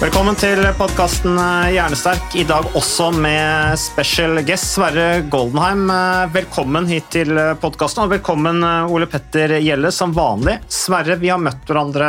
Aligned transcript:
Velkommen 0.00 0.32
til 0.40 0.62
podkasten 0.78 1.36
Hjernesterk. 1.74 2.32
I 2.40 2.46
dag 2.48 2.70
også 2.72 3.10
med 3.12 3.76
special 3.76 4.40
guest 4.48 4.70
Sverre 4.78 5.20
Goldenheim. 5.28 5.82
Eh, 5.92 6.22
Velkommen 6.32 6.88
hit 6.88 7.10
til 7.12 7.36
podkasten, 7.60 8.06
og 8.06 8.14
velkommen 8.14 8.64
eh, 8.64 8.88
Ole 8.88 9.04
Petter 9.12 9.58
Gjelle 9.60 9.92
som 9.92 10.14
vanlig. 10.16 10.56
Sverre, 10.72 11.18
vi 11.20 11.28
har 11.28 11.42
møtt 11.44 11.68
hverandre 11.68 12.08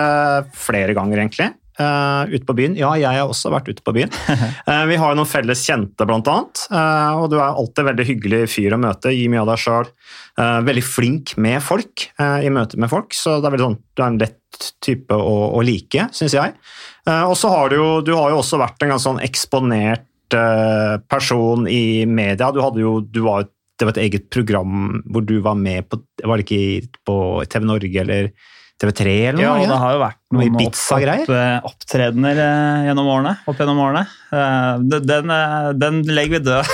flere 0.56 0.96
ganger, 0.96 1.20
egentlig. 1.20 1.50
Uh, 1.80 2.28
ute 2.28 2.44
på 2.44 2.56
byen. 2.58 2.74
Ja, 2.76 2.92
jeg 3.00 3.16
har 3.16 3.30
også 3.32 3.52
vært 3.54 3.70
ute 3.72 3.84
på 3.86 3.94
byen. 3.96 4.12
Uh, 4.68 4.84
vi 4.90 4.98
har 5.00 5.14
jo 5.14 5.18
noen 5.18 5.30
felles 5.30 5.64
kjente, 5.64 6.06
blant 6.08 6.28
annet. 6.28 6.66
Uh, 6.68 7.22
og 7.22 7.30
du 7.32 7.38
er 7.40 7.48
alltid 7.48 7.88
veldig 7.88 8.08
hyggelig 8.10 8.42
fyr 8.52 8.76
å 8.76 8.82
møte. 8.82 9.14
Gi 9.16 9.30
mye 9.32 9.44
av 9.46 9.54
deg 9.54 9.64
sjøl. 9.64 9.90
veldig 10.68 10.84
flink 10.86 11.36
med 11.38 11.62
folk 11.64 12.08
i 12.20 12.52
møte 12.54 12.80
med 12.80 12.92
folk. 12.92 13.16
Så 13.16 13.40
det 13.40 13.48
er 13.48 13.56
veldig 13.56 13.68
sånn, 13.70 13.80
du 13.96 14.04
er 14.04 14.08
en 14.10 14.22
lett 14.22 14.70
type 14.84 15.16
å, 15.16 15.36
å 15.56 15.64
like, 15.66 16.10
syns 16.16 16.36
jeg. 16.36 16.54
Og 17.08 17.36
så 17.40 17.50
har 17.54 17.72
du 17.72 17.78
jo 17.78 17.90
du 18.06 18.14
har 18.18 18.34
jo 18.34 18.42
også 18.42 18.60
vært 18.62 18.84
en 18.84 18.94
ganske 18.94 19.08
sånn 19.08 19.24
eksponert 19.24 20.08
person 21.12 21.68
i 21.68 22.06
media. 22.08 22.52
Du 22.52 22.62
hadde 22.64 22.84
jo 22.84 23.00
du 23.04 23.24
var, 23.26 23.48
Det 23.80 23.88
var 23.88 23.96
et 23.96 24.06
eget 24.06 24.30
program 24.30 25.02
hvor 25.10 25.24
du 25.26 25.40
var 25.42 25.56
med 25.60 25.88
på 25.90 26.00
Var 26.24 26.38
det 26.38 26.46
ikke 26.46 27.00
på 27.08 27.18
TV 27.50 27.66
Norge 27.66 28.04
eller 28.04 28.32
TV3 28.82 29.14
eller 29.30 29.44
Ja, 29.44 29.54
noe? 29.54 29.62
og 29.64 29.70
det 29.70 29.78
har 29.84 29.94
jo 29.96 30.02
vært 30.02 30.18
Noe 30.32 30.46
noen 30.48 30.64
opp, 30.64 30.78
opp, 30.96 31.68
opptredener 31.68 32.38
eh, 32.40 32.86
gjennom 32.88 33.08
årene. 33.12 33.34
Opp 33.52 33.58
gjennom 33.60 33.82
årene. 33.84 34.06
Eh, 34.32 35.02
Den, 35.04 35.34
eh, 35.36 35.66
den 35.76 35.98
legger 36.08 36.38
vi 36.38 36.40
død. 36.46 36.70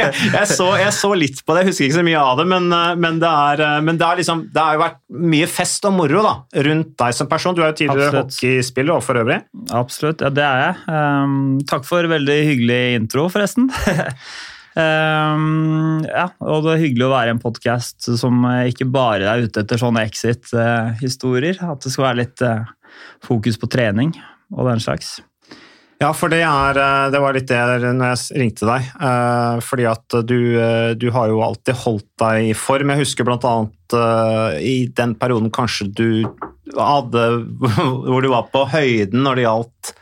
jeg, 0.00 0.06
jeg, 0.38 0.48
så, 0.48 0.70
jeg 0.80 0.94
så 0.96 1.10
litt 1.18 1.42
på 1.44 1.52
det, 1.52 1.66
jeg 1.66 1.70
husker 1.70 1.88
ikke 1.90 1.98
så 1.98 2.06
mye 2.08 2.24
av 2.24 2.40
det, 2.40 2.48
men, 2.54 2.70
men, 3.04 3.20
det, 3.20 3.34
er, 3.52 3.64
men 3.84 4.00
det, 4.00 4.08
er 4.08 4.22
liksom, 4.22 4.46
det 4.54 4.64
har 4.64 4.78
jo 4.78 4.84
vært 4.86 4.98
mye 5.36 5.50
fest 5.58 5.84
og 5.90 5.96
moro 6.00 6.24
da, 6.24 6.34
rundt 6.70 6.96
deg 7.04 7.20
som 7.20 7.28
person. 7.30 7.56
Du 7.56 7.60
er 7.62 7.70
jo 7.74 7.78
tidligere 7.84 8.08
Absolutt. 8.24 8.32
hockeyspiller 8.40 8.96
og 8.96 9.04
for 9.04 9.20
øvrig. 9.20 9.40
Absolutt, 9.76 10.24
ja 10.24 10.32
det 10.40 10.48
er 10.48 10.64
jeg. 10.64 10.74
Um, 10.88 11.38
takk 11.68 11.84
for 11.88 12.08
veldig 12.16 12.40
hyggelig 12.48 12.82
intro, 13.02 13.28
forresten. 13.32 13.68
um, 14.76 16.04
ja, 16.06 16.26
og 16.44 16.66
det 16.66 16.74
er 16.74 16.82
hyggelig 16.84 17.06
å 17.06 17.12
være 17.12 17.32
i 17.32 17.34
en 17.36 17.42
podkast 17.42 18.08
som 18.20 18.44
ikke 18.68 18.86
bare 18.92 19.28
er 19.30 19.46
ute 19.46 19.62
etter 19.64 19.80
sånne 19.80 20.04
exit-historier. 20.06 21.60
At 21.64 21.84
det 21.84 21.92
skal 21.94 22.10
være 22.10 22.20
litt 22.24 22.44
eh, 22.44 22.66
fokus 23.24 23.58
på 23.60 23.70
trening 23.72 24.12
og 24.54 24.68
den 24.68 24.82
slags. 24.82 25.16
Ja, 25.96 26.10
for 26.12 26.28
det, 26.28 26.42
er, 26.44 26.76
eh, 26.76 27.06
det 27.12 27.20
var 27.24 27.36
litt 27.36 27.48
det 27.48 27.60
når 27.86 28.10
jeg 28.12 28.40
ringte 28.42 28.68
deg. 28.68 28.90
eh, 29.08 29.62
Fordi 29.64 29.86
at 29.88 30.18
du, 30.28 30.38
du 31.00 31.08
har 31.14 31.32
jo 31.32 31.40
alltid 31.46 31.80
holdt 31.86 32.08
deg 32.20 32.50
i 32.50 32.56
form. 32.56 32.92
Jeg 32.92 33.06
husker 33.06 33.28
blant 33.28 33.46
annet 33.48 33.96
i 34.60 34.88
den 34.98 35.14
perioden 35.16 35.52
kanskje 35.54 35.86
du 35.94 36.08
hadde 36.74 37.22
Hvor 38.10 38.24
du 38.24 38.28
var 38.32 38.48
på 38.50 38.64
høyden 38.72 39.22
når 39.22 39.38
det 39.38 39.44
gjaldt 39.46 39.92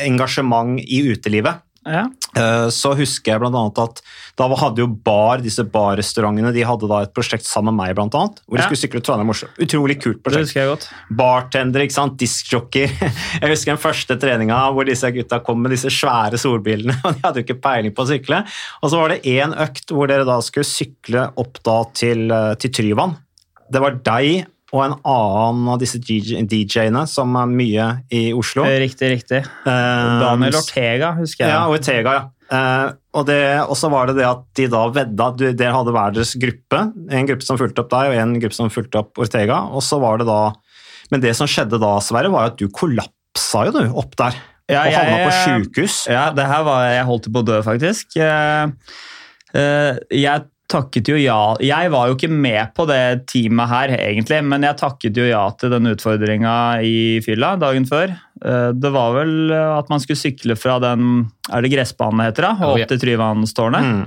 engasjement 0.00 0.78
i 0.80 1.02
utelivet. 1.12 1.60
Ja. 1.90 2.04
Eh, 2.38 2.68
Så 2.70 2.92
husker 2.96 3.32
jeg 3.34 3.40
blant 3.42 3.56
annet 3.58 3.78
at 3.82 4.00
da 4.38 4.46
hadde 4.56 4.78
jo 4.80 4.86
bar, 4.86 5.38
disse 5.44 5.64
barrestaurantene 5.68 6.52
de 6.54 6.62
hadde 6.64 6.88
da 6.88 7.00
et 7.04 7.12
prosjekt 7.12 7.44
sammen 7.44 7.74
med 7.76 7.82
meg, 7.88 7.96
blant 7.98 8.14
annet, 8.16 8.38
hvor 8.46 8.56
de 8.56 8.62
Ja. 8.62 8.68
skulle 8.68 8.80
sykle 8.80 9.02
Trondheim-Oslo. 9.04 9.48
Utrolig 9.60 9.98
kult 10.00 10.22
prosjekt. 10.22 10.38
Det 10.38 10.46
husker 10.46 10.60
jeg 10.62 10.70
godt. 10.70 10.86
bartender, 11.18 11.80
ikke 11.84 11.96
sant? 11.98 12.16
diskjockey. 12.20 12.86
Jeg 13.42 13.50
husker 13.50 13.74
den 13.74 13.82
første 13.82 14.16
treninga 14.20 14.60
hvor 14.72 14.86
disse 14.88 15.10
gutta 15.12 15.40
kom 15.44 15.60
med 15.62 15.72
disse 15.74 15.90
svære 15.92 16.38
solbilene, 16.40 16.94
og 17.04 17.14
De 17.18 17.20
hadde 17.26 17.42
jo 17.42 17.46
ikke 17.48 17.60
peiling 17.60 17.92
på 17.96 18.06
å 18.06 18.10
sykle. 18.14 18.44
Og 18.82 18.90
så 18.92 19.00
var 19.02 19.08
det 19.14 19.22
én 19.28 19.52
økt 19.56 19.90
hvor 19.92 20.06
dere 20.08 20.24
da 20.28 20.38
skulle 20.40 20.64
sykle 20.68 21.26
opp 21.36 21.60
da 21.66 21.82
til, 21.92 22.30
eh, 22.30 22.54
til 22.62 22.70
Tryvann. 22.70 23.16
Det 23.70 23.80
var 23.82 23.98
deg 24.06 24.46
og 24.70 24.82
en 24.84 24.94
annen 25.02 25.70
av 25.72 25.80
disse 25.82 25.98
DJ 25.98 26.44
DJ-ene 26.46 27.02
som 27.10 27.34
er 27.40 27.48
mye 27.50 27.86
i 28.14 28.28
Oslo. 28.36 28.64
Riktig, 28.64 29.08
riktig. 29.16 29.40
Eh, 29.66 30.10
Daniel 30.22 30.60
Ortega, 30.60 31.14
husker 31.18 31.46
jeg. 31.46 31.54
ja, 31.54 31.64
Ortega, 31.70 32.12
ja. 32.18 32.28
Eh, 32.50 32.92
og 33.14 33.76
så 33.78 33.90
var 33.90 34.10
det 34.10 34.16
det 34.18 34.26
at 34.26 34.42
de 34.58 34.66
da 34.70 34.82
vedda 34.94 35.26
at 35.30 35.42
Dere 35.58 35.74
hadde 35.74 35.94
hver 35.94 36.14
deres 36.14 36.34
gruppe. 36.38 36.82
En 37.10 37.28
gruppe 37.28 37.46
som 37.46 37.58
fulgte 37.58 37.84
opp 37.84 37.90
deg, 37.92 38.10
og 38.10 38.22
en 38.22 38.36
gruppe 38.42 38.58
som 38.58 38.70
fulgte 38.70 39.02
opp 39.02 39.18
Ortega. 39.22 39.64
Og 39.74 39.82
så 39.86 40.00
var 40.02 40.18
det 40.22 40.28
da 40.30 40.52
Men 41.10 41.22
det 41.24 41.34
som 41.34 41.48
skjedde 41.50 41.80
da, 41.82 41.96
Sverre, 41.98 42.30
var 42.30 42.52
at 42.52 42.58
du 42.60 42.68
kollapsa 42.70 43.64
jo 43.66 43.74
du 43.74 43.82
opp 43.98 44.14
der. 44.18 44.36
Ja, 44.70 44.84
og 44.86 44.94
havna 44.94 45.16
på 45.26 45.32
sjukehus. 45.42 46.04
Ja, 46.06 46.28
det 46.30 46.46
her 46.46 46.62
var 46.62 46.84
Jeg 46.86 47.06
holdt 47.08 47.26
på 47.34 47.42
å 47.42 47.46
dø, 47.46 47.58
faktisk. 47.66 48.14
Eh, 48.14 48.70
eh, 49.58 49.98
Jeg 50.14 50.46
takket 50.70 51.10
jo 51.10 51.16
ja 51.20 51.54
Jeg 51.64 51.90
var 51.92 52.08
jo 52.08 52.16
ikke 52.16 52.30
med 52.32 52.72
på 52.76 52.86
det 52.88 53.26
teamet 53.30 53.70
her, 53.70 53.94
egentlig, 53.98 54.40
men 54.46 54.66
jeg 54.66 54.78
takket 54.80 55.18
jo 55.18 55.28
ja 55.28 55.44
til 55.60 55.72
den 55.74 55.90
utfordringa 55.92 56.54
i 56.86 57.20
fylla 57.24 57.54
dagen 57.60 57.88
før. 57.88 58.14
Eh, 58.44 58.70
Det 58.72 58.92
var 58.94 59.16
vel 59.18 59.50
eh, 59.50 59.78
at 59.78 59.90
man 59.92 60.02
skulle 60.02 60.20
sykle 60.20 60.56
fra 60.58 60.78
den 60.82 61.26
Er 61.50 61.64
det 61.64 61.72
gressbanen 61.74 62.22
det 62.22 62.30
heter, 62.30 62.48
da? 62.50 62.68
Og 62.68 62.78
opp 62.78 62.92
til 62.94 63.02
Tryvannstårnet. 63.02 63.90
Mm. 63.90 64.06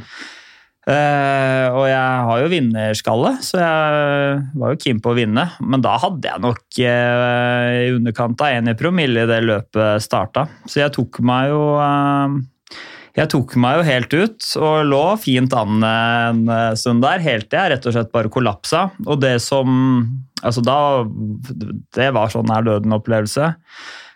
Uh, 0.84 1.68
og 1.80 1.86
jeg 1.88 2.24
har 2.28 2.40
jo 2.42 2.48
vinnerskalle, 2.52 3.30
så 3.40 3.60
jeg 3.62 4.40
var 4.60 4.74
jo 4.74 4.80
keen 4.84 4.98
på 5.00 5.14
å 5.14 5.16
vinne. 5.16 5.46
Men 5.64 5.84
da 5.84 5.94
hadde 5.96 6.28
jeg 6.28 6.44
nok 6.44 6.64
uh, 6.84 7.86
i 7.88 7.94
underkant 7.96 8.44
av 8.44 8.58
1 8.60 8.72
i 8.74 8.76
promille 8.76 9.24
i 9.24 9.30
det 9.30 9.40
løpet 9.48 10.04
starta. 10.04 10.44
Så 10.68 10.82
jeg 10.82 10.92
tok 10.98 11.22
meg 11.24 11.54
jo 11.54 11.62
eh, 11.80 12.36
jeg 13.14 13.30
tok 13.30 13.56
meg 13.62 13.78
jo 13.78 13.88
helt 13.88 14.14
ut 14.14 14.46
og 14.58 14.88
lå 14.90 15.02
fint 15.22 15.54
an 15.54 15.84
en 15.86 16.40
stund 16.80 17.04
der, 17.06 17.22
helt 17.22 17.46
til 17.46 17.60
jeg 17.60 17.74
rett 17.76 17.86
og 17.86 17.94
slett 17.94 18.14
bare 18.16 18.32
kollapsa. 18.34 18.88
Og 19.06 19.20
det 19.22 19.36
som 19.46 19.76
Altså 20.44 20.60
da 20.60 20.78
Det 21.96 22.10
var 22.12 22.32
sånn 22.34 22.50
nær 22.50 22.66
døden-opplevelse. 22.68 23.54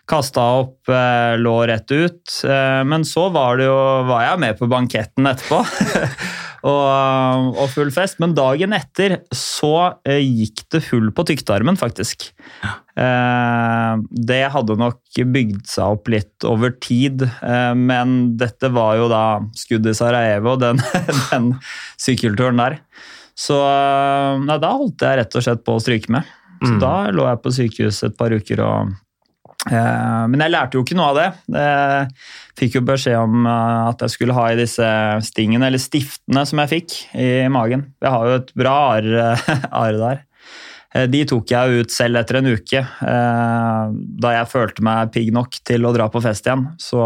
Kasta 0.08 0.44
opp, 0.62 0.88
eh, 0.88 1.36
lå 1.36 1.54
rett 1.68 1.90
ut. 1.92 2.22
Eh, 2.44 2.82
men 2.88 3.04
så 3.04 3.26
var, 3.32 3.58
det 3.60 3.66
jo, 3.68 3.78
var 4.08 4.24
jeg 4.24 4.40
med 4.40 4.58
på 4.60 4.68
banketten 4.70 5.28
etterpå. 5.28 5.60
og, 6.66 7.52
og 7.58 7.68
full 7.70 7.90
fest. 7.94 8.18
Men 8.22 8.34
dagen 8.36 8.72
etter 8.76 9.18
så 9.34 9.70
eh, 10.08 10.18
gikk 10.24 10.64
det 10.74 10.82
hull 10.90 11.10
på 11.14 11.24
tyktarmen, 11.28 11.78
faktisk. 11.78 12.30
Eh, 12.98 13.92
det 14.30 14.40
hadde 14.54 14.78
nok 14.80 15.20
bygd 15.34 15.62
seg 15.70 15.94
opp 15.98 16.10
litt 16.12 16.46
over 16.48 16.72
tid, 16.82 17.22
eh, 17.26 17.74
men 17.78 18.34
dette 18.40 18.70
var 18.74 18.96
jo 18.98 19.06
da 19.12 19.22
skuddet 19.58 19.94
i 19.94 19.98
Sarajevo, 20.00 20.56
den, 20.64 20.82
den 21.30 21.52
sykkelturen 22.00 22.58
der. 22.64 22.80
Så 23.38 23.54
eh, 23.62 24.40
nei, 24.48 24.58
da 24.62 24.72
holdt 24.74 25.04
jeg 25.06 25.20
rett 25.22 25.38
og 25.38 25.44
slett 25.46 25.62
på 25.66 25.76
å 25.78 25.82
stryke 25.84 26.10
med. 26.18 26.34
Så 26.58 26.72
Mm. 26.74 26.78
da 26.82 26.94
lå 27.14 27.22
jeg 27.28 27.38
på 27.44 27.50
sykehus 27.54 28.00
et 28.02 28.16
par 28.18 28.32
uker 28.34 28.58
og 28.66 28.88
eh, 28.90 28.94
Men 29.70 30.40
jeg 30.40 30.50
lærte 30.54 30.78
jo 30.78 30.84
ikke 30.84 30.96
noe 30.96 31.10
av 31.12 31.18
det. 31.18 31.26
Jeg 31.52 32.08
fikk 32.60 32.78
jo 32.78 32.84
beskjed 32.88 33.18
om 33.20 33.44
eh, 33.46 33.88
at 33.90 34.00
jeg 34.06 34.14
skulle 34.14 34.36
ha 34.38 34.46
i 34.52 34.56
disse 34.58 34.88
stingene, 35.28 35.68
eller 35.68 35.82
stiftene, 35.82 36.46
som 36.48 36.62
jeg 36.64 36.72
fikk 36.72 36.96
i 37.20 37.28
magen. 37.52 37.86
Jeg 38.02 38.14
har 38.14 38.26
jo 38.30 38.38
et 38.40 38.54
bra 38.58 38.76
are 38.96 39.28
ar 39.84 39.98
der. 40.00 40.22
Eh, 40.96 41.04
De 41.12 41.20
tok 41.28 41.52
jeg 41.52 41.82
ut 41.84 41.92
selv 41.92 42.16
etter 42.22 42.40
en 42.40 42.48
uke, 42.54 42.80
eh, 42.80 43.94
da 44.24 44.34
jeg 44.38 44.50
følte 44.54 44.84
meg 44.88 45.12
pigg 45.14 45.32
nok 45.36 45.60
til 45.68 45.84
å 45.84 45.92
dra 45.96 46.08
på 46.12 46.22
fest 46.24 46.48
igjen. 46.48 46.68
Så 46.80 47.02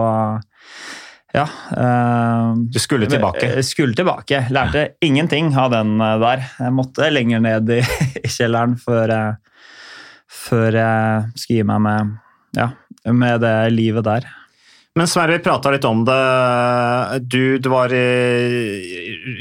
Ja. 1.34 1.46
eh, 1.76 2.54
Du 2.70 2.78
skulle 2.78 3.06
tilbake. 3.08 3.48
Jeg 3.56 3.64
skulle 3.64 3.94
tilbake. 3.96 4.46
Lærte 4.52 4.86
ingenting 5.02 5.54
av 5.56 5.70
den 5.74 5.98
eh, 6.00 6.18
der. 6.20 6.46
Jeg 6.60 6.72
måtte 6.78 7.10
lenger 7.10 7.40
ned 7.40 7.70
i, 7.70 7.80
i 8.24 8.28
kjelleren 8.28 8.78
før 8.80 9.08
jeg, 9.08 9.38
før 10.32 10.72
jeg 10.78 11.32
skulle 11.36 11.58
gi 11.62 11.68
meg 11.68 11.80
med, 11.84 12.12
ja, 12.56 12.70
med 13.10 13.40
det 13.44 13.56
livet 13.74 14.04
der. 14.06 14.28
Men 14.92 15.08
Sverre, 15.08 15.38
vi 15.38 15.44
prata 15.44 15.70
litt 15.72 15.86
om 15.88 16.02
det. 16.04 16.18
Du, 17.24 17.56
du 17.56 17.68
var 17.72 17.88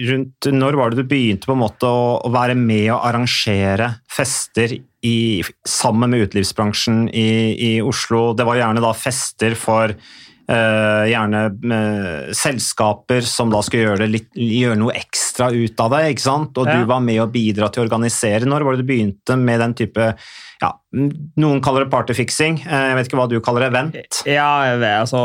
rundt 0.08 0.48
Når 0.48 0.78
var 0.80 0.94
det 0.94 1.04
du 1.04 1.10
begynte 1.12 1.50
på 1.50 1.58
en 1.58 1.64
måte 1.66 1.90
å, 1.92 2.22
å 2.24 2.32
være 2.32 2.56
med 2.56 2.88
og 2.94 3.04
arrangere 3.10 3.90
fester 4.08 4.78
i, 5.04 5.44
sammen 5.68 6.14
med 6.14 6.30
utelivsbransjen 6.30 7.10
i, 7.10 7.30
i 7.68 7.72
Oslo? 7.84 8.30
Det 8.38 8.48
var 8.48 8.62
gjerne 8.62 8.84
da 8.86 8.94
fester 8.96 9.58
for 9.60 9.92
uh, 9.92 11.04
gjerne 11.12 11.44
uh, 11.52 12.32
selskaper 12.38 13.28
som 13.28 13.52
da 13.52 13.60
skulle 13.66 13.90
gjøre, 13.90 14.08
litt, 14.08 14.32
gjøre 14.32 14.80
noe 14.80 14.96
ekstra 14.96 15.52
ut 15.52 15.84
av 15.84 15.98
det. 15.98 16.06
ikke 16.14 16.28
sant? 16.30 16.56
Og 16.64 16.72
Ja. 16.72 16.80
du 16.80 16.88
var 16.88 17.04
med 17.04 17.20
å 17.24 17.28
bidra 17.32 17.68
til 17.68 17.84
å 17.84 17.90
organisere. 17.90 18.48
Når 18.48 18.64
var 18.64 18.80
det 18.80 18.86
du 18.86 18.92
begynte 18.94 19.36
med 19.36 19.60
den 19.66 19.76
type 19.84 20.14
ja, 20.62 20.72
Noen 20.92 21.62
kaller 21.64 21.86
det 21.86 21.92
partyfiksing, 21.94 22.58
eh, 22.66 22.82
jeg 22.90 22.96
vet 22.98 23.08
ikke 23.08 23.20
hva 23.22 23.28
du 23.32 23.38
kaller 23.40 23.64
det, 23.64 23.70
Vent. 23.72 24.18
Ja, 24.28 24.50
jeg 24.68 24.82
vet, 24.82 24.98
altså 25.06 25.22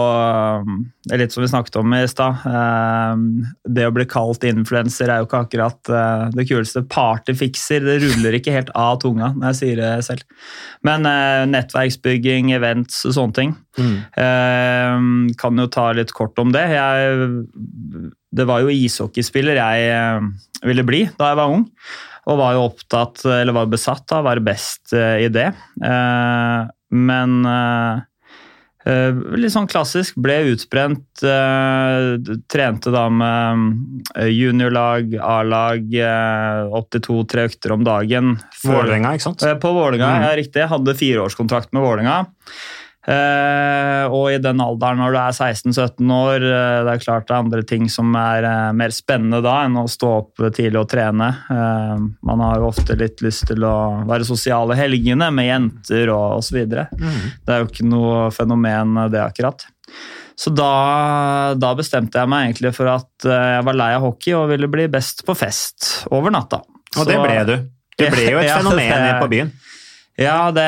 Det 1.02 1.16
er 1.16 1.20
litt 1.24 1.34
som 1.34 1.42
vi 1.42 1.48
snakket 1.50 1.78
om 1.80 1.94
i 1.96 2.04
stad. 2.06 2.44
Eh, 2.46 3.24
Det 3.74 3.88
å 3.88 3.94
bli 3.96 4.06
kalt 4.06 4.46
influenser 4.46 5.10
er 5.10 5.18
jo 5.18 5.26
ikke 5.26 5.42
akkurat 5.42 5.90
eh, 5.90 6.30
det 6.38 6.46
kuleste. 6.46 6.84
Partyfikser, 6.86 7.82
det 7.82 7.98
ruller 8.04 8.38
ikke 8.38 8.54
helt 8.54 8.70
av 8.78 9.00
tunga 9.02 9.32
når 9.34 9.48
jeg 9.50 9.58
sier 9.58 9.82
det 9.82 9.92
selv. 10.06 10.22
Men 10.86 11.06
eh, 11.10 11.42
nettverksbygging, 11.50 12.54
events 12.54 13.02
og 13.10 13.18
sånne 13.18 13.38
ting. 13.40 13.56
Mm. 13.76 15.34
Kan 15.36 15.58
jo 15.60 15.66
ta 15.68 15.90
litt 15.92 16.14
kort 16.16 16.38
om 16.40 16.54
det. 16.54 16.62
Jeg, 16.72 17.26
det 18.38 18.46
var 18.48 18.62
jo 18.62 18.72
ishockeyspiller 18.72 19.58
jeg 19.58 20.22
ville 20.64 20.84
bli 20.86 21.02
da 21.18 21.32
jeg 21.34 21.38
var 21.42 21.52
ung. 21.58 21.66
Og 22.26 22.38
var 22.40 22.56
jo 22.56 22.64
opptatt, 22.66 23.22
eller 23.24 23.54
var 23.54 23.68
besatt 23.70 24.10
av 24.12 24.24
å 24.24 24.28
være 24.30 24.42
best 24.46 24.92
eh, 24.96 25.22
i 25.26 25.28
det. 25.30 25.52
Eh, 25.84 26.66
Men 26.96 27.32
eh, 27.46 28.00
litt 29.34 29.50
sånn 29.54 29.66
klassisk. 29.70 30.14
Ble 30.22 30.36
utbrent. 30.52 31.06
Trente 32.50 32.92
da 32.94 33.04
med 33.10 34.12
juniorlag, 34.30 35.16
A-lag, 35.18 35.88
eh, 35.98 36.60
opptil 36.78 37.02
to-tre 37.02 37.48
økter 37.48 37.74
om 37.74 37.82
dagen. 37.86 38.36
Vålerenga, 38.64 39.14
ikke 39.16 39.26
sant? 39.26 39.46
På 39.62 39.72
Vålinga, 39.74 40.06
Mm. 40.06 40.22
ja 40.28 40.36
riktig. 40.38 40.62
Jeg 40.62 40.70
hadde 40.70 40.94
fireårskontrakt 40.98 41.72
med 41.74 41.82
Vålinga. 41.82 42.26
Eh, 43.06 44.04
og 44.10 44.32
i 44.34 44.38
den 44.42 44.58
alderen 44.62 44.98
når 44.98 45.12
du 45.14 45.18
er 45.20 45.34
16-17 45.36 46.08
år, 46.10 46.42
eh, 46.42 46.78
det 46.86 46.94
er 46.96 47.02
klart 47.04 47.28
det 47.28 47.36
er 47.36 47.44
andre 47.44 47.62
ting 47.68 47.84
som 47.92 48.10
er 48.18 48.46
eh, 48.48 48.72
mer 48.74 48.94
spennende 48.94 49.38
da 49.44 49.60
enn 49.62 49.78
å 49.78 49.84
stå 49.90 50.10
opp 50.24 50.42
tidlig 50.56 50.80
og 50.80 50.88
trene. 50.90 51.28
Man 51.46 52.42
har 52.42 52.58
jo 52.58 52.70
ofte 52.72 52.96
litt 52.98 53.22
lyst 53.22 53.46
til 53.50 53.62
å 53.66 53.76
være 54.08 54.26
sosiale 54.26 54.74
helgene 54.78 55.28
med 55.34 55.46
jenter 55.48 56.10
og 56.14 56.40
osv. 56.40 56.58
Det 56.66 56.86
er 57.54 57.62
jo 57.62 57.68
ikke 57.70 57.86
noe 57.86 58.26
fenomen 58.34 58.98
det 59.12 59.22
akkurat. 59.22 59.62
Så 60.36 60.50
da, 60.52 61.54
da 61.56 61.70
bestemte 61.78 62.18
jeg 62.20 62.28
meg 62.28 62.48
egentlig 62.50 62.74
for 62.76 62.90
at 62.92 63.24
jeg 63.30 63.62
var 63.64 63.78
lei 63.78 63.92
av 63.96 64.02
hockey 64.04 64.34
og 64.36 64.50
ville 64.50 64.68
bli 64.68 64.88
best 64.92 65.22
på 65.24 65.36
fest 65.38 66.02
over 66.10 66.34
natta. 66.34 66.58
Og 66.98 67.06
det 67.08 67.16
ble 67.22 67.38
du. 67.48 67.54
Du 67.96 68.04
ble 68.12 68.26
jo 68.34 68.42
et 68.42 68.48
Ja, 68.50 68.58
fenomen 68.60 69.06
det- 69.06 69.16
på 69.22 69.30
byen. 69.32 69.54
Ja, 70.16 70.48
det, 70.54 70.64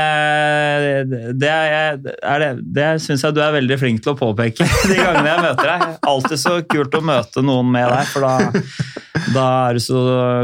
det, 1.41 1.49
er, 1.49 1.97
det, 1.97 2.49
det 2.61 2.89
syns 3.01 3.23
jeg 3.25 3.33
du 3.33 3.41
er 3.41 3.55
veldig 3.55 3.79
flink 3.81 4.03
til 4.05 4.13
å 4.13 4.19
påpeke 4.19 4.67
de 4.91 4.99
gangene 4.99 5.31
jeg 5.31 5.45
møter 5.47 5.71
deg. 5.71 5.85
Alltid 6.11 6.43
så 6.43 6.57
kult 6.69 6.99
å 6.99 7.01
møte 7.01 7.45
noen 7.45 7.71
med 7.73 7.89
deg, 7.89 8.11
for 8.13 8.27
da, 8.27 9.23
da 9.33 9.47
er 9.71 9.79
du 9.79 9.85
så 9.87 10.03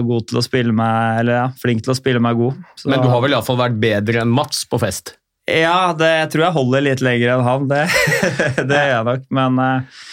god 0.08 0.30
til 0.30 0.40
å 0.40 0.44
spille 0.44 0.72
meg 0.76 1.20
Eller 1.20 1.36
ja, 1.36 1.44
flink 1.60 1.84
til 1.84 1.92
å 1.92 1.98
spille 1.98 2.22
meg 2.24 2.40
god. 2.40 2.64
Så, 2.80 2.88
Men 2.88 3.04
du 3.04 3.10
har 3.12 3.20
vel 3.24 3.36
iallfall 3.36 3.60
vært 3.60 3.76
bedre 3.82 4.24
enn 4.24 4.32
Mats 4.32 4.64
på 4.70 4.80
fest? 4.80 5.18
Ja, 5.44 5.92
det, 5.92 6.08
jeg 6.22 6.32
tror 6.32 6.46
jeg 6.46 6.56
holder 6.56 6.84
litt 6.86 7.04
lenger 7.04 7.34
enn 7.34 7.44
han. 7.44 7.68
Det, 7.68 7.84
det 8.70 8.80
gjør 8.80 8.94
jeg 8.94 9.08
nok, 9.10 9.26
men 9.36 9.60
eh, 9.60 10.04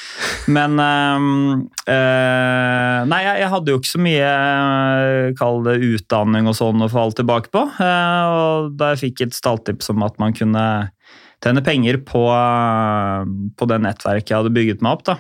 men 0.50 0.80
eh, 0.82 3.02
Nei, 3.06 3.20
jeg, 3.26 3.42
jeg 3.44 3.52
hadde 3.54 3.74
jo 3.74 3.82
ikke 3.82 3.92
så 3.92 4.02
mye 4.02 4.32
eh, 4.32 5.28
kall 5.38 5.62
det 5.68 5.76
utdanning 5.86 6.50
og 6.50 6.58
sånn 6.58 6.82
å 6.82 6.90
falle 6.92 7.18
tilbake 7.18 7.52
på. 7.54 7.66
eh, 7.84 8.32
og 8.32 8.74
da 8.80 8.94
jeg 8.94 9.04
fikk 9.06 9.24
et 9.28 9.38
stalltips 9.38 9.92
om 9.94 10.06
at 10.08 10.18
man 10.22 10.34
kunne 10.38 10.66
tjene 11.42 11.64
penger 11.66 11.98
på, 12.06 12.22
på 13.58 13.68
det 13.70 13.80
nettverket 13.82 14.30
jeg 14.30 14.38
hadde 14.38 14.54
bygget 14.54 14.84
meg 14.86 14.94
opp, 14.94 15.02
da. 15.08 15.16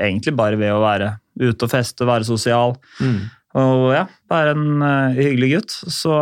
Egentlig 0.00 0.32
bare 0.38 0.56
ved 0.56 0.72
å 0.72 0.78
være 0.80 1.10
ute 1.40 1.66
og 1.66 1.72
feste, 1.72 2.06
være 2.08 2.24
sosial. 2.24 2.72
Og 3.60 3.82
ja, 3.92 4.06
være 4.32 4.54
en 4.56 4.84
hyggelig 5.18 5.50
gutt. 5.52 5.76
Så, 5.92 6.14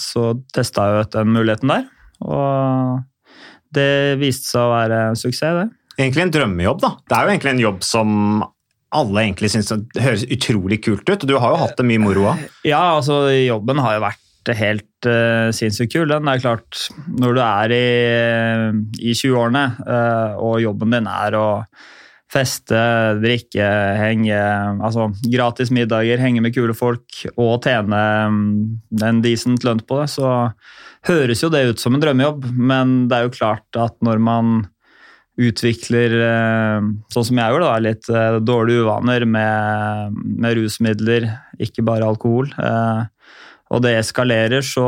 så 0.00 0.24
testa 0.56 0.86
jeg 0.88 1.04
ut 1.04 1.18
den 1.18 1.34
muligheten 1.36 1.74
der. 1.74 1.84
Og 2.24 3.04
det 3.76 4.16
viste 4.24 4.48
seg 4.54 4.64
å 4.64 4.72
være 4.72 5.02
en 5.10 5.20
suksess, 5.20 5.60
det. 5.60 5.68
Egentlig 5.96 6.26
en 6.26 6.34
drømmejobb, 6.34 6.82
da. 6.82 6.92
Det 7.08 7.16
er 7.16 7.24
jo 7.24 7.34
egentlig 7.34 7.54
en 7.54 7.64
jobb 7.64 7.82
som 7.86 8.12
alle 8.96 9.24
egentlig 9.24 9.50
syns 9.52 9.72
høres 9.72 10.24
utrolig 10.32 10.80
kult 10.84 11.08
ut. 11.08 11.18
og 11.18 11.28
Du 11.28 11.36
har 11.40 11.52
jo 11.52 11.60
hatt 11.64 11.76
det 11.78 11.88
mye 11.88 12.02
moro 12.02 12.28
av. 12.32 12.46
Ja, 12.66 12.84
altså 12.98 13.26
jobben 13.32 13.82
har 13.82 13.96
jo 13.96 14.06
vært 14.06 14.22
helt 14.54 15.08
uh, 15.08 15.50
sinnssykt 15.56 15.96
kul. 15.96 16.08
Den 16.10 16.28
er 16.30 16.42
klart, 16.42 16.86
når 17.08 17.36
du 17.36 17.42
er 17.42 17.74
i, 17.74 17.86
i 19.02 19.16
20-årene 19.16 19.66
uh, 19.82 20.38
og 20.38 20.60
jobben 20.62 20.94
din 20.94 21.10
er 21.10 21.38
å 21.38 21.48
feste, 22.32 22.78
drikke, 23.22 23.66
henge 24.00 24.38
Altså 24.82 25.08
gratis 25.30 25.70
middager, 25.74 26.18
henge 26.18 26.42
med 26.42 26.56
kule 26.56 26.74
folk 26.74 27.20
og 27.36 27.62
tjene 27.62 28.00
mm, 28.32 28.48
en 29.06 29.20
decent 29.22 29.66
lønn 29.66 29.82
på 29.86 30.00
det, 30.02 30.08
så 30.16 30.32
høres 31.06 31.44
jo 31.44 31.50
det 31.54 31.62
ut 31.70 31.82
som 31.82 31.94
en 31.94 32.02
drømmejobb. 32.02 32.48
Men 32.54 32.96
det 33.10 33.18
er 33.18 33.28
jo 33.28 33.36
klart 33.38 33.78
at 33.78 33.94
når 34.04 34.22
man 34.22 34.56
utvikler, 35.36 36.14
eh, 36.26 36.86
sånn 37.12 37.26
som 37.28 37.40
jeg 37.42 37.52
gjorde, 37.52 37.66
da, 37.68 37.82
litt 37.84 38.08
eh, 38.08 38.38
dårlige 38.40 38.86
uvaner 38.86 39.26
med, 39.28 40.16
med 40.40 40.56
rusmidler, 40.56 41.28
ikke 41.60 41.84
bare 41.84 42.08
alkohol. 42.08 42.48
eh, 42.56 43.02
Og 43.74 43.82
det 43.82 43.96
eskalerer, 43.98 44.62
så, 44.62 44.86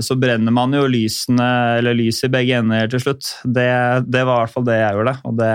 så 0.00 0.16
brenner 0.16 0.54
man 0.56 0.72
jo 0.72 0.86
lysene, 0.88 1.78
eller 1.78 1.94
lys 1.98 2.22
i 2.24 2.30
begge 2.32 2.56
ender 2.62 2.88
til 2.88 3.02
slutt. 3.04 3.28
Det, 3.44 3.68
det 4.08 4.22
var 4.24 4.40
i 4.40 4.44
hvert 4.46 4.54
fall 4.54 4.64
det 4.70 4.78
jeg 4.80 4.96
gjorde. 4.96 5.16
Og 5.28 5.36
det 5.38 5.52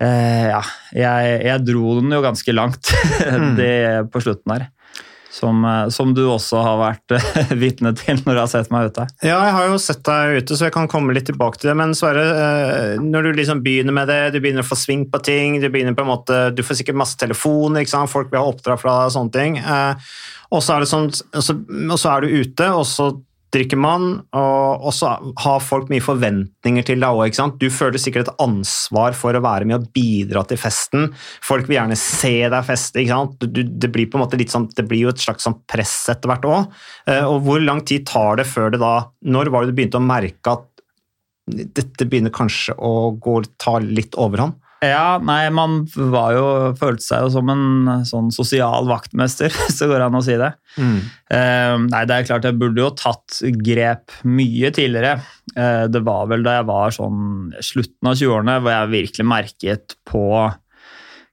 eh, 0.00 0.48
Ja, 0.50 0.62
jeg, 0.96 1.36
jeg 1.46 1.64
dro 1.66 1.96
den 2.00 2.12
jo 2.16 2.22
ganske 2.24 2.54
langt 2.56 2.90
det 3.60 3.74
på 4.12 4.22
slutten 4.24 4.56
her. 4.56 4.68
Som, 5.32 5.64
eh, 5.64 5.88
som 5.88 6.10
du 6.12 6.26
også 6.28 6.60
har 6.60 6.76
vært 6.76 7.14
eh, 7.16 7.54
vitne 7.62 7.94
til 7.96 8.18
når 8.20 8.36
du 8.36 8.40
har 8.42 8.50
sett 8.52 8.68
meg 8.74 8.90
ute. 8.92 9.06
Ja, 9.24 9.38
jeg 9.46 9.54
har 9.56 9.70
jo 9.70 9.78
sett 9.80 10.02
deg 10.04 10.42
ute, 10.42 10.58
så 10.58 10.68
jeg 10.68 10.74
kan 10.76 10.90
komme 10.92 11.14
litt 11.16 11.24
tilbake 11.30 11.56
til 11.60 11.72
det. 11.72 11.76
Men 11.80 11.96
Sverre, 11.96 12.26
eh, 12.36 13.00
når 13.00 13.30
du 13.30 13.40
liksom 13.40 13.62
begynner 13.64 13.96
med 13.96 14.12
det, 14.12 14.20
du 14.34 14.42
begynner 14.42 14.66
å 14.66 14.68
få 14.68 14.76
sving 14.76 15.06
på 15.08 15.22
ting, 15.24 15.56
du 15.62 15.70
begynner 15.72 15.96
på 15.96 16.04
en 16.04 16.12
måte, 16.12 16.42
du 16.52 16.60
får 16.66 16.82
sikkert 16.82 17.00
masse 17.00 17.16
telefoner, 17.20 17.88
folk 18.12 18.28
vil 18.32 18.42
ha 18.42 18.52
oppdrag 18.52 18.80
fra 18.82 18.98
deg 19.00 19.08
og 19.08 19.16
sånne 19.16 19.34
ting. 19.34 19.58
Og 20.52 20.60
så 20.60 20.76
er, 20.76 20.88
sånn, 20.88 21.08
så, 21.12 21.56
og 21.56 21.96
så 21.96 22.12
er 22.12 22.24
du 22.24 22.40
ute, 22.42 22.68
og 22.76 22.84
så 22.88 23.08
drikker 23.52 23.78
man, 23.80 24.06
og, 24.32 24.88
så 24.96 25.12
har 25.44 25.64
folk 25.64 25.90
mye 25.92 26.04
forventninger 26.04 26.86
til 26.88 27.02
deg 27.02 27.18
òg. 27.20 27.36
Du 27.60 27.68
føler 27.72 28.00
sikkert 28.00 28.30
et 28.30 28.42
ansvar 28.42 29.16
for 29.18 29.36
å 29.36 29.42
være 29.44 29.68
med 29.68 29.76
og 29.76 29.90
bidra 29.94 30.44
til 30.48 30.60
festen. 30.60 31.10
Folk 31.44 31.68
vil 31.68 31.78
gjerne 31.78 31.98
se 32.00 32.34
deg 32.46 32.68
feste. 32.68 33.02
ikke 33.02 33.18
sant? 33.18 33.44
Det 33.44 33.92
blir 33.92 34.08
på 34.08 34.18
en 34.18 34.24
måte 34.24 34.40
litt 34.40 34.54
sånn, 34.54 34.70
det 34.72 34.86
blir 34.88 35.06
jo 35.06 35.12
et 35.12 35.22
slags 35.22 35.44
sånn 35.48 35.60
press 35.68 35.94
etter 36.12 36.32
hvert 36.32 36.48
òg. 36.48 36.82
Og 37.28 37.38
hvor 37.44 37.62
lang 37.62 37.84
tid 37.88 38.06
tar 38.08 38.40
det 38.40 38.48
før 38.48 38.72
det 38.72 38.80
da 38.82 38.94
Når 39.22 39.50
var 39.52 39.64
det 39.64 39.72
du 39.72 39.78
begynte 39.78 40.00
å 40.00 40.04
merke 40.04 40.56
at 40.56 40.68
dette 41.52 42.06
begynner 42.06 42.32
kanskje 42.32 42.74
å 42.78 43.12
gå, 43.20 43.40
ta 43.60 43.76
litt 43.82 44.16
overhånd? 44.20 44.61
Ja, 44.82 45.20
nei, 45.22 45.46
man 45.54 45.84
var 45.94 46.32
jo, 46.34 46.46
følte 46.78 47.04
seg 47.04 47.26
jo 47.26 47.28
som 47.36 47.50
en 47.52 47.90
sånn 48.08 48.32
sosial 48.34 48.88
vaktmester, 48.90 49.52
det 49.78 49.88
går 49.88 50.06
an 50.08 50.18
å 50.18 50.22
si 50.26 50.34
det. 50.40 50.50
Eh, 51.30 51.76
nei, 51.84 52.02
det 52.10 52.16
er 52.16 52.26
klart 52.26 52.48
jeg 52.48 52.58
burde 52.58 52.82
jo 52.82 52.88
tatt 52.98 53.38
grep 53.62 54.16
mye 54.26 54.72
tidligere. 54.74 55.20
Uh, 55.54 55.86
det 55.92 56.02
var 56.06 56.26
vel 56.30 56.42
da 56.46 56.58
jeg 56.58 56.66
var 56.70 56.94
sånn 56.94 57.22
slutten 57.62 58.10
av 58.10 58.18
20-årene 58.18 58.58
hvor 58.62 58.74
jeg 58.74 58.92
virkelig 58.96 59.28
merket 59.28 59.96
på 60.08 60.26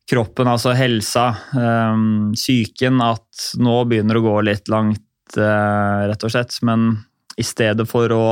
kroppen, 0.09 0.49
altså 0.49 0.73
helsa, 0.77 1.27
eh, 1.53 1.99
psyken, 2.33 3.01
at 3.05 3.51
nå 3.61 3.75
begynner 3.89 4.17
det 4.17 4.23
å 4.23 4.25
gå 4.25 4.37
litt 4.47 4.71
langt, 4.71 5.37
eh, 5.37 6.07
rett 6.09 6.25
og 6.25 6.33
slett. 6.33 6.57
Men 6.65 7.05
i 7.37 7.45
stedet 7.45 7.87
for 7.87 8.09
å 8.09 8.25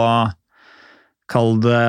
kall 1.28 1.58
det 1.64 1.80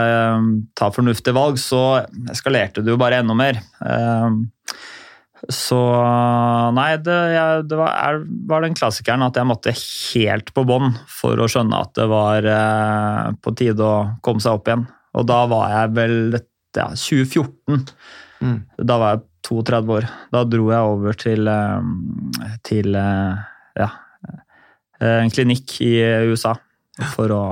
ta 0.79 0.89
fornuftige 0.95 1.37
valg, 1.37 1.61
så 1.63 2.05
eskalerte 2.33 2.83
det 2.83 2.91
jo 2.95 3.01
bare 3.01 3.21
enda 3.23 3.37
mer. 3.39 3.61
Eh, 3.85 4.39
Så 5.55 5.77
nei, 6.75 6.97
det, 6.99 7.15
jeg, 7.31 7.61
det 7.71 7.77
var, 7.79 7.93
er, 7.95 8.17
var 8.51 8.65
den 8.65 8.75
klassikeren 8.75 9.23
at 9.23 9.37
jeg 9.39 9.47
måtte 9.47 9.71
helt 9.79 10.51
på 10.51 10.65
bånn 10.67 10.97
for 11.07 11.39
å 11.39 11.47
skjønne 11.47 11.79
at 11.79 11.93
det 11.95 12.09
var 12.11 12.43
eh, 12.43 13.29
på 13.39 13.53
tide 13.55 13.87
å 13.87 14.01
komme 14.27 14.43
seg 14.43 14.59
opp 14.59 14.67
igjen. 14.67 14.83
Og 15.15 15.29
da 15.31 15.45
var 15.47 15.71
jeg 15.77 15.93
vel 15.95 16.17
ja, 16.75 16.89
2014. 16.91 17.87
Da 18.91 18.99
var 18.99 19.15
jeg 19.15 19.23
32 19.47 19.95
år. 20.01 20.09
Da 20.35 20.43
dro 20.51 20.67
jeg 20.75 20.91
over 20.91 21.17
til, 21.23 21.47
eh, 21.55 22.53
til 22.67 22.99
eh, 22.99 23.47
ja, 23.79 23.89
eh, 24.99 25.21
en 25.23 25.31
klinikk 25.33 25.79
i 25.87 25.95
USA 26.35 26.57
for 27.15 27.31
å 27.31 27.43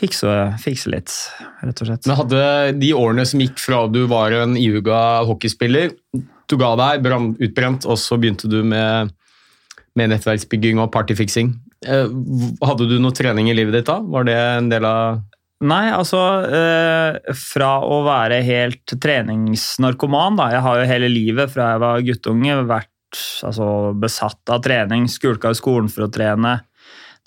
fikse, 0.00 0.34
fikse 0.62 0.90
litt, 0.92 1.14
rett 1.62 1.82
og 1.82 1.90
slett. 1.90 2.08
Men 2.08 2.18
hadde 2.22 2.42
de 2.80 2.92
årene 2.96 3.26
som 3.28 3.42
gikk 3.42 3.60
fra 3.60 3.84
du 3.92 4.02
var 4.10 4.34
en 4.36 4.56
iuga 4.58 5.22
hockeyspiller, 5.28 5.94
du 6.50 6.56
ga 6.58 6.74
deg, 6.80 7.02
brann, 7.04 7.32
utbrent, 7.38 7.86
og 7.86 7.98
så 8.00 8.18
begynte 8.20 8.50
du 8.50 8.60
med, 8.66 9.12
med 9.98 10.12
nettverksbygging 10.14 10.80
og 10.82 10.90
partyfiksing. 10.94 11.52
Eh, 11.86 12.08
Hadde 12.66 12.88
du 12.90 12.98
noe 13.00 13.16
trening 13.16 13.48
i 13.48 13.56
livet 13.56 13.78
ditt 13.78 13.88
da? 13.88 14.00
Var 14.04 14.26
det 14.28 14.36
en 14.36 14.72
del 14.72 14.84
av 14.84 15.20
Nei, 15.60 15.90
altså 15.92 16.18
eh, 16.48 17.34
Fra 17.36 17.70
å 17.84 18.00
være 18.06 18.40
helt 18.44 18.94
treningsnarkoman 19.00 20.38
da. 20.40 20.48
Jeg 20.54 20.64
har 20.64 20.80
jo 20.80 20.88
hele 20.88 21.10
livet 21.12 21.52
fra 21.52 21.74
jeg 21.74 21.82
var 21.82 22.06
guttunge 22.06 22.56
vært 22.68 23.20
altså, 23.44 23.68
besatt 24.00 24.52
av 24.52 24.62
trening. 24.64 25.04
Skulka 25.12 25.52
i 25.52 25.58
skolen 25.58 25.90
for 25.92 26.06
å 26.06 26.12
trene. 26.12 26.58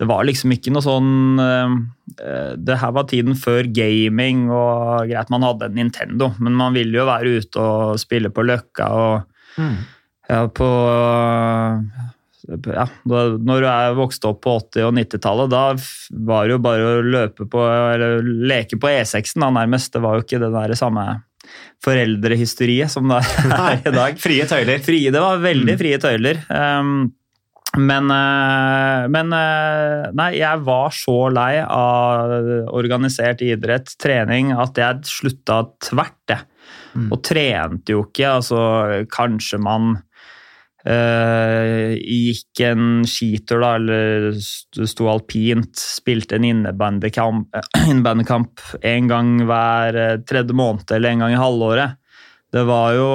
Det 0.04 0.10
var 0.10 0.26
liksom 0.28 0.52
ikke 0.52 0.74
noe 0.76 0.84
sånn 0.84 1.40
eh, 1.40 2.54
Det 2.60 2.80
her 2.82 2.94
var 2.96 3.08
tiden 3.08 3.38
før 3.40 3.70
gaming 3.72 4.50
og 4.52 5.08
greit, 5.10 5.32
man 5.32 5.48
hadde 5.48 5.70
en 5.70 5.78
Nintendo, 5.80 6.34
men 6.44 6.58
man 6.60 6.76
ville 6.76 7.00
jo 7.00 7.08
være 7.08 7.38
ute 7.40 7.64
og 7.64 8.02
spille 8.02 8.34
på 8.34 8.46
Løkka 8.46 8.90
og 9.00 9.62
ja, 10.30 10.44
på 10.56 10.68
ja, 12.44 12.86
da, 13.08 13.20
når 13.40 13.64
du 13.64 13.68
er 13.70 13.98
vokst 13.98 14.26
opp 14.28 14.42
på 14.44 14.56
80- 14.60 14.88
og 14.90 14.96
90-tallet, 14.98 15.52
da 15.52 15.64
var 16.28 16.48
det 16.48 16.58
jo 16.58 16.64
bare 16.64 16.88
å 16.88 17.04
løpe 17.06 17.48
på, 17.50 17.62
eller 17.64 18.24
leke 18.24 18.80
på 18.82 18.92
E6-en 18.92 19.46
da, 19.46 19.52
nærmest. 19.62 19.94
Det 19.94 20.02
var 20.04 20.18
jo 20.18 20.26
ikke 20.26 20.42
det 20.44 20.52
der 20.52 20.76
samme 20.80 21.06
foreldrehysteriet 21.84 22.92
som 22.92 23.12
det 23.12 23.22
er 23.48 23.80
i 23.90 23.96
dag. 23.96 24.20
Frie 24.20 24.48
tøyler. 24.50 24.84
Frie, 24.84 25.12
det 25.14 25.24
var 25.24 25.44
veldig 25.44 25.78
frie 25.80 26.00
tøyler. 26.04 26.44
Um, 26.50 27.14
men, 27.78 28.12
eh, 28.12 29.08
men 29.10 29.34
eh, 29.34 30.10
nei, 30.14 30.30
jeg 30.38 30.62
var 30.68 30.94
så 30.94 31.18
lei 31.34 31.58
av 31.64 32.34
organisert 32.70 33.42
idrett, 33.42 33.96
trening, 34.02 34.52
at 34.54 34.78
jeg 34.78 35.10
slutta 35.10 35.64
tvert, 35.82 36.20
jeg. 36.30 36.50
Og 37.10 37.18
trente 37.26 37.96
jo 37.96 38.04
ikke. 38.06 38.28
Altså, 38.30 38.60
kanskje 39.10 39.58
man 39.66 39.96
øh, 40.86 41.96
gikk 41.98 42.62
en 42.70 43.02
skitur, 43.10 43.64
da, 43.66 43.72
eller 43.80 44.30
sto 44.38 45.10
alpint, 45.10 45.74
spilte 45.74 46.38
en 46.38 46.46
innebandykamp 46.52 47.58
én 47.90 48.06
en 48.06 49.10
gang 49.10 49.34
hver 49.50 50.00
tredje 50.30 50.54
måned 50.54 50.94
eller 50.94 51.10
en 51.10 51.26
gang 51.26 51.34
i 51.34 51.42
halvåret. 51.42 51.98
Det 52.54 52.62
var 52.70 52.94
jo 52.94 53.10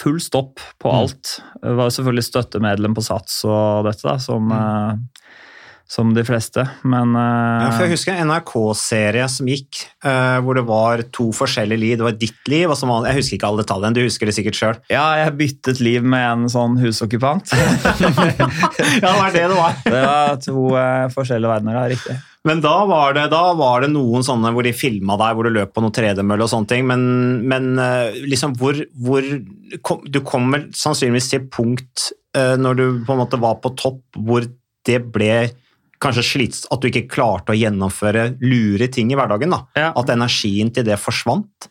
full 0.00 0.16
stopp 0.22 0.62
på 0.80 0.92
alt. 0.92 1.38
Det 1.60 1.76
var 1.76 1.92
selvfølgelig 1.92 2.24
støttemedlem 2.24 2.94
på 2.96 3.04
Sats 3.04 3.42
og 3.44 3.84
dette, 3.84 4.00
da, 4.06 4.14
som, 4.22 4.48
mm. 4.48 5.02
som 5.84 6.14
de 6.16 6.24
fleste, 6.24 6.64
men 6.88 7.12
eh, 7.12 7.66
Ja, 7.66 7.68
jeg 7.84 7.92
husker 7.92 8.14
en 8.14 8.32
NRK-serie 8.32 9.26
som 9.28 9.50
gikk, 9.52 9.82
eh, 10.08 10.38
hvor 10.40 10.56
det 10.56 10.64
var 10.70 11.04
to 11.12 11.28
forskjellige 11.36 11.82
liv. 11.82 11.98
Det 12.00 12.06
var 12.06 12.16
ditt 12.16 12.48
liv, 12.48 12.64
og 12.70 12.80
så 12.80 12.88
var, 12.88 13.10
jeg 13.10 13.20
husker 13.20 13.36
ikke 13.36 13.50
alle 13.50 13.66
detaljene, 13.66 13.98
du 13.98 14.06
husker 14.06 14.30
det 14.30 14.36
sikkert 14.38 14.60
sjøl. 14.62 14.80
Ja, 14.94 15.04
jeg 15.20 15.36
byttet 15.42 15.84
liv 15.84 16.08
med 16.08 16.24
en 16.24 16.48
sånn 16.52 16.80
husokkupant. 16.80 17.52
Ja, 18.98 19.12
det 19.12 19.18
var 19.20 19.34
det 19.34 19.44
det 19.50 19.56
var. 19.56 19.76
Det 19.92 20.00
var 20.00 20.40
to 20.42 20.64
eh, 20.80 21.06
forskjellige 21.12 21.52
verdener, 21.52 21.76
da, 21.76 21.86
riktig. 21.92 22.16
Men 22.46 22.60
da 22.62 22.74
var, 22.86 23.16
det, 23.16 23.26
da 23.32 23.52
var 23.58 23.82
det 23.82 23.90
noen 23.92 24.24
sånne 24.24 24.52
hvor 24.54 24.66
de 24.66 24.74
filma 24.76 25.16
deg, 25.20 25.34
hvor 25.34 25.48
du 25.48 25.56
løp 25.56 25.72
på 25.74 25.82
noe 25.82 25.94
tredemølle 25.94 26.46
og 26.46 26.52
sånne 26.52 26.70
ting, 26.70 26.84
men, 26.86 27.02
men 27.50 27.72
eh, 27.82 28.20
liksom 28.30 28.54
hvor, 28.60 28.78
hvor 29.04 29.26
kom, 29.84 30.04
Du 30.06 30.20
kommer 30.26 30.68
sannsynligvis 30.76 31.32
til 31.32 31.48
punkt 31.52 32.10
eh, 32.38 32.54
når 32.60 32.78
du 32.78 32.84
på 33.08 33.16
en 33.16 33.22
måte 33.24 33.40
var 33.42 33.58
på 33.62 33.74
topp, 33.78 34.04
hvor 34.14 34.46
det 34.88 35.00
ble 35.12 35.48
kanskje 36.02 36.24
slits, 36.24 36.62
at 36.70 36.80
du 36.80 36.88
ikke 36.88 37.08
klarte 37.10 37.52
å 37.52 37.58
gjennomføre 37.58 38.30
lure 38.44 38.86
ting 38.94 39.10
i 39.10 39.18
hverdagen. 39.18 39.50
da. 39.50 39.64
Ja. 39.74 39.90
At 39.98 40.12
energien 40.14 40.70
til 40.74 40.86
det 40.86 41.00
forsvant. 41.02 41.68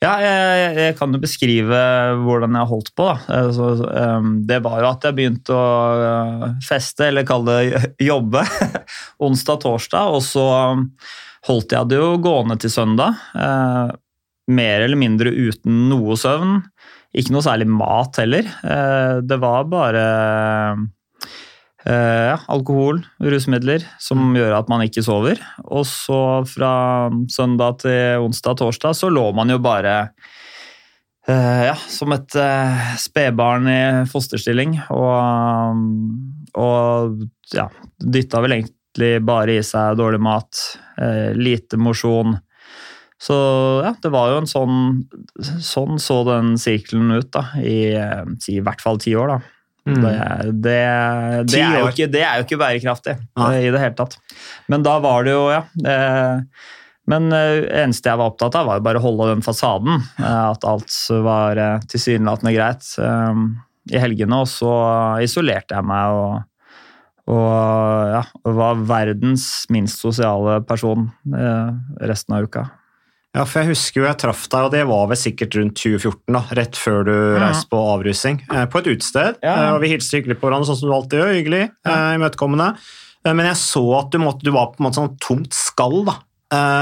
Ja, 0.00 0.14
jeg, 0.24 0.76
jeg 0.80 0.96
kan 0.96 1.12
jo 1.12 1.20
beskrive 1.20 1.80
hvordan 2.24 2.54
jeg 2.56 2.70
holdt 2.70 2.92
på. 2.96 3.08
Så, 3.52 3.66
um, 3.84 4.30
det 4.48 4.62
var 4.64 4.78
jo 4.80 4.88
at 4.88 5.04
jeg 5.04 5.18
begynte 5.18 5.52
å 5.52 5.64
uh, 6.00 6.46
feste, 6.64 7.10
eller 7.10 7.26
kalle 7.28 7.58
det 7.60 7.82
jobbe, 8.10 8.46
onsdag-torsdag. 9.28 10.14
Og 10.16 10.24
så 10.24 10.46
um, 10.72 10.86
holdt 11.48 11.76
jeg 11.76 11.90
det 11.92 12.00
jo 12.00 12.14
gående 12.24 12.56
til 12.60 12.72
søndag. 12.72 13.20
eh, 13.34 13.92
mer 14.50 14.84
eller 14.84 14.98
mindre 14.98 15.30
uten 15.30 15.86
noe 15.90 16.16
søvn. 16.18 16.58
Ikke 17.16 17.34
noe 17.34 17.44
særlig 17.44 17.68
mat 17.70 18.20
heller. 18.22 18.46
Eh, 18.46 19.16
det 19.26 19.38
var 19.42 19.68
bare 19.70 20.04
eh, 21.86 22.26
ja, 22.30 22.36
alkohol, 22.52 23.02
rusmidler, 23.22 23.84
som 24.02 24.34
gjør 24.36 24.56
at 24.58 24.70
man 24.72 24.84
ikke 24.84 25.04
sover. 25.04 25.40
Og 25.66 25.86
så 25.88 26.20
fra 26.48 26.72
søndag 27.32 27.80
til 27.84 28.26
onsdag-torsdag 28.26 28.96
så 28.98 29.10
lå 29.12 29.30
man 29.36 29.52
jo 29.52 29.60
bare 29.62 29.94
eh, 31.28 31.64
ja, 31.70 31.76
som 31.88 32.12
et 32.16 32.36
eh, 32.38 32.92
spedbarn 33.00 33.70
i 33.70 33.80
fosterstilling. 34.10 34.76
Og, 34.96 35.80
og 36.60 37.24
ja, 37.56 37.70
dytta 38.00 38.44
vel 38.44 38.58
egentlig 38.60 39.16
bare 39.26 39.58
i 39.58 39.64
seg 39.66 39.98
dårlig 40.00 40.22
mat, 40.22 40.64
eh, 41.00 41.30
lite 41.38 41.80
mosjon. 41.80 42.38
Så 43.20 43.36
ja, 43.84 43.92
det 44.00 44.08
var 44.14 44.30
jo 44.32 44.36
en 44.40 44.46
sånn 44.48 44.76
Sånn 45.60 45.98
så 46.00 46.22
den 46.24 46.54
sirkelen 46.56 47.10
ut 47.12 47.28
da, 47.36 47.50
i, 47.60 47.92
eh, 47.92 48.22
i 48.48 48.60
hvert 48.64 48.80
fall 48.80 49.00
ti 49.02 49.12
år. 49.12 49.34
da. 49.34 49.59
Det, 49.84 50.10
det, 50.64 50.74
det, 51.48 51.60
er 51.64 51.88
ikke, 51.88 52.06
det 52.12 52.20
er 52.26 52.40
jo 52.40 52.44
ikke 52.46 52.58
bærekraftig 52.60 53.14
eh, 53.16 53.56
i 53.64 53.70
det 53.72 53.80
hele 53.80 53.96
tatt. 53.98 54.18
Men 54.68 54.84
da 54.86 54.98
var 55.02 55.24
det 55.26 55.32
jo, 55.32 55.46
ja 55.50 55.62
eh, 55.88 56.42
Men 57.10 57.30
det 57.32 57.40
eneste 57.80 58.10
jeg 58.12 58.20
var 58.20 58.30
opptatt 58.30 58.54
av, 58.60 58.68
var 58.68 58.78
jo 58.78 58.84
bare 58.86 59.00
å 59.00 59.04
holde 59.06 59.30
den 59.32 59.42
fasaden. 59.42 60.04
eh, 60.20 60.44
At 60.52 60.66
alt 60.68 60.94
var 61.24 61.58
eh, 61.58 61.80
tilsynelatende 61.90 62.52
greit 62.54 62.86
eh, 63.02 63.40
i 63.90 63.98
helgene. 63.98 64.42
Og 64.44 64.50
så 64.52 64.70
isolerte 65.24 65.74
jeg 65.74 65.88
meg 65.88 66.14
og, 66.20 66.44
og 67.30 68.12
ja, 68.14 68.22
var 68.60 68.84
verdens 68.86 69.48
minst 69.72 70.02
sosiale 70.04 70.60
person 70.68 71.08
eh, 71.34 71.72
resten 72.06 72.36
av 72.36 72.46
uka. 72.46 72.68
Ja, 73.30 73.44
for 73.46 73.62
jeg 73.62 73.76
husker 73.76 74.00
jo 74.00 74.06
jeg 74.08 74.18
traff 74.18 74.46
deg, 74.50 74.64
og 74.66 74.72
det 74.74 74.80
var 74.90 75.04
vel 75.10 75.18
sikkert 75.18 75.54
rundt 75.54 75.76
2014, 75.78 76.22
da, 76.34 76.40
rett 76.58 76.78
før 76.78 77.04
du 77.06 77.12
reiste 77.38 77.70
på 77.70 77.82
avrusing, 77.92 78.40
eh, 78.50 78.64
på 78.66 78.80
et 78.80 78.88
utested. 78.90 79.38
Ja. 79.44 79.52
Eh, 79.52 79.74
og 79.76 79.84
vi 79.84 79.92
hilste 79.92 80.18
hyggelig 80.18 80.40
på 80.40 80.48
hverandre, 80.48 80.66
sånn 80.66 80.80
som 80.80 80.90
du 80.90 80.96
alltid 80.96 81.22
gjør. 81.22 81.36
Hyggelig, 81.38 81.60
ja. 81.86 81.98
imøtekommende. 82.16 82.72
Eh, 83.22 83.30
men 83.30 83.46
jeg 83.46 83.60
så 83.60 83.84
at 84.00 84.10
du, 84.10 84.18
måtte, 84.22 84.42
du 84.42 84.50
var 84.56 84.72
på 84.72 84.82
en 84.82 84.88
måte 84.88 84.98
sånn 84.98 85.14
tomt 85.22 85.54
skall, 85.54 86.02
da. 86.10 86.18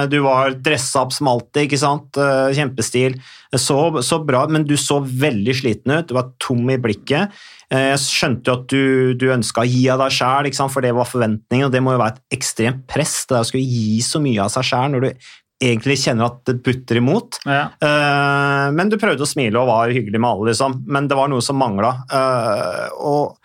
Du 0.08 0.14
var 0.24 0.54
dressa 0.64 1.02
opp 1.02 1.10
som 1.12 1.28
alltid, 1.28 1.66
ikke 1.66 1.76
sant? 1.76 2.16
Kjempestil. 2.56 3.18
Så, 3.52 3.76
så 4.00 4.16
bra, 4.24 4.46
men 4.48 4.62
du 4.64 4.78
så 4.80 4.96
veldig 5.04 5.54
sliten 5.58 5.92
ut. 5.92 6.06
Du 6.08 6.14
var 6.16 6.30
tom 6.40 6.62
i 6.72 6.78
blikket. 6.80 7.34
Jeg 7.68 7.98
skjønte 8.00 8.48
jo 8.48 8.54
at 8.56 8.64
du, 8.72 9.12
du 9.20 9.26
ønska 9.34 9.66
å 9.66 9.68
gi 9.68 9.82
av 9.92 10.00
deg 10.00 10.14
sjæl, 10.16 10.48
for 10.72 10.80
det 10.80 10.94
var 10.96 11.10
forventningen, 11.10 11.66
og 11.68 11.76
det 11.76 11.84
må 11.84 11.92
jo 11.92 12.00
være 12.00 12.16
et 12.16 12.38
ekstremt 12.38 12.86
press 12.88 13.18
det 13.28 13.42
å 13.42 13.44
skulle 13.44 13.68
gi 13.68 14.00
så 14.00 14.24
mye 14.24 14.46
av 14.46 14.54
seg 14.56 14.70
sjæl 14.70 14.94
når 14.94 15.04
du 15.04 15.28
egentlig 15.62 15.98
kjenner 16.02 16.28
at 16.30 16.42
det 16.46 16.60
butter 16.64 17.00
imot. 17.00 17.40
Ja. 17.48 17.68
Uh, 17.82 18.68
men 18.76 18.92
du 18.92 18.98
prøvde 19.00 19.24
å 19.24 19.28
smile 19.28 19.58
og 19.60 19.70
var 19.70 19.94
hyggelig 19.94 20.20
med 20.20 20.30
alle, 20.30 20.52
liksom. 20.52 20.80
Men 20.86 21.10
det 21.10 21.18
var 21.18 21.30
noe 21.32 21.44
som 21.44 21.58
mangla. 21.58 21.96
og 22.98 23.36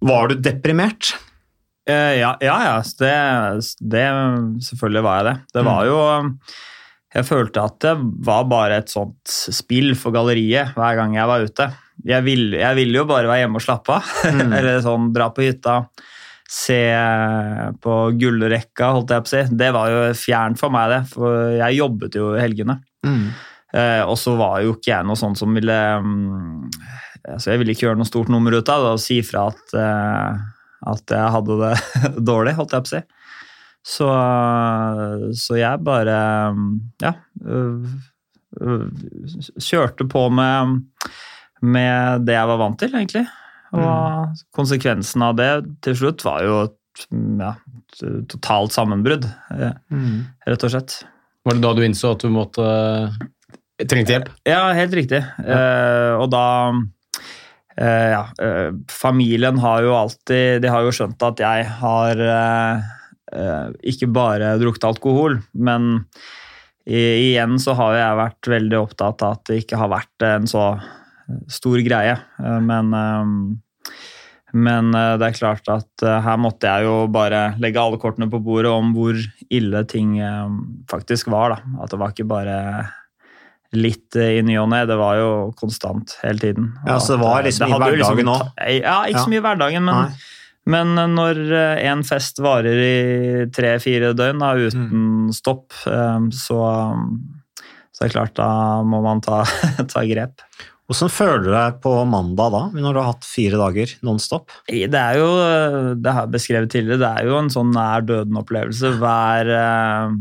var 0.00 0.30
du 0.30 0.40
deprimert? 0.40 1.14
Uh, 1.88 2.14
ja, 2.16 2.34
ja, 2.40 2.56
ja. 2.64 2.74
Det, 2.98 3.14
det 3.92 4.06
Selvfølgelig 4.68 5.04
var 5.04 5.20
jeg 5.20 5.28
det. 5.28 5.36
Det 5.56 5.64
var 5.66 5.88
jo 5.88 5.98
Jeg 7.16 7.26
følte 7.26 7.64
at 7.66 7.78
det 7.84 7.94
var 8.28 8.48
bare 8.50 8.80
et 8.82 8.92
sånt 8.92 9.32
spill 9.50 9.94
for 9.98 10.14
galleriet 10.14 10.76
hver 10.76 10.98
gang 11.00 11.16
jeg 11.18 11.30
var 11.30 11.44
ute. 11.44 11.68
Jeg 12.06 12.24
ville 12.24 12.60
jeg 12.60 12.78
ville 12.78 13.02
jo 13.02 13.08
bare 13.08 13.28
være 13.28 13.44
hjemme 13.44 13.60
og 13.60 13.66
slappe 13.66 13.98
av. 13.98 14.14
Eller 14.60 14.80
sånn 14.84 15.10
dra 15.16 15.30
på 15.34 15.44
hytta, 15.44 15.82
se 16.50 16.80
på 17.82 17.96
gullrekka, 18.18 18.90
holdt 18.96 19.12
jeg 19.14 19.22
på 19.22 19.30
å 19.30 19.32
si. 19.36 19.42
Det 19.60 19.70
var 19.76 19.92
jo 19.92 20.00
fjernt 20.18 20.58
for 20.58 20.74
meg, 20.74 20.90
det. 20.90 21.00
For 21.12 21.54
jeg 21.54 21.78
jobbet 21.78 22.18
jo 22.18 22.32
i 22.34 22.42
helgene. 22.42 22.80
Eh, 23.70 24.02
og 24.02 24.16
så 24.18 24.34
var 24.38 24.64
jo 24.64 24.74
ikke 24.74 24.90
jeg 24.90 25.06
noe 25.06 25.18
sånn 25.18 25.36
som 25.38 25.54
ville 25.54 25.76
mm, 26.02 26.64
altså 27.36 27.52
Jeg 27.52 27.60
ville 27.60 27.74
ikke 27.76 27.84
gjøre 27.84 28.00
noe 28.00 28.08
stort 28.08 28.30
nummer 28.32 28.56
ut 28.56 28.72
av 28.72 28.82
det 28.82 28.94
og 28.96 29.02
si 29.02 29.20
fra 29.22 29.44
at, 29.52 29.74
eh, 29.78 30.40
at 30.90 31.14
jeg 31.14 31.34
hadde 31.36 31.58
det 31.60 31.74
dårlig, 32.32 32.56
holdt 32.58 32.74
jeg 32.74 32.86
på 32.86 32.90
å 32.90 32.94
si. 32.96 33.02
Så, 33.90 34.08
så 35.40 35.56
jeg 35.56 35.84
bare 35.86 36.16
mm, 36.56 36.66
ja 37.00 37.14
øh, 37.46 37.86
øh, 38.60 38.82
kjørte 39.62 40.04
på 40.10 40.26
med, 40.34 40.82
med 41.62 42.26
det 42.26 42.36
jeg 42.36 42.50
var 42.50 42.60
vant 42.60 42.80
til, 42.82 42.98
egentlig. 42.98 43.24
Og 43.76 44.40
konsekvensen 44.56 45.22
av 45.22 45.36
det 45.38 45.50
til 45.86 45.96
slutt 45.98 46.24
var 46.26 46.44
jo 46.46 46.56
et 46.66 47.04
mm, 47.12 47.42
ja, 47.42 47.52
totalt 48.30 48.74
sammenbrudd, 48.74 49.28
eh, 49.54 49.74
rett 50.50 50.66
og 50.66 50.72
slett. 50.72 51.00
Var 51.46 51.56
det 51.56 51.64
da 51.64 51.74
du 51.76 51.84
innså 51.86 52.14
at 52.14 52.24
du 52.24 52.32
måtte 52.34 52.64
Trengte 53.80 54.12
hjelp? 54.12 54.26
Ja, 54.44 54.66
helt 54.76 54.92
riktig. 54.92 55.22
Eh, 55.40 56.12
og 56.20 56.26
da 56.34 56.44
eh, 57.78 58.10
Ja, 58.12 58.24
eh, 58.42 58.74
familien 58.92 59.56
har 59.62 59.86
jo 59.86 59.94
alltid 59.96 60.60
De 60.60 60.68
har 60.68 60.84
jo 60.84 60.92
skjønt 60.92 61.24
at 61.24 61.40
jeg 61.40 61.64
har 61.78 62.20
eh, 62.26 62.90
eh, 63.32 63.70
ikke 63.94 64.10
bare 64.12 64.52
drukket 64.60 64.84
alkohol, 64.90 65.38
men 65.54 66.04
i, 66.84 67.00
igjen 67.30 67.56
så 67.62 67.72
har 67.78 67.96
jeg 67.96 68.20
vært 68.20 68.52
veldig 68.52 68.78
opptatt 68.80 69.24
av 69.24 69.38
at 69.38 69.48
det 69.48 69.62
ikke 69.62 69.80
har 69.80 69.92
vært 69.92 70.26
en 70.26 70.48
så 70.50 70.64
stor 71.50 71.80
greie. 71.86 72.16
Eh, 72.40 72.60
men 72.64 72.94
eh, 72.94 73.34
men 74.52 74.88
eh, 74.98 75.12
det 75.20 75.28
er 75.28 75.36
klart 75.38 75.68
at 75.70 76.02
her 76.26 76.38
måtte 76.42 76.66
jeg 76.66 76.82
jo 76.88 76.94
bare 77.14 77.52
legge 77.62 77.78
alle 77.78 78.00
kortene 78.02 78.26
på 78.32 78.40
bordet 78.42 78.72
om 78.74 78.88
hvor 78.96 79.14
ille 79.50 79.84
ting 79.86 80.16
faktisk 80.90 81.30
var. 81.30 81.54
da. 81.54 81.82
At 81.84 81.92
det 81.94 82.00
var 82.00 82.10
ikke 82.10 82.26
bare 82.32 82.56
litt 83.78 84.16
i 84.18 84.40
ny 84.42 84.56
og 84.58 84.66
ne, 84.72 84.80
det 84.90 84.96
var 84.98 85.20
jo 85.20 85.28
konstant 85.54 86.16
hele 86.24 86.42
tiden. 86.42 86.72
Ja, 86.88 86.96
så 86.98 87.14
det 87.14 87.22
var 87.22 87.44
liksom 87.46 87.70
det 87.70 87.92
liksom 88.00 88.18
i 88.18 88.24
hverdagen 88.26 88.32
òg? 88.32 88.40
ta- 88.42 88.68
Ja, 88.80 88.96
ikke 89.06 89.22
så 89.22 89.30
mye 89.30 89.38
i 89.38 89.44
hverdagen, 89.46 89.84
men, 89.86 89.94
Nei. 89.94 90.74
men 90.74 91.14
når 91.14 91.40
en 91.92 92.02
fest 92.02 92.42
varer 92.42 92.82
i 92.82 93.46
tre-fire 93.54 94.10
døgn 94.18 94.42
da, 94.42 94.50
uten 94.58 94.88
Mm. 94.90 95.30
stopp, 95.32 95.70
så, 95.84 96.58
så 97.94 98.02
er 98.02 98.08
det 98.08 98.16
klart 98.16 98.34
da 98.34 98.82
må 98.82 98.98
man 99.06 99.22
ta, 99.22 99.44
ta 99.94 100.02
grep. 100.10 100.42
Hvordan 100.90 101.12
føler 101.14 101.44
du 101.44 101.52
deg 101.52 101.76
på 101.84 101.90
mandag 102.10 102.50
da, 102.50 102.60
når 102.74 102.94
du 102.96 102.98
har 102.98 103.12
hatt 103.12 103.26
fire 103.28 103.60
dager 103.60 103.92
nonstop? 104.02 104.50
Det 104.66 104.98
er 104.98 105.20
jo, 105.20 105.28
det 106.02 106.14
har 106.16 106.26
jeg 106.26 106.34
beskrevet 106.34 106.72
tidligere, 106.72 106.98
det 106.98 107.10
er 107.10 107.28
jo 107.30 107.36
en 107.38 107.50
sånn 107.54 107.70
nær 107.76 108.02
døden-opplevelse 108.08 108.90
hver 108.98 109.52
eh, 109.54 110.16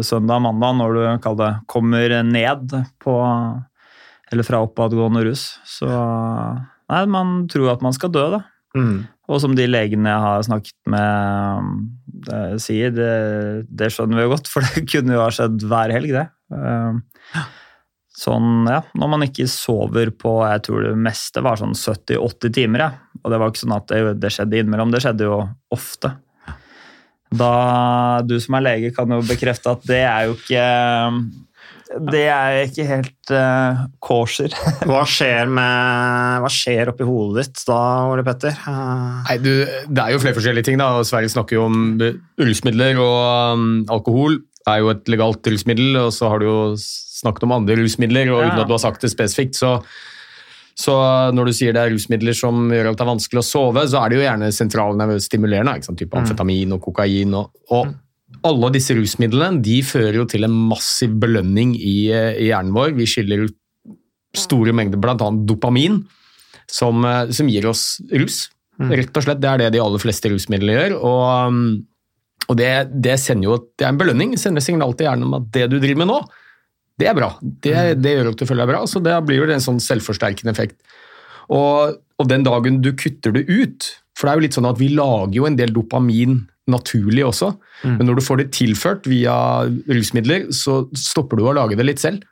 søndag 0.00 0.40
og 0.40 0.46
mandag 0.46 0.78
når 0.80 0.96
du 0.96 1.36
det, 1.42 1.50
kommer 1.68 2.16
ned 2.24 2.72
på 3.04 3.18
Eller 4.32 4.48
fra 4.48 4.62
oppadgående 4.64 5.26
rus. 5.28 5.44
Så 5.68 5.88
Nei, 5.92 7.04
man 7.08 7.42
tror 7.52 7.74
at 7.74 7.84
man 7.84 7.92
skal 7.92 8.12
dø, 8.12 8.24
da. 8.32 8.40
Mm. 8.72 9.04
Og 9.28 9.40
som 9.44 9.52
de 9.56 9.68
legene 9.68 10.08
jeg 10.08 10.24
har 10.24 10.44
snakket 10.48 10.76
med 10.92 11.72
det, 12.26 12.40
sier, 12.64 12.92
det, 12.96 13.12
det 13.68 13.92
skjønner 13.92 14.18
vi 14.18 14.24
jo 14.24 14.32
godt, 14.32 14.48
for 14.48 14.64
det 14.64 14.86
kunne 14.88 15.18
jo 15.18 15.20
ha 15.20 15.28
skjedd 15.32 15.64
hver 15.68 15.92
helg, 15.92 16.16
det. 16.16 16.26
Eh, 16.56 17.44
Sånn, 18.12 18.66
ja, 18.68 18.82
Når 18.98 19.08
man 19.08 19.24
ikke 19.24 19.46
sover 19.48 20.10
på 20.12 20.34
jeg 20.44 20.66
tror 20.66 20.84
det 20.84 20.96
meste 21.00 21.40
var 21.44 21.56
sånn 21.60 21.72
70-80 21.72 22.52
timer. 22.58 22.84
Ja. 22.84 22.90
Og 23.22 23.32
det 23.32 23.38
var 23.40 23.52
ikke 23.52 23.62
sånn 23.62 23.78
at 23.78 23.88
det, 23.88 24.02
det 24.20 24.32
skjedde 24.34 24.60
innimellom, 24.60 24.92
det 24.92 25.00
skjedde 25.04 25.30
jo 25.30 25.38
ofte. 25.72 26.12
Da 27.32 28.20
Du 28.28 28.36
som 28.42 28.58
er 28.58 28.66
lege, 28.66 28.92
kan 28.92 29.08
jo 29.10 29.22
bekrefte 29.24 29.72
at 29.72 29.88
det 29.88 30.02
er 30.04 30.28
jo 30.28 30.36
ikke 30.36 30.66
Det 32.12 32.22
er 32.28 32.58
ikke 32.66 32.86
helt 32.88 33.32
uh, 33.32 33.86
kosher. 34.04 34.52
Hva 34.88 35.02
skjer, 35.08 35.48
med, 35.48 36.44
hva 36.44 36.52
skjer 36.52 36.92
oppi 36.92 37.04
hodet 37.08 37.48
ditt 37.48 37.64
da, 37.68 37.80
Ole 38.12 38.24
Petter? 38.26 38.56
Uh... 38.64 39.20
Nei, 39.28 39.36
du, 39.40 39.50
Det 39.88 40.04
er 40.04 40.14
jo 40.14 40.20
flere 40.22 40.36
forskjellige 40.36 40.68
ting. 40.68 40.80
da, 40.80 40.94
Sverige 41.04 41.32
snakker 41.32 41.58
jo 41.58 41.66
om 41.68 41.82
rusmidler, 42.40 43.00
og 43.00 43.56
um, 43.56 43.68
alkohol 43.92 44.40
er 44.68 44.82
jo 44.82 44.92
et 44.92 45.10
legalt 45.12 45.52
rusmiddel. 45.52 45.98
Og 46.04 46.12
så 46.14 46.30
har 46.32 46.42
du 46.42 46.48
jo 46.48 46.58
snakket 46.78 47.46
om 47.46 47.56
andre 47.58 47.78
rusmidler, 47.80 48.32
og 48.32 48.44
uten 48.46 48.62
at 48.62 48.70
du 48.70 48.74
har 48.76 48.82
sagt 48.82 49.04
det 49.04 49.12
spesifikt, 49.12 49.58
så, 49.58 49.76
så 50.78 50.94
når 51.34 51.50
du 51.50 51.56
sier 51.56 51.74
det 51.74 51.84
er 51.84 51.92
rusmidler 51.94 52.36
som 52.36 52.64
gjør 52.72 52.90
at 52.90 52.98
det 52.98 53.04
er 53.04 53.12
vanskelig 53.12 53.42
å 53.42 53.46
sove, 53.46 53.84
så 53.86 54.00
er 54.00 54.10
det 54.10 54.18
jo 54.18 54.24
gjerne 54.24 54.54
sentralnervestimulerende, 54.56 55.76
ikke 55.78 55.90
sant? 55.90 56.00
type 56.02 56.18
amfetamin 56.18 56.74
og 56.74 56.82
kokain. 56.88 57.36
og, 57.38 57.52
og 57.70 57.92
alle 58.42 58.72
disse 58.74 58.96
rusmidlene 58.96 59.62
de 59.62 59.76
fører 59.86 60.16
jo 60.18 60.24
til 60.30 60.46
en 60.46 60.54
massiv 60.70 61.14
belønning 61.22 61.76
i, 61.76 61.96
i 62.10 62.48
hjernen 62.48 62.74
vår. 62.74 62.96
Vi 62.96 63.06
skiller 63.06 63.44
ut 63.46 63.58
store 64.36 64.72
mengder 64.74 65.00
bl.a. 65.00 65.16
dopamin, 65.46 66.00
som, 66.70 67.04
eh, 67.04 67.30
som 67.36 67.50
gir 67.52 67.68
oss 67.70 68.00
rus. 68.10 68.46
Rett 68.82 69.14
og 69.14 69.22
slett, 69.22 69.40
Det 69.40 69.48
er 69.48 69.58
det 69.60 69.72
de 69.74 69.82
aller 69.82 70.00
fleste 70.00 70.30
rusmidler 70.32 70.74
gjør. 70.74 70.94
Og, 71.04 71.48
um, 71.52 71.86
og 72.50 72.58
det, 72.58 72.70
det 73.04 73.18
sender 73.22 73.48
jo 73.48 73.58
det 73.78 73.86
er 73.86 73.92
en 73.92 74.00
belønning. 74.00 74.36
sender 74.40 74.64
signal 74.64 74.96
til 74.96 75.08
hjernen 75.08 75.28
om 75.28 75.38
at 75.38 75.50
det 75.54 75.68
du 75.70 75.78
driver 75.78 76.02
med 76.02 76.10
nå, 76.10 76.20
det 77.00 77.08
er 77.08 77.16
bra. 77.16 77.30
Det, 77.40 77.74
det 78.02 78.14
gjør 78.16 78.32
at 78.32 78.40
du 78.40 78.46
føler 78.46 78.64
deg 78.64 78.74
bra. 78.74 78.82
Så 78.90 79.02
det 79.02 79.14
blir 79.26 79.40
jo 79.40 79.48
en 79.50 79.64
sånn 79.64 79.80
selvforsterkende 79.82 80.52
effekt. 80.52 80.78
Og, 81.52 81.98
og 82.20 82.30
den 82.30 82.46
dagen 82.46 82.80
du 82.84 82.92
kutter 82.94 83.34
det 83.34 83.42
ut 83.50 83.88
For 84.16 84.24
det 84.24 84.32
er 84.32 84.38
jo 84.38 84.44
litt 84.44 84.56
sånn 84.56 84.68
at 84.68 84.78
vi 84.80 84.92
lager 84.94 85.34
jo 85.34 85.48
en 85.48 85.58
del 85.58 85.72
dopamin 85.74 86.42
naturlig 86.70 87.24
også, 87.26 87.48
men 87.82 88.06
når 88.06 88.20
du 88.20 88.22
får 88.22 88.38
det 88.38 88.52
tilført 88.54 89.08
via 89.10 89.34
rusmidler, 89.90 90.44
så 90.54 90.84
stopper 90.94 91.40
du 91.40 91.48
å 91.48 91.54
lage 91.56 91.74
det 91.74 91.86
litt 91.88 91.98
selv. 91.98 92.22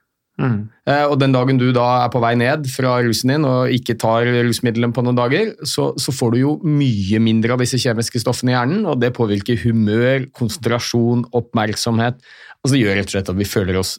Mm. 0.41 0.61
Eh, 0.89 1.05
Og 1.05 1.19
den 1.21 1.35
dagen 1.37 1.59
du 1.61 1.67
da 1.77 1.87
er 2.05 2.13
på 2.13 2.21
vei 2.23 2.33
ned 2.41 2.65
fra 2.73 2.97
rusen 3.05 3.35
din 3.35 3.45
og 3.45 3.73
ikke 3.77 3.99
tar 4.01 4.29
rusmidlene 4.49 4.95
på 4.97 5.05
noen 5.05 5.19
dager, 5.19 5.53
så, 5.69 5.91
så 6.01 6.15
får 6.17 6.33
du 6.35 6.39
jo 6.41 6.53
mye 6.65 7.21
mindre 7.23 7.55
av 7.55 7.61
disse 7.63 7.81
kjemiske 7.83 8.23
stoffene 8.23 8.55
i 8.55 8.57
hjernen, 8.57 8.87
og 8.89 9.01
det 9.03 9.13
påvirker 9.17 9.61
humør, 9.67 10.25
konsentrasjon, 10.37 11.27
oppmerksomhet. 11.37 12.17
Altså 12.61 12.73
det 12.77 12.83
gjør 12.85 12.97
rett 13.01 13.11
og 13.11 13.17
slett 13.19 13.35
at 13.35 13.41
vi 13.41 13.49
føler 13.49 13.81
oss 13.81 13.99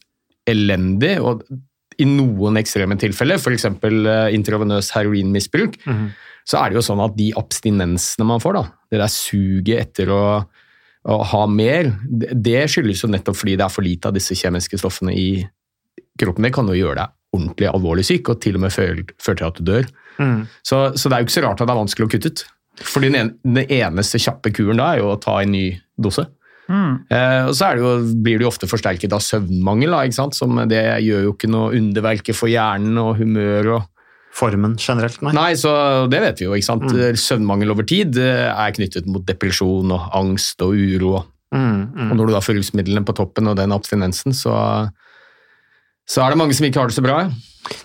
elendig, 0.49 1.19
og 1.21 1.45
i 2.01 2.07
noen 2.09 2.57
ekstreme 2.57 2.97
tilfeller, 2.97 3.37
f.eks. 3.37 3.67
intravenøs 4.33 4.89
heroinmisbruk, 4.95 5.77
så 6.49 6.57
er 6.57 6.71
det 6.71 6.79
jo 6.79 6.85
sånn 6.87 7.03
at 7.03 7.13
de 7.19 7.27
abstinensene 7.37 8.25
man 8.25 8.41
får, 8.41 8.57
da, 8.57 8.63
det 8.89 9.01
der 9.03 9.11
suget 9.13 9.83
etter 9.83 10.09
å, 10.09 10.23
å 11.05 11.17
ha 11.29 11.41
mer, 11.45 11.91
det, 12.09 12.31
det 12.33 12.63
skyldes 12.73 13.03
jo 13.03 13.11
nettopp 13.13 13.37
fordi 13.37 13.53
det 13.59 13.67
er 13.67 13.73
for 13.73 13.85
lite 13.85 14.09
av 14.09 14.17
disse 14.17 14.33
kjemiske 14.39 14.79
stoffene 14.81 15.13
i 15.13 15.27
kroppen. 16.21 16.47
Det 16.47 16.53
kan 16.55 16.69
jo 16.71 16.77
gjøre 16.77 16.99
deg 17.01 17.17
ordentlig 17.31 17.69
alvorlig 17.71 18.03
syk, 18.07 18.33
og 18.33 18.41
til 18.43 18.57
og 18.59 18.65
med 18.65 18.73
føre 18.75 19.05
til 19.07 19.45
at 19.47 19.59
du 19.59 19.63
dør. 19.67 19.87
Mm. 20.19 20.41
Så, 20.67 20.81
så 20.99 21.07
det 21.07 21.15
er 21.15 21.23
jo 21.23 21.29
ikke 21.29 21.37
så 21.37 21.45
rart 21.45 21.61
at 21.63 21.69
det 21.69 21.73
er 21.73 21.79
vanskelig 21.79 22.07
å 22.07 22.11
kutte 22.11 22.31
ut. 22.31 22.43
For 22.81 23.03
den, 23.03 23.15
en, 23.15 23.33
den 23.45 23.71
eneste 23.71 24.19
kjappe 24.21 24.51
kuren 24.55 24.81
da 24.81 24.93
er 24.93 25.01
jo 25.01 25.13
å 25.13 25.19
ta 25.21 25.37
en 25.41 25.53
ny 25.53 25.65
dose. 26.01 26.25
Eh, 26.71 27.45
og 27.49 27.55
så 27.57 27.71
det 27.75 27.83
jo, 27.83 27.93
blir 28.23 28.39
det 28.39 28.45
jo 28.45 28.51
ofte 28.51 28.69
forsterket 28.69 29.13
av 29.15 29.23
søvnmangel, 29.25 29.91
da? 29.91 30.27
Som 30.35 30.59
det 30.71 30.83
gjør 31.05 31.25
jo 31.27 31.33
ikke 31.35 31.49
noe 31.51 31.73
underverke 31.77 32.35
for 32.37 32.51
hjernen 32.51 32.99
og 33.01 33.17
humør 33.21 33.75
og 33.77 33.89
Formen 34.31 34.77
generelt, 34.79 35.17
nei. 35.19 35.33
Nei, 35.35 35.49
så 35.59 35.71
det 36.07 36.21
vet 36.23 36.39
vi 36.39 36.45
jo. 36.45 36.53
ikke 36.55 36.63
sant? 36.63 36.93
Søvnmangel 37.19 37.73
over 37.73 37.83
tid 37.83 38.15
eh, 38.15 38.45
er 38.47 38.71
knyttet 38.77 39.09
mot 39.11 39.25
depresjon 39.27 39.91
og 39.91 40.05
angst 40.15 40.63
og 40.63 40.71
uro. 40.71 41.17
Mm, 41.51 41.81
mm. 41.91 42.05
Og 42.05 42.13
når 42.15 42.29
du 42.29 42.33
da 42.37 42.39
får 42.39 42.55
rusmidlene 42.55 43.03
på 43.03 43.15
toppen 43.17 43.51
og 43.51 43.57
den 43.59 43.75
abstinensen, 43.75 44.31
så, 44.31 44.53
så 46.11 46.25
er 46.25 46.33
det 46.33 46.39
mange 46.41 46.55
som 46.57 46.67
ikke 46.67 46.81
har 46.83 46.91
det 46.91 46.97
så 46.97 47.03
bra. 47.05 47.21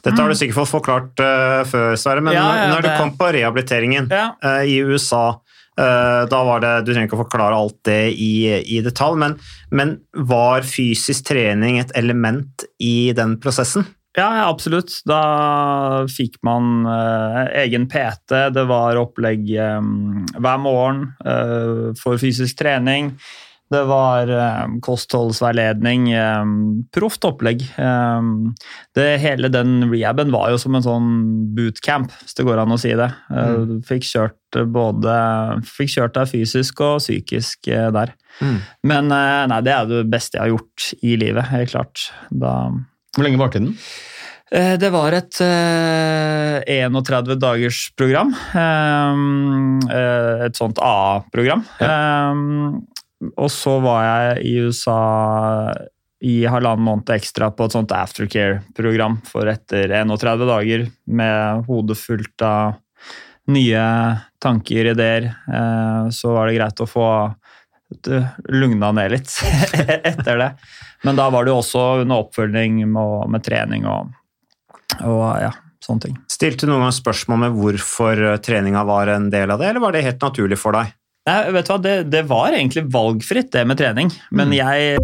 Dette 0.03 0.17
har 0.19 0.33
du 0.33 0.35
sikkert 0.39 0.57
fått 0.59 0.73
forklart 0.73 1.21
uh, 1.23 1.61
før, 1.69 1.93
Sverre, 2.01 2.23
men 2.25 2.35
Ja, 2.35 2.47
ja, 2.57 2.69
når 2.73 2.83
du 2.83 2.89
det- 2.89 2.97
kom 2.99 3.13
på 3.19 3.29
rehabiliteringen 3.37 4.09
Ja. 4.11 4.31
uh, 4.43 4.63
i 4.67 4.79
USA 4.83 5.27
uh, 5.79 6.23
da 6.27 6.41
var 6.49 6.61
det, 6.65 6.73
Du 6.87 6.93
trenger 6.95 7.07
ikke 7.11 7.19
å 7.21 7.25
forklare 7.27 7.55
alt 7.61 7.77
det 7.85 8.15
i, 8.17 8.33
i 8.65 8.81
detalj, 8.83 9.19
men, 9.21 9.37
men 9.71 9.93
var 10.17 10.65
fysisk 10.67 11.29
trening 11.29 11.79
et 11.79 11.93
element 11.95 12.65
i 12.81 13.13
den 13.15 13.37
prosessen? 13.39 13.87
Ja, 14.17 14.49
absolutt. 14.49 14.89
Da 15.05 16.07
fikk 16.09 16.39
man 16.43 16.87
egen 17.53 17.85
PT. 17.93 18.33
Det 18.57 18.63
var 18.65 18.97
opplegg 18.97 19.45
um, 19.61 20.23
hver 20.41 20.57
morgen 20.65 21.03
eh, 21.21 21.91
for 22.01 22.17
fysisk 22.17 22.57
trening. 22.57 23.11
Det 23.73 23.83
var 23.89 24.31
eh, 24.31 24.77
kostholdsveiledning. 24.87 26.11
Eh, 26.15 26.45
proft 26.95 27.27
opplegg. 27.27 27.65
Eh, 27.83 28.29
det, 28.95 29.07
hele 29.25 29.51
den 29.51 29.89
rehaben 29.91 30.31
var 30.35 30.53
jo 30.53 30.61
som 30.63 30.79
en 30.79 30.85
sånn 30.87 31.09
bootcamp, 31.57 32.15
hvis 32.23 32.39
det 32.39 32.47
går 32.47 32.63
an 32.63 32.77
å 32.77 32.81
si 32.81 32.95
det. 32.99 33.11
Mm. 33.33 33.67
Du 33.67 33.77
fikk 33.87 34.07
kjørt 34.07 34.61
både 34.73 35.13
Fikk 35.67 35.91
kjørt 35.97 36.15
deg 36.17 36.31
fysisk 36.31 36.81
og 36.87 37.01
psykisk 37.03 37.69
eh, 37.73 37.89
der. 37.95 38.15
Men 38.87 39.11
eh, 39.11 39.47
nei, 39.51 39.63
det 39.67 39.75
er 39.75 39.89
det 39.91 40.05
beste 40.13 40.39
jeg 40.39 40.45
har 40.47 40.55
gjort 40.55 40.91
i 41.03 41.17
livet, 41.21 41.51
helt 41.51 41.73
klart. 41.73 42.11
Da 42.31 42.59
Hvor 43.17 43.27
lenge 43.27 43.41
varte 43.41 43.63
den? 43.63 43.75
Eh, 44.55 44.77
Det 44.79 44.91
var 44.95 45.17
et 45.17 45.41
eh, 45.43 46.63
31 46.87 47.35
dagers 47.43 47.91
program. 47.99 48.31
Eh, 48.55 49.23
eh, 49.91 50.45
et 50.47 50.59
sånt 50.59 50.79
AA-program. 50.79 51.65
Eh, 51.83 52.45
og 53.37 53.51
så 53.53 53.79
var 53.81 54.03
jeg 54.05 54.47
i 54.47 54.57
USA 54.67 54.97
i 56.27 56.39
halvannen 56.49 56.85
måned 56.85 57.13
ekstra 57.13 57.51
på 57.53 57.67
et 57.67 57.77
sånt 57.77 57.93
aftercare-program 57.93 59.19
for 59.29 59.49
etter 59.51 59.93
31 59.93 60.47
dager 60.49 60.87
med 61.05 61.67
hodet 61.69 61.99
fullt 62.01 62.45
av 62.45 62.79
nye 63.53 63.83
tanker, 64.43 64.91
ideer. 64.93 65.29
Eh, 65.47 66.09
så 66.11 66.33
var 66.35 66.49
det 66.49 66.57
greit 66.57 66.83
å 66.83 66.89
få 66.91 67.09
lugna 68.51 68.91
ned 68.97 69.13
litt 69.15 69.31
etter 70.11 70.41
det. 70.41 70.51
Men 71.07 71.19
da 71.19 71.29
var 71.31 71.45
det 71.45 71.53
jo 71.53 71.61
også 71.61 71.85
under 72.03 72.25
oppfølging 72.25 72.81
med, 72.91 73.31
med 73.31 73.45
trening 73.47 73.87
og, 73.87 74.11
og 75.05 75.25
ja, 75.45 75.53
sånne 75.85 76.09
ting. 76.09 76.17
Stilte 76.33 76.67
du 76.67 76.73
noen 76.73 76.89
gang 76.89 76.97
spørsmål 76.97 77.45
med 77.45 77.59
hvorfor 77.61 78.25
eh, 78.33 78.39
treninga 78.43 78.87
var 78.89 79.13
en 79.15 79.31
del 79.33 79.53
av 79.53 79.63
det, 79.63 79.71
eller 79.71 79.85
var 79.85 79.95
det 79.95 80.07
helt 80.09 80.25
naturlig 80.25 80.59
for 80.61 80.77
deg? 80.77 80.97
Nei, 81.27 81.39
vet 81.51 81.67
du 81.67 81.73
hva, 81.73 81.79
det, 81.83 81.95
det 82.13 82.23
var 82.31 82.55
egentlig 82.55 82.87
valgfritt, 82.95 83.51
det 83.55 83.65
med 83.67 83.81
trening. 83.81 84.13
Men 84.31 84.55
jeg 84.55 84.99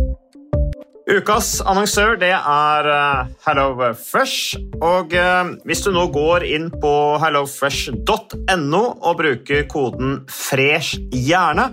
Ukas 1.10 1.56
annonsør 1.66 2.14
det 2.20 2.30
er 2.30 2.88
HelloFresh. 3.42 4.60
Og 4.86 5.16
eh, 5.18 5.50
hvis 5.66 5.82
du 5.82 5.90
nå 5.94 6.06
går 6.14 6.46
inn 6.46 6.68
på 6.82 6.92
hellofresh.no 7.22 8.82
og 9.02 9.18
bruker 9.18 9.66
koden 9.70 10.22
'fresh 10.30 11.02
hjerne', 11.10 11.72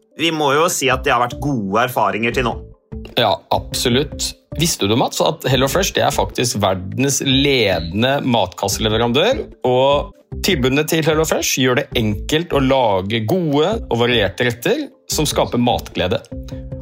vi 0.21 0.31
må 0.35 0.51
jo 0.55 0.67
si 0.71 0.89
at 0.93 1.03
det 1.05 1.13
har 1.15 1.23
vært 1.23 1.39
gode 1.41 1.87
erfaringer 1.87 2.35
til 2.35 2.47
nå. 2.47 2.55
Ja, 3.17 3.33
absolutt. 3.53 4.31
Visste 4.59 4.87
du, 4.87 4.95
Mats, 4.99 5.21
at 5.23 5.45
HelloFresh 5.47 5.95
det 5.95 6.03
er 6.05 6.15
faktisk 6.15 6.59
verdens 6.61 7.21
ledende 7.23 8.17
matkasseleverandør? 8.27 9.45
Og 9.67 10.41
tilbudene 10.45 10.83
til 10.89 11.05
HelloFresh 11.07 11.61
gjør 11.63 11.81
det 11.81 11.87
enkelt 11.99 12.55
å 12.55 12.63
lage 12.63 13.23
gode 13.29 13.77
og 13.87 14.01
varierte 14.03 14.49
retter 14.49 14.89
som 15.11 15.27
skaper 15.27 15.61
matglede. 15.61 16.19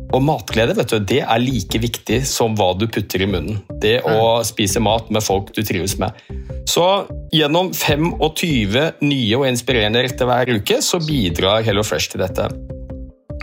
Og 0.09 0.23
matglede 0.25 0.73
vet 0.73 0.89
du, 0.89 0.97
det 1.11 1.19
er 1.21 1.43
like 1.43 1.81
viktig 1.81 2.23
som 2.25 2.55
hva 2.57 2.71
du 2.77 2.87
putter 2.89 3.21
i 3.21 3.29
munnen. 3.29 3.61
Det 3.81 3.99
å 4.09 4.41
spise 4.47 4.81
mat 4.81 5.11
med 5.13 5.21
folk 5.21 5.53
du 5.53 5.61
trives 5.61 5.99
med. 6.01 6.17
Så 6.69 6.85
gjennom 7.33 7.69
25 7.73 9.05
nye 9.05 9.37
og 9.37 9.45
inspirerende 9.49 10.01
retter 10.05 10.29
hver 10.29 10.55
uke 10.57 10.81
så 10.85 11.01
bidrar 11.05 11.61
HelloFresh 11.65 12.15
til 12.15 12.25
dette. 12.25 12.49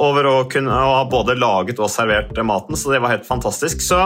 over 0.00 0.26
å 0.28 0.36
kunne 0.50 0.72
ha 0.72 1.04
både 1.10 1.36
laget 1.38 1.80
og 1.82 1.90
servert 1.92 2.36
maten, 2.46 2.78
så 2.78 2.94
det 2.94 3.02
var 3.04 3.14
helt 3.14 3.28
fantastisk. 3.28 3.82
Så 3.84 4.00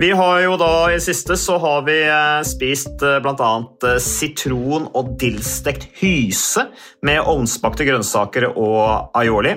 vi 0.00 0.10
har 0.16 0.40
jo 0.44 0.56
da 0.60 0.72
i 0.88 0.96
det 0.96 1.04
siste 1.04 1.36
så 1.40 1.58
har 1.62 1.84
vi 1.86 1.98
eh, 2.04 2.40
spist 2.48 3.04
eh, 3.04 3.20
bl.a. 3.24 3.52
sitron- 4.02 4.90
og 4.96 5.14
dillstekt 5.20 5.88
hyse 6.00 6.68
med 7.06 7.24
ovnsbakte 7.24 7.86
grønnsaker 7.88 8.50
og 8.54 9.16
aioli. 9.16 9.56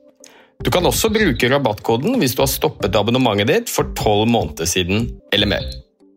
Du 0.61 0.69
kan 0.69 0.85
også 0.85 1.09
bruke 1.09 1.49
rabattkoden 1.49 2.19
hvis 2.21 2.35
du 2.37 2.43
har 2.43 2.49
stoppet 2.51 2.93
abonnementet 2.97 3.49
ditt 3.49 3.71
for 3.71 3.89
tolv 3.97 4.27
måneder 4.29 4.69
siden 4.69 5.07
eller 5.33 5.49
mer. 5.49 5.65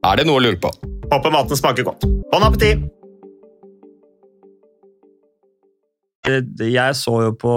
Er 0.04 0.20
det 0.20 0.26
noe 0.28 0.36
å 0.36 0.44
lure 0.44 0.60
på? 0.60 0.72
Håper 1.08 1.32
maten 1.32 1.56
smaker 1.56 1.86
godt. 1.86 2.04
Bon 2.32 2.44
appétit! 2.44 2.84
Jeg 6.24 6.96
så 6.96 7.18
jo 7.20 7.32
på, 7.36 7.54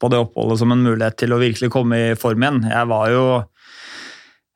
på, 0.00 0.08
det 0.12 0.20
oppholdet 0.20 0.58
som 0.60 0.74
en 0.74 0.82
mulighet 0.84 1.16
til 1.22 1.32
å 1.32 1.40
virkelig 1.40 1.70
komme 1.72 2.00
i 2.10 2.18
form 2.20 2.44
igjen. 2.44 2.60
Jeg 2.68 2.88
var 2.90 3.06
jo 3.12 3.22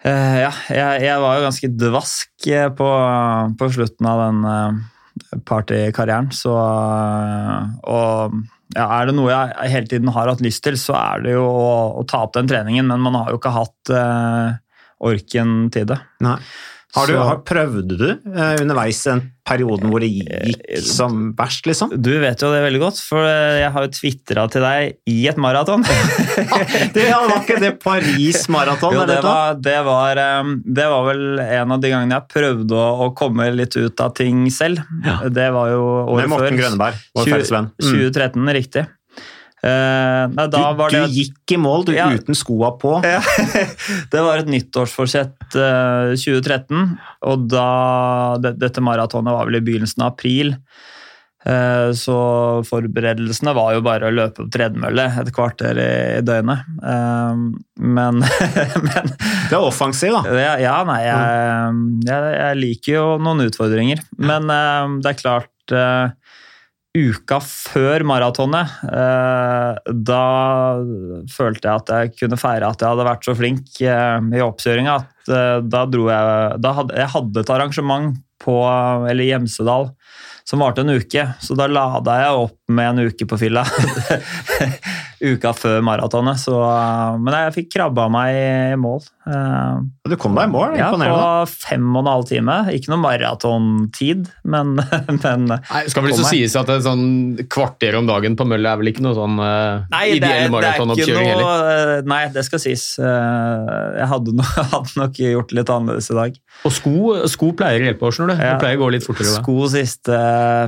eh, 0.04 0.36
ja, 0.42 0.50
jeg, 0.68 1.04
jeg 1.04 1.22
var 1.24 1.38
jo 1.38 1.46
ganske 1.46 1.72
dvask 1.84 2.50
på, 2.80 2.90
på 3.56 3.70
slutten 3.76 4.10
av 4.12 4.24
den 4.24 4.44
eh, 4.52 5.40
partykarrieren, 5.48 6.28
så 6.36 6.56
Og 7.88 8.36
ja, 8.76 8.86
er 8.98 9.08
det 9.08 9.16
noe 9.16 9.32
jeg 9.32 9.72
hele 9.72 9.90
tiden 9.90 10.12
har 10.12 10.30
hatt 10.30 10.44
lyst 10.44 10.62
til, 10.66 10.76
så 10.80 10.96
er 10.98 11.26
det 11.26 11.34
jo 11.36 11.44
å, 11.48 11.74
å 12.00 12.06
ta 12.08 12.22
opp 12.26 12.36
den 12.36 12.50
treningen, 12.50 12.88
men 12.90 13.04
man 13.04 13.16
har 13.18 13.32
jo 13.32 13.40
ikke 13.40 13.54
hatt 13.54 13.92
eh, 13.96 14.56
orken 15.06 15.54
til 15.74 15.88
det. 15.92 15.98
Nei. 16.24 16.38
Har 16.96 17.10
du, 17.10 17.16
har, 17.20 17.40
prøvde 17.44 17.96
du 17.98 18.06
uh, 18.08 18.54
underveis 18.62 19.02
den 19.04 19.26
perioden 19.46 19.92
hvor 19.92 20.02
det 20.02 20.08
gikk 20.10 20.62
eh, 20.64 20.80
som 20.82 21.28
verst, 21.38 21.68
liksom? 21.68 21.92
Du 22.02 22.10
vet 22.22 22.40
jo 22.42 22.48
det 22.50 22.62
veldig 22.64 22.80
godt, 22.82 22.98
for 23.04 23.22
jeg 23.22 23.68
har 23.74 23.84
jo 23.84 23.92
tvitra 23.94 24.46
til 24.50 24.64
deg 24.64 24.96
i 25.12 25.18
et 25.30 25.38
maraton. 25.38 25.84
det 26.96 27.04
var 27.12 27.36
ikke 27.36 27.60
det 27.62 27.72
Paris 27.84 28.48
maraton? 28.50 28.96
det, 29.06 29.20
var, 29.22 29.60
det, 29.62 29.76
var, 29.86 30.22
det 30.80 30.88
var 30.90 31.06
vel 31.12 31.22
en 31.44 31.76
av 31.76 31.84
de 31.84 31.92
gangene 31.92 32.18
jeg 32.18 32.30
prøvde 32.32 32.80
å, 32.80 33.06
å 33.06 33.12
komme 33.18 33.46
litt 33.54 33.78
ut 33.78 34.02
av 34.02 34.16
ting 34.18 34.46
selv. 34.54 34.82
Ja. 35.06 35.20
Det 35.30 35.50
var 35.54 35.70
jo 35.76 35.84
året 35.86 36.08
før. 36.08 36.20
Med 36.24 36.34
Morten 36.34 36.60
Grønneberg, 36.64 37.06
vår 37.14 37.34
felles 37.36 37.54
venn. 37.54 37.70
2013, 37.84 38.40
mm. 38.40 38.54
riktig. 38.56 38.86
Uh, 39.66 40.26
nei, 40.30 40.46
du, 40.52 40.58
du 40.92 41.14
gikk 41.16 41.54
i 41.56 41.58
mål, 41.58 41.86
du, 41.88 41.94
ja, 41.96 42.06
uten 42.14 42.36
skoa 42.38 42.72
på. 42.78 42.98
Det 44.12 44.22
var 44.22 44.42
et 44.42 44.50
nyttårsforsett 44.50 45.56
uh, 45.58 46.12
2013, 46.14 46.92
og 47.26 47.48
da 47.50 47.70
det, 48.42 48.56
Dette 48.60 48.84
maratonet 48.84 49.34
var 49.34 49.48
vel 49.48 49.58
i 49.58 49.64
begynnelsen 49.66 50.04
av 50.04 50.14
april. 50.14 50.54
Uh, 51.46 51.90
så 51.94 52.16
forberedelsene 52.66 53.54
var 53.54 53.74
jo 53.76 53.82
bare 53.86 54.08
å 54.08 54.14
løpe 54.14 54.44
på 54.44 54.52
tredemølle 54.54 55.04
et 55.22 55.30
kvarter 55.34 55.78
i, 55.78 55.90
i 56.18 56.24
døgnet. 56.26 56.66
men, 56.82 58.22
men 58.86 59.12
Det 59.16 59.54
er 59.54 59.60
offensiv, 59.62 60.14
da. 60.14 60.38
Ja, 60.42 60.54
ja 60.62 60.76
nei, 60.86 61.00
jeg, 61.06 61.82
jeg, 62.06 62.32
jeg, 62.38 62.60
liker 62.62 62.98
jo 62.98 63.06
noen 63.22 63.46
utfordringer. 63.48 64.02
Men 64.18 64.50
det 65.02 65.14
er 65.14 65.22
klart 65.22 65.76
uka 66.96 67.38
før 67.44 68.04
maratonet, 68.08 68.72
eh, 68.88 69.92
da 69.92 70.22
følte 71.32 71.68
jeg 71.68 71.82
at 71.82 71.92
jeg 71.92 72.14
kunne 72.20 72.38
feire 72.40 72.70
at 72.70 72.82
jeg 72.82 72.92
hadde 72.92 73.08
vært 73.08 73.26
så 73.26 73.34
flink 73.36 73.80
eh, 73.84 74.30
i 74.36 74.44
oppkjøringa 74.44 74.96
eh, 75.28 75.58
da 75.66 75.84
dro 75.90 76.08
jeg 76.10 76.62
da 76.64 76.72
hadde, 76.80 76.96
Jeg 76.96 77.12
hadde 77.14 77.42
et 77.42 77.52
arrangement 77.52 78.16
på 78.42 78.56
eller 79.10 79.28
Gjemsedal 79.28 79.90
som 80.46 80.62
varte 80.62 80.84
en 80.84 80.94
uke, 80.94 81.24
så 81.42 81.56
da 81.58 81.66
lada 81.66 82.20
jeg 82.22 82.42
opp 82.44 82.58
med 82.68 82.88
en 82.98 83.06
uke 83.10 83.26
på 83.30 83.36
fylla 83.38 83.62
uka 85.22 85.52
før 85.56 85.80
maratonet. 85.86 86.38
Så, 86.42 86.54
men 87.22 87.34
jeg 87.36 87.54
fikk 87.60 87.70
krabba 87.76 88.08
meg 88.12 88.36
i 88.36 88.78
mål. 88.80 89.04
Eh, 89.26 89.78
Du 90.10 90.16
kom 90.20 90.36
deg 90.36 90.48
i 90.48 90.52
mål? 90.52 90.74
Ja, 90.78 90.90
på 90.92 91.46
fem 91.50 91.86
og 91.96 92.02
en 92.04 92.10
halv 92.10 92.26
time. 92.28 92.56
Ikke 92.76 92.92
noe 92.92 93.00
maratontid, 93.02 94.26
men, 94.44 94.74
men 95.22 95.46
Nei, 95.50 95.82
skal 95.90 96.04
vel 96.04 96.12
ikke 96.12 96.20
så 96.24 96.32
sies 96.34 96.56
at 96.60 96.70
et 96.74 96.84
sånn 96.84 97.06
kvarter 97.52 97.96
om 97.98 98.06
dagen 98.10 98.36
på 98.38 98.46
mølla 98.48 98.74
er 98.76 98.82
vel 98.82 98.92
ikke 98.92 99.04
noe 99.06 99.16
sånn 99.16 99.38
uh, 99.40 99.86
Nei, 99.92 100.02
ideell 100.18 100.46
det 100.46 100.52
maratonoppkjøring 100.54 101.30
heller. 101.32 101.70
eh, 101.72 102.04
Nei, 102.12 102.20
det 102.34 102.44
skal 102.46 102.62
sies. 102.66 102.86
Eh, 103.00 103.72
Jeg 104.02 104.10
hadde, 104.12 104.36
no, 104.36 104.46
hadde 104.74 104.94
nok 105.00 105.22
gjort 105.22 105.56
litt 105.56 105.72
annerledes 105.72 106.10
i 106.12 106.18
dag. 106.20 106.36
Og 106.66 106.72
sko, 106.76 106.94
sko 107.30 107.50
pleier 107.56 107.82
å 107.82 107.88
hjelpe 107.90 108.06
oss, 108.10 108.20
når 108.20 108.34
du. 108.34 108.36
Ja. 108.40 108.52
du 108.56 108.62
pleier 108.62 108.78
å 108.78 108.84
gå 108.84 108.92
litt 108.98 109.06
fortere. 109.06 109.32
da. 109.32 109.40
Sko 109.42 109.56
siste 109.72 110.20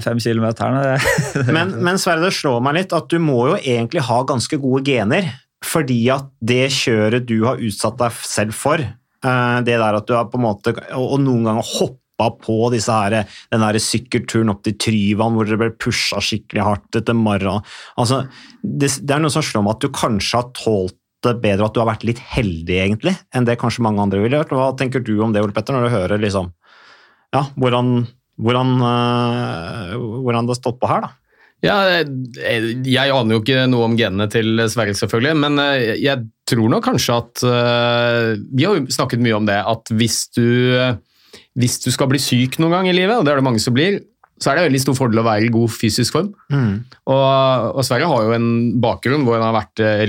fem 0.05 0.19
kilometerne. 0.25 0.83
det- 0.97 1.47
Men, 1.53 1.77
men 1.89 2.01
Sverre, 2.01 2.27
det 2.27 2.37
slår 2.37 2.61
meg 2.65 2.77
litt 2.77 2.97
at 2.97 3.09
du 3.09 3.17
må 3.23 3.47
jo 3.49 3.59
egentlig 3.59 4.05
ha 4.05 4.21
ganske 4.29 4.59
gode 4.61 4.85
gener. 4.85 5.31
Fordi 5.65 6.03
at 6.15 6.29
det 6.45 6.69
kjøret 6.71 7.25
du 7.27 7.41
har 7.47 7.63
utsatt 7.65 7.97
deg 7.99 8.19
selv 8.23 8.55
for, 8.55 8.79
eh, 8.79 9.57
det 9.67 9.79
der 9.81 9.97
at 9.97 10.07
du 10.07 10.15
har 10.15 10.29
på 10.31 10.39
en 10.39 10.45
måte 10.45 10.75
Og 10.95 11.19
noen 11.19 11.49
ganger 11.49 11.67
hoppa 11.67 12.29
på 12.39 12.71
disse 12.71 12.93
her, 12.93 13.27
den 13.51 13.65
der 13.65 13.79
sykkelturen 13.79 14.51
opp 14.51 14.63
til 14.63 14.77
Tryvann 14.79 15.35
hvor 15.35 15.47
dere 15.47 15.59
ble 15.59 15.71
pusha 15.75 16.21
skikkelig 16.23 16.63
hardt 16.63 17.01
etter 17.01 17.15
marra. 17.15 17.63
altså, 17.97 18.29
det, 18.63 18.91
det 19.03 19.15
er 19.15 19.23
noe 19.23 19.31
som 19.31 19.43
slår 19.43 19.65
meg 19.65 19.77
at 19.77 19.83
du 19.87 19.89
kanskje 19.95 20.39
har 20.39 20.51
tålt 20.55 20.99
det 21.27 21.35
bedre, 21.43 21.67
at 21.67 21.75
du 21.75 21.81
har 21.81 21.91
vært 21.91 22.07
litt 22.07 22.19
heldig 22.23 22.79
egentlig, 22.79 23.17
enn 23.35 23.47
det 23.47 23.59
kanskje 23.59 23.83
mange 23.83 24.03
andre 24.03 24.21
ville 24.23 24.39
gjort. 24.39 24.55
Hva 24.55 24.71
tenker 24.79 25.03
du 25.03 25.17
om 25.19 25.33
det, 25.35 25.43
Ole 25.43 25.55
Petter, 25.55 25.75
når 25.75 25.89
du 25.89 25.95
hører 25.97 26.23
liksom 26.23 26.53
ja, 27.35 27.43
hvordan, 27.59 28.07
hvordan, 28.39 28.77
eh, 28.87 29.97
hvordan 29.99 30.47
det 30.47 30.59
stått 30.61 30.79
på 30.79 30.91
her, 30.91 31.09
da? 31.09 31.28
Ja, 31.65 31.77
jeg, 31.91 32.85
jeg 32.87 33.11
aner 33.11 33.35
jo 33.35 33.43
ikke 33.43 33.65
noe 33.67 33.89
om 33.89 33.97
genene 33.99 34.29
til 34.31 34.61
Sverre, 34.71 34.95
selvfølgelig, 34.95 35.39
men 35.43 35.59
eh, 35.63 35.97
jeg 35.99 36.29
tror 36.47 36.71
nok 36.71 36.85
kanskje 36.87 37.17
at 37.19 37.43
eh, 37.49 38.29
Vi 38.55 38.69
har 38.69 38.79
jo 38.79 38.95
snakket 38.95 39.25
mye 39.25 39.41
om 39.41 39.49
det, 39.49 39.59
at 39.59 39.91
hvis 39.99 40.21
du, 40.39 40.47
hvis 41.59 41.81
du 41.83 41.91
skal 41.95 42.11
bli 42.13 42.23
syk 42.23 42.61
noen 42.63 42.77
gang 42.77 42.93
i 42.93 42.95
livet, 42.95 43.17
og 43.19 43.27
det 43.27 43.35
er 43.35 43.43
det 43.43 43.49
mange 43.49 43.65
som 43.65 43.75
blir, 43.75 43.99
så 44.39 44.53
er 44.53 44.59
det 44.59 44.69
veldig 44.69 44.81
stor 44.83 44.97
fordel 44.99 45.21
å 45.21 45.27
være 45.27 45.49
i 45.49 45.53
god 45.53 45.73
fysisk 45.75 46.15
form. 46.15 46.29
Og, 47.11 47.65
og 47.75 47.83
Sverre 47.87 48.09
har 48.11 48.27
jo 48.27 48.37
en 48.37 48.49
bakgrunn 48.83 49.25
hvor 49.27 49.39
han 49.39 49.49
har 49.49 49.57
vært 49.57 49.83
eh, 49.83 50.05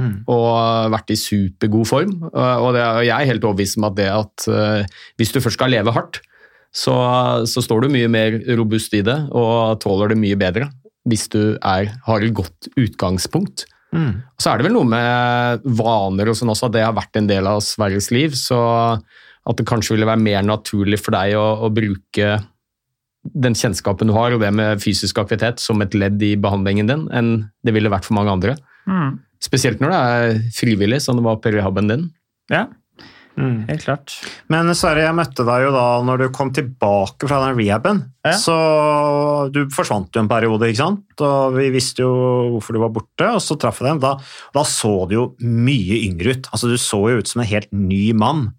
mm. 0.00 0.14
og 0.24 0.94
vært 0.94 1.12
i 1.12 1.18
supergod 1.20 1.88
form. 1.90 2.16
Og, 2.30 2.70
det, 2.76 2.84
og 2.86 3.04
jeg 3.04 3.16
er 3.16 3.30
helt 3.34 3.44
overbevist 3.44 3.80
om 3.80 3.90
at 3.90 3.98
det 4.00 4.08
at 4.14 4.48
eh, 4.48 5.00
hvis 5.20 5.34
du 5.34 5.40
først 5.44 5.60
skal 5.60 5.72
leve 5.74 5.92
hardt, 5.96 6.22
så, 6.70 6.94
så 7.50 7.62
står 7.64 7.84
du 7.84 7.94
mye 7.96 8.10
mer 8.10 8.36
robust 8.58 8.94
i 8.94 9.02
det 9.06 9.16
og 9.34 9.80
tåler 9.82 10.12
det 10.12 10.20
mye 10.20 10.38
bedre 10.38 10.70
hvis 11.08 11.26
du 11.32 11.56
er, 11.56 11.88
har 12.06 12.22
et 12.22 12.34
godt 12.36 12.68
utgangspunkt. 12.78 13.64
Så 14.38 14.50
er 14.50 14.60
det 14.60 14.68
vel 14.68 14.76
noe 14.76 14.86
med 14.86 15.64
vaner 15.80 16.30
og 16.30 16.36
sånn 16.38 16.52
også, 16.52 16.68
at 16.68 16.76
det 16.76 16.84
har 16.84 16.94
vært 16.94 17.18
en 17.18 17.28
del 17.30 17.48
av 17.50 17.62
Sveriges 17.64 18.10
liv. 18.14 18.36
Så 18.38 18.58
at 18.60 19.58
det 19.58 19.66
kanskje 19.66 19.96
ville 19.96 20.08
være 20.08 20.22
mer 20.22 20.44
naturlig 20.46 21.00
for 21.02 21.16
deg 21.16 21.34
å, 21.38 21.46
å 21.66 21.72
bruke 21.74 22.36
den 23.20 23.56
kjennskapen 23.56 24.08
du 24.08 24.14
har, 24.16 24.32
og 24.32 24.44
det 24.44 24.52
med 24.56 24.80
fysisk 24.80 25.18
aktivitet, 25.20 25.60
som 25.60 25.82
et 25.84 25.96
ledd 25.96 26.22
i 26.24 26.36
behandlingen 26.40 26.88
din, 26.88 27.02
enn 27.12 27.32
det 27.66 27.74
ville 27.76 27.90
vært 27.92 28.06
for 28.08 28.16
mange 28.16 28.32
andre. 28.32 28.54
Mm. 28.88 29.18
Spesielt 29.44 29.82
når 29.82 29.92
det 29.92 29.98
er 30.00 30.38
frivillig, 30.56 31.02
som 31.04 31.18
det 31.18 31.26
var 31.26 31.40
på 31.42 31.52
rehaben 31.52 31.90
din. 31.90 32.06
Ja, 32.52 32.66
helt 33.38 33.84
klart. 33.84 34.14
Men 34.52 34.68
Sverre, 34.76 35.04
jeg 35.06 35.16
møtte 35.16 35.46
deg 35.46 35.66
jo 35.66 35.72
da 35.74 35.84
når 36.04 36.22
du 36.22 36.26
kom 36.34 36.50
tilbake 36.54 37.28
fra 37.30 37.40
den 37.46 37.56
rehaben. 37.58 38.02
Ja. 38.26 38.34
Så 38.36 38.56
du 39.54 39.62
forsvant 39.72 40.12
jo 40.14 40.24
en 40.24 40.30
periode, 40.30 40.68
ikke 40.68 40.82
sant? 40.82 41.24
Og 41.24 41.56
vi 41.56 41.70
visste 41.72 42.04
jo 42.04 42.12
hvorfor 42.56 42.76
du 42.76 42.82
var 42.82 42.92
borte, 42.94 43.30
og 43.30 43.40
så 43.44 43.56
traff 43.60 43.80
jeg 43.80 43.88
dem. 43.90 44.02
Da, 44.02 44.16
da 44.56 44.64
så 44.68 44.94
du 45.08 45.16
jo 45.16 45.26
mye 45.40 46.02
yngre 46.04 46.36
ut. 46.36 46.50
Altså, 46.52 46.70
du 46.70 46.76
så 46.80 47.00
jo 47.12 47.22
ut 47.22 47.30
som 47.30 47.44
en 47.44 47.50
helt 47.50 47.70
ny 47.72 48.10
mann. 48.12 48.50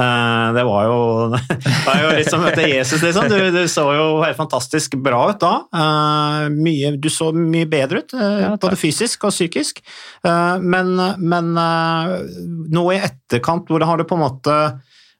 Eh, 0.00 0.46
Det 0.56 0.64
var 0.66 0.86
jo, 0.88 0.98
det 1.36 1.72
var 1.86 1.98
jo 2.04 2.10
litt 2.16 2.30
som 2.32 2.42
møte 2.44 2.64
Jesus, 2.68 3.02
liksom. 3.04 3.28
Du, 3.30 3.36
du 3.54 3.60
så 3.70 3.84
jo 3.96 4.06
helt 4.24 4.38
fantastisk 4.38 4.96
bra 5.04 5.22
ut 5.32 5.40
da. 5.42 5.52
Eh, 5.76 6.46
Mye, 6.56 6.94
du 6.96 7.10
så 7.12 7.30
mye 7.36 7.68
bedre 7.70 8.02
ut, 8.04 8.14
eh, 8.16 8.46
både 8.60 8.78
fysisk 8.80 9.28
og 9.28 9.34
psykisk. 9.34 9.82
Men, 10.24 10.90
men 11.20 11.52
nå 11.56 12.82
i 12.92 12.98
etterkant, 13.00 13.68
hvor 13.70 13.84
har 13.88 14.00
du 14.00 14.04
på 14.08 14.16
en 14.18 14.24
måte 14.24 14.56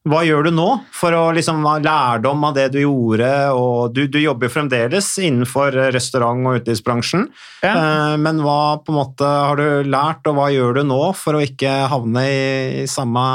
hva 0.08 0.22
gjør 0.24 0.46
du 0.46 0.50
nå 0.56 0.66
for 0.96 1.12
å 1.12 1.26
liksom 1.36 1.58
ha 1.68 1.74
lærdom 1.84 2.44
av 2.48 2.54
det 2.56 2.70
du 2.72 2.78
gjorde? 2.80 3.28
og 3.52 3.92
Du, 3.92 4.06
du 4.08 4.16
jobber 4.22 4.48
jo 4.48 4.54
fremdeles 4.54 5.08
innenfor 5.20 5.76
restaurant- 5.92 6.46
og 6.48 6.56
utelivsbransjen, 6.62 7.26
Ja. 7.60 7.74
eh, 7.74 8.14
men 8.16 8.40
hva 8.40 8.78
på 8.80 8.94
en 8.94 8.96
måte 8.96 9.28
har 9.28 9.60
du 9.60 9.84
lært, 9.84 10.24
og 10.30 10.38
hva 10.38 10.46
gjør 10.54 10.78
du 10.78 10.82
nå 10.88 11.00
for 11.20 11.36
å 11.36 11.42
ikke 11.44 11.74
havne 11.92 12.22
i 12.24 12.86
samme 12.88 13.26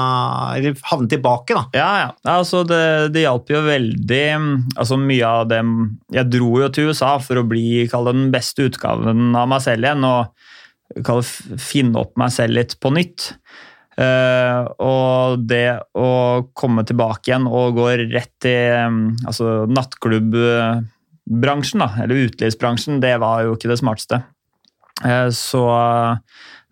Eller 0.57 0.73
havne 0.89 1.07
tilbake, 1.11 1.53
da? 1.53 1.65
Ja, 1.77 1.91
ja. 2.01 2.09
Altså, 2.33 2.63
det, 2.65 3.13
det 3.13 3.27
hjalp 3.27 3.53
jo 3.53 3.61
veldig 3.61 4.23
altså 4.75 4.97
Mye 4.97 5.25
av 5.29 5.47
det 5.53 5.61
Jeg 6.17 6.29
dro 6.33 6.51
jo 6.63 6.69
til 6.73 6.89
USA 6.89 7.13
for 7.21 7.37
å 7.43 7.45
bli 7.47 7.85
kall 7.91 8.09
det, 8.09 8.15
den 8.17 8.31
beste 8.33 8.65
utgaven 8.71 9.35
av 9.37 9.47
meg 9.53 9.61
selv 9.61 9.85
igjen, 9.85 10.03
og 10.09 11.03
kall 11.05 11.21
det, 11.21 11.59
finne 11.61 12.01
opp 12.01 12.17
meg 12.17 12.33
selv 12.33 12.55
litt 12.57 12.75
på 12.81 12.91
nytt. 12.93 13.33
Eh, 13.95 14.65
og 14.83 15.39
det 15.47 15.79
å 15.95 16.43
komme 16.57 16.83
tilbake 16.87 17.29
igjen 17.29 17.45
og 17.47 17.77
gå 17.77 17.85
rett 18.11 18.33
til 18.43 18.73
um, 18.83 19.15
altså, 19.23 19.65
nattklubbbransjen, 19.71 21.79
da, 21.83 21.89
eller 22.03 22.15
utelivsbransjen, 22.27 22.99
det 23.03 23.15
var 23.23 23.43
jo 23.45 23.51
ikke 23.55 23.71
det 23.71 23.79
smarteste. 23.79 24.17
Eh, 25.05 25.29
så 25.35 25.63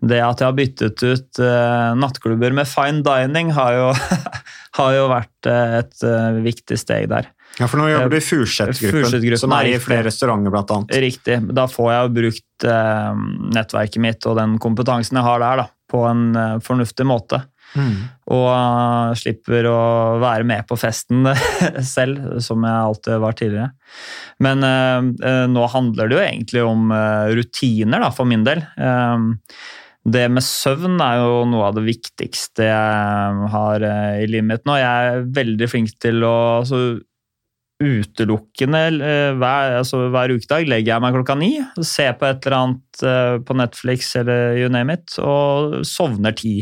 det 0.04 0.20
at 0.20 0.40
jeg 0.44 0.50
har 0.50 0.58
byttet 0.58 1.00
ut 1.00 1.40
eh, 1.40 1.96
nattklubber 1.96 2.52
med 2.56 2.68
fine 2.68 3.04
dining, 3.08 3.52
har 3.56 3.74
jo, 3.78 3.94
har 4.80 4.92
jo 4.98 5.08
vært 5.14 5.44
et 5.54 5.96
viktig 6.44 6.78
steg 6.82 7.08
der. 7.14 7.26
Ja, 7.62 7.68
For 7.70 7.78
nå 7.78 7.86
jobber 7.88 8.10
du 8.10 8.18
i 8.18 8.26
Furseth-gruppen, 8.26 9.38
som 9.38 9.54
er 9.54 9.66
i 9.70 9.80
flere 9.80 10.10
restauranter, 10.10 10.50
annet. 10.60 10.90
Riktig. 11.06 11.38
Da 11.54 11.68
får 11.70 11.92
jeg 11.94 12.02
jo 12.02 12.10
brukt 12.18 12.66
nettverket 13.54 14.02
mitt 14.02 14.26
og 14.26 14.34
den 14.42 14.58
kompetansen 14.60 15.18
jeg 15.22 15.28
har 15.28 15.40
der, 15.44 15.56
da, 15.62 15.66
på 15.94 16.04
en 16.10 16.30
eh, 16.36 16.62
fornuftig 16.66 17.06
måte. 17.08 17.44
Og 18.30 18.48
uh, 18.54 19.14
slipper 19.18 19.66
å 19.66 19.78
være 20.22 20.46
med 20.46 20.66
på 20.70 20.78
festen 20.78 21.26
selv, 21.96 22.36
som 22.46 22.66
jeg 22.66 22.90
alltid 22.90 23.24
var 23.24 23.38
tidligere. 23.38 23.72
Men 24.46 24.66
uh, 24.66 25.46
nå 25.50 25.70
handler 25.74 26.10
det 26.10 26.18
jo 26.18 26.26
egentlig 26.26 26.66
om 26.68 26.94
rutiner, 27.34 28.04
da, 28.04 28.12
for 28.14 28.30
min 28.30 28.46
del. 28.46 28.62
Eh, 28.78 29.26
det 30.14 30.26
med 30.36 30.44
søvn 30.44 31.00
er 31.02 31.22
jo 31.22 31.44
noe 31.48 31.70
av 31.70 31.78
det 31.78 31.86
viktigste 31.86 32.66
jeg 32.68 33.50
har 33.54 33.86
i 34.20 34.26
livet 34.28 34.50
mitt 34.50 34.66
nå. 34.68 34.76
Jeg 34.76 35.14
er 35.14 35.28
veldig 35.38 35.70
flink 35.72 35.94
til 36.04 36.26
å 36.28 36.36
altså, 36.60 36.82
utelukkende 37.84 38.82
eh, 38.96 39.30
hver, 39.40 39.78
altså, 39.82 40.06
hver 40.14 40.34
ukedag 40.34 40.68
legger 40.70 40.96
jeg 40.96 41.04
meg 41.04 41.18
klokka 41.18 41.38
ni, 41.40 41.52
ser 41.84 42.16
på 42.20 42.30
et 42.30 42.48
eller 42.48 42.58
annet 42.60 43.04
eh, 43.10 43.36
på 43.44 43.58
Netflix 43.60 44.14
eller 44.20 44.60
you 44.62 44.72
name 44.72 44.98
it, 44.98 45.18
og 45.22 45.82
sovner 45.88 46.36
ti. 46.38 46.62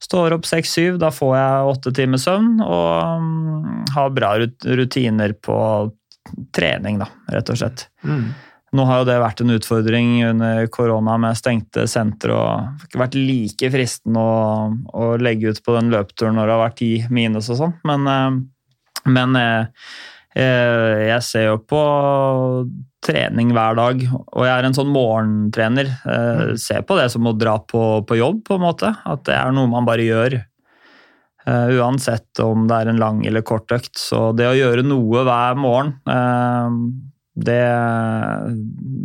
Står 0.00 0.36
opp 0.36 0.46
seks-syv, 0.48 0.98
da 1.00 1.10
får 1.12 1.34
jeg 1.36 1.72
åtte 1.74 1.94
timers 1.96 2.24
søvn 2.24 2.54
og 2.64 3.24
mm, 3.24 3.80
har 3.96 4.14
bra 4.16 4.36
rutiner 4.40 5.34
på 5.36 5.58
trening, 6.56 7.00
da, 7.02 7.10
rett 7.34 7.52
og 7.52 7.60
slett. 7.60 7.88
Nå 8.70 8.84
har 8.86 9.00
jo 9.00 9.06
det 9.08 9.16
vært 9.18 9.40
en 9.42 9.50
utfordring 9.56 10.12
under 10.28 10.68
korona 10.70 11.16
med 11.18 11.38
stengte 11.38 11.88
sentre, 11.90 12.36
og 12.36 12.46
det 12.46 12.84
har 12.84 12.86
ikke 12.86 13.02
vært 13.02 13.18
like 13.18 13.70
fristende 13.74 14.22
å, 14.22 14.70
å 14.94 15.08
legge 15.18 15.50
ut 15.50 15.60
på 15.66 15.74
den 15.74 15.90
løpeturen 15.90 16.38
når 16.38 16.46
det 16.46 16.54
har 16.54 16.62
vært 16.62 16.78
ti 16.78 16.92
minus 17.10 17.50
og 17.50 17.58
sånn, 17.64 17.74
men, 17.90 18.06
eh, 18.12 19.10
men 19.10 19.40
jeg 20.36 21.22
ser 21.26 21.48
jo 21.48 21.56
på 21.66 21.80
trening 23.04 23.52
hver 23.56 23.78
dag, 23.78 24.02
og 24.12 24.44
jeg 24.44 24.52
er 24.52 24.68
en 24.68 24.76
sånn 24.76 24.92
morgentrener. 24.92 25.90
Eh, 26.04 26.42
Ser 26.60 26.84
på 26.86 26.98
det 26.98 27.08
som 27.14 27.26
å 27.28 27.34
dra 27.36 27.56
på, 27.64 27.82
på 28.06 28.18
jobb, 28.18 28.42
på 28.46 28.58
en 28.58 28.64
måte. 28.64 28.92
At 29.08 29.24
det 29.28 29.36
er 29.36 29.54
noe 29.56 29.70
man 29.72 29.88
bare 29.88 30.06
gjør. 30.06 30.36
Eh, 31.48 31.70
uansett 31.80 32.42
om 32.44 32.66
det 32.68 32.76
er 32.82 32.92
en 32.92 33.00
lang 33.00 33.22
eller 33.26 33.44
kort 33.46 33.72
økt. 33.72 33.94
Så 33.98 34.30
det 34.36 34.50
å 34.50 34.58
gjøre 34.58 34.84
noe 34.86 35.24
hver 35.26 35.56
morgen, 35.60 35.94
eh, 36.04 36.76
det, 37.40 37.62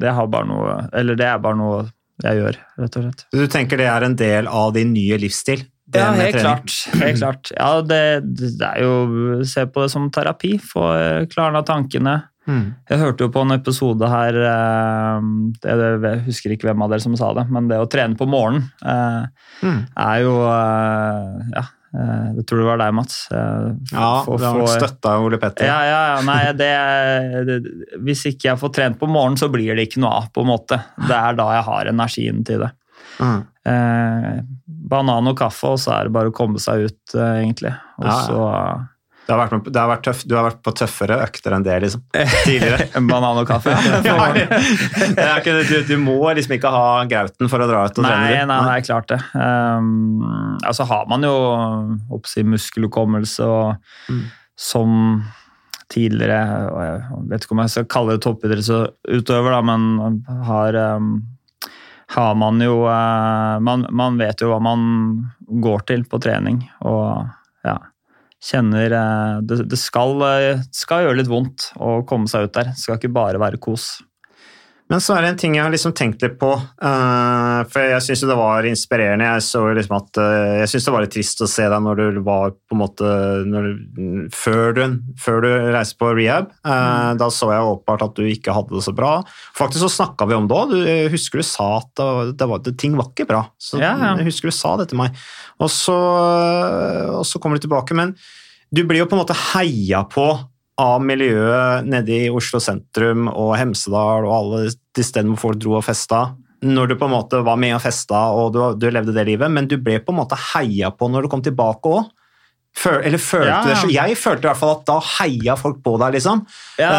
det 0.02 0.12
har 0.18 0.26
bare 0.28 0.48
noe 0.50 0.72
Eller 0.98 1.16
det 1.16 1.28
er 1.30 1.38
bare 1.40 1.56
noe 1.56 1.86
jeg 2.24 2.40
gjør, 2.40 2.58
rett 2.80 2.98
og 2.98 3.06
slett. 3.06 3.24
Du 3.36 3.46
tenker 3.52 3.80
det 3.80 3.88
er 3.92 4.04
en 4.08 4.16
del 4.20 4.48
av 4.48 4.74
din 4.76 4.94
nye 4.96 5.18
livsstil? 5.20 5.66
Det 5.88 6.00
Ja, 6.02 6.12
helt 6.18 6.40
klart. 6.42 6.72
Helt 6.98 7.20
klart. 7.20 7.52
Ja, 7.54 7.82
det, 7.86 8.00
det 8.34 8.66
er 8.66 8.80
jo 8.82 9.44
Se 9.46 9.68
på 9.70 9.84
det 9.86 9.92
som 9.94 10.08
terapi. 10.10 10.56
Få 10.58 10.88
eh, 10.98 11.26
klarna 11.30 11.62
tankene. 11.68 12.16
Mm. 12.50 12.74
Jeg 12.90 13.00
hørte 13.02 13.26
jo 13.26 13.32
på 13.34 13.42
en 13.42 13.54
episode 13.56 14.06
her 14.10 14.36
eh, 14.38 15.22
det, 15.64 15.76
det, 15.82 16.12
Jeg 16.12 16.24
husker 16.28 16.54
ikke 16.54 16.68
hvem 16.70 16.84
av 16.86 16.92
dere 16.94 17.02
som 17.02 17.16
sa 17.18 17.32
det, 17.38 17.48
men 17.50 17.70
det 17.72 17.80
å 17.82 17.88
trene 17.90 18.18
på 18.20 18.28
morgenen 18.30 18.68
eh, 18.86 19.26
Mm. 19.64 19.80
er 19.98 20.18
jo 20.26 20.34
Ja, 21.56 21.64
Jeg 22.36 22.44
tror 22.46 22.60
det 22.60 22.66
var 22.68 22.80
deg, 22.82 22.94
Mats. 22.98 23.16
Ja, 23.32 24.10
for, 24.26 24.36
du 24.38 24.44
har 24.44 24.58
vært 24.60 24.82
støtta 24.84 25.14
av 25.16 25.24
Ole 25.30 25.38
Petter. 25.40 25.64
Ja, 25.70 25.78
ja, 25.88 26.02
ja. 26.12 26.18
Nei, 26.28 26.40
det, 26.62 26.72
det, 27.48 27.60
hvis 28.04 28.26
ikke 28.34 28.50
jeg 28.52 28.60
får 28.60 28.74
trent 28.76 29.00
på 29.00 29.08
morgenen, 29.08 29.40
så 29.40 29.48
blir 29.54 29.72
det 29.78 29.86
ikke 29.88 30.02
noe 30.04 30.12
av, 30.20 30.28
på 30.36 30.44
en 30.44 30.50
måte. 30.52 30.82
Det 31.08 31.16
er 31.16 31.38
da 31.40 31.46
jeg 31.56 31.64
har 31.70 31.92
energien 31.94 32.42
til 32.46 32.66
det. 32.66 32.74
Mm. 33.20 33.44
Eh, 33.66 34.34
banan 34.92 35.28
og 35.32 35.38
kaffe, 35.40 35.72
og 35.76 35.80
så 35.82 35.96
er 36.00 36.04
det 36.10 36.14
bare 36.18 36.30
å 36.32 36.36
komme 36.36 36.60
seg 36.62 36.86
ut, 36.90 37.16
eh, 37.16 37.40
egentlig. 37.44 37.72
Og 38.00 38.06
Ja, 38.12 38.20
så 38.28 38.42
du 39.26 39.32
har 39.34 39.40
vært, 39.50 39.66
det 39.74 39.80
har 39.82 39.90
vært 39.90 40.04
tøff, 40.06 40.20
du 40.30 40.36
har 40.38 40.44
vært 40.46 40.60
på 40.62 40.72
tøffere 40.78 41.16
økter 41.26 41.56
enn 41.56 41.64
det, 41.66 41.80
liksom. 41.82 42.04
Tidligere. 42.46 42.86
banan 43.10 43.40
og 43.42 43.48
kaffe. 43.50 43.74
Ja, 44.06 44.18
det 44.36 45.26
ikke, 45.42 45.56
du, 45.66 45.80
du 45.88 45.96
må 45.98 46.20
liksom 46.38 46.54
ikke 46.60 46.70
ha 46.70 46.84
grauten 47.10 47.50
for 47.50 47.64
å 47.66 47.68
dra 47.72 47.88
ut 47.90 47.98
og 47.98 48.06
Nei, 48.06 48.12
trene. 48.36 48.46
nei, 48.54 48.76
er 48.78 48.86
klart 48.86 49.10
det. 49.10 49.18
Um, 49.34 50.60
altså 50.62 50.86
har 50.86 51.10
man 51.10 51.26
jo 51.26 51.34
oppsi 52.14 52.46
muskelhukommelse 52.46 53.50
og 53.50 53.82
Mm. 54.06 54.22
som 54.62 54.92
tidligere 55.90 56.38
Jeg 56.76 57.26
vet 57.32 57.44
ikke 57.46 57.56
om 57.56 57.60
jeg 57.64 57.70
skal 57.74 57.86
kalle 57.90 58.14
det 58.16 58.22
toppidrettsutøver, 58.26 59.58
men 59.66 60.22
har, 60.46 60.78
um, 60.98 61.16
har 62.14 62.36
man 62.38 62.62
jo 62.62 62.84
uh, 62.86 63.58
man, 63.64 63.88
man 63.90 64.20
vet 64.22 64.42
jo 64.44 64.52
hva 64.52 64.62
man 64.62 64.86
går 65.64 65.86
til 65.90 66.06
på 66.10 66.22
trening, 66.22 66.64
og 66.86 67.26
ja 67.66 67.80
Kjenner 68.46 68.94
uh, 68.94 69.38
Det, 69.42 69.64
det 69.72 69.78
skal, 69.82 70.20
uh, 70.22 70.64
skal 70.76 71.06
gjøre 71.06 71.18
litt 71.18 71.32
vondt 71.32 71.72
å 71.82 72.04
komme 72.06 72.30
seg 72.30 72.46
ut 72.46 72.54
der. 72.54 72.68
Det 72.76 72.82
skal 72.84 73.00
ikke 73.00 73.16
bare 73.16 73.42
være 73.42 73.58
kos. 73.64 73.88
Men 74.86 75.02
så 75.02 75.16
er 75.16 75.24
det 75.24 75.30
en 75.32 75.40
ting 75.42 75.56
jeg 75.58 75.64
har 75.66 75.72
liksom 75.74 75.96
tenkt 75.98 76.22
litt 76.22 76.36
på. 76.38 76.52
eh, 76.54 77.62
for 77.74 77.88
jeg 77.90 78.04
syns 78.06 78.22
det 78.30 78.38
var 78.38 78.68
inspirerende. 78.70 79.26
Jeg 79.26 79.42
så 79.48 79.64
liksom 79.74 79.96
at 79.98 80.20
eh, 80.22 80.60
jeg 80.62 80.70
synes 80.70 80.86
det 80.86 80.94
var 80.94 81.06
litt 81.06 81.16
trist 81.16 81.42
å 81.42 81.48
se 81.50 81.66
deg 81.74 81.82
når 81.88 82.02
du 82.02 82.20
var 82.28 82.54
på 82.54 82.78
en 82.78 82.82
måte 82.84 83.10
du, 83.50 84.30
før, 84.36 84.76
du, 84.78 85.00
før 85.22 85.42
du 85.42 85.50
reiste 85.74 85.98
på 85.98 86.12
rehab. 86.14 86.54
Mm. 86.62 87.18
Da 87.18 87.32
så 87.34 87.50
jeg 87.50 87.72
åpenbart 87.72 88.06
at 88.06 88.22
du 88.22 88.30
ikke 88.30 88.54
hadde 88.54 88.78
det 88.78 88.86
så 88.86 88.94
bra. 88.94 89.16
Faktisk 89.58 89.88
så 89.88 89.92
snakka 89.98 90.30
vi 90.30 90.38
om 90.38 90.50
det 90.52 90.62
òg. 90.62 90.78
Husker 91.16 91.42
du 91.42 91.48
sa 91.50 91.72
at 91.82 91.92
det 91.98 92.38
det 92.46 92.52
var, 92.52 92.62
det, 92.62 92.78
ting 92.78 92.94
var 93.00 93.10
ikke 93.10 93.30
bra. 93.34 93.46
Så 93.58 93.82
Ja, 93.82 93.96
ja. 93.98 94.16
Jeg 94.20 94.30
husker 94.30 94.54
du 94.54 94.56
sa 94.56 94.78
det 94.78 94.92
til 94.92 95.02
meg. 95.02 95.18
Og 95.58 95.72
så, 95.74 95.98
og 97.16 97.26
så 97.26 97.42
kommer 97.42 97.58
du 97.58 97.66
tilbake. 97.66 97.98
Men 97.98 98.14
du 98.70 98.84
blir 98.86 99.02
jo 99.02 99.10
på 99.10 99.18
en 99.18 99.26
måte 99.26 99.38
heia 99.56 100.06
på 100.12 100.30
av 100.82 101.04
miljøet 101.04 101.88
nede 101.88 102.18
i 102.26 102.32
Oslo 102.34 102.60
sentrum 102.64 103.30
og 103.32 103.54
Hemsedal 103.60 104.28
og 104.28 104.34
alle 104.36 104.66
de 104.68 105.06
stedene 105.06 105.36
hvor 105.36 105.50
folk 105.50 105.62
dro 105.64 105.78
og 105.80 105.86
festa. 105.88 106.26
Når 106.66 106.92
du 106.92 106.98
på 107.00 107.08
en 107.08 107.14
måte 107.16 107.40
var 107.46 107.60
med 107.62 107.76
og 107.78 107.84
festa 107.84 108.28
og 108.36 108.56
du, 108.56 108.62
du 108.80 108.90
levde 108.92 109.16
det 109.16 109.28
livet, 109.30 109.52
men 109.52 109.70
du 109.70 109.78
ble 109.82 110.00
på 110.04 110.14
en 110.14 110.22
måte 110.24 110.40
heia 110.54 110.92
på 110.92 111.10
når 111.12 111.26
du 111.26 111.32
kom 111.32 111.44
tilbake 111.46 111.92
òg. 112.00 112.12
Eller 112.84 113.22
følte 113.24 113.48
Ja, 113.48 113.62
ja. 113.88 114.04
Jeg 114.04 114.18
følte 114.20 114.46
i 114.46 114.50
hvert 114.50 114.60
fall 114.60 114.74
at 114.76 114.82
da 114.90 114.98
heia 115.00 115.56
folk 115.56 115.78
på 115.86 115.96
deg, 116.02 116.18
liksom. 116.18 116.42
Ja, 116.82 116.90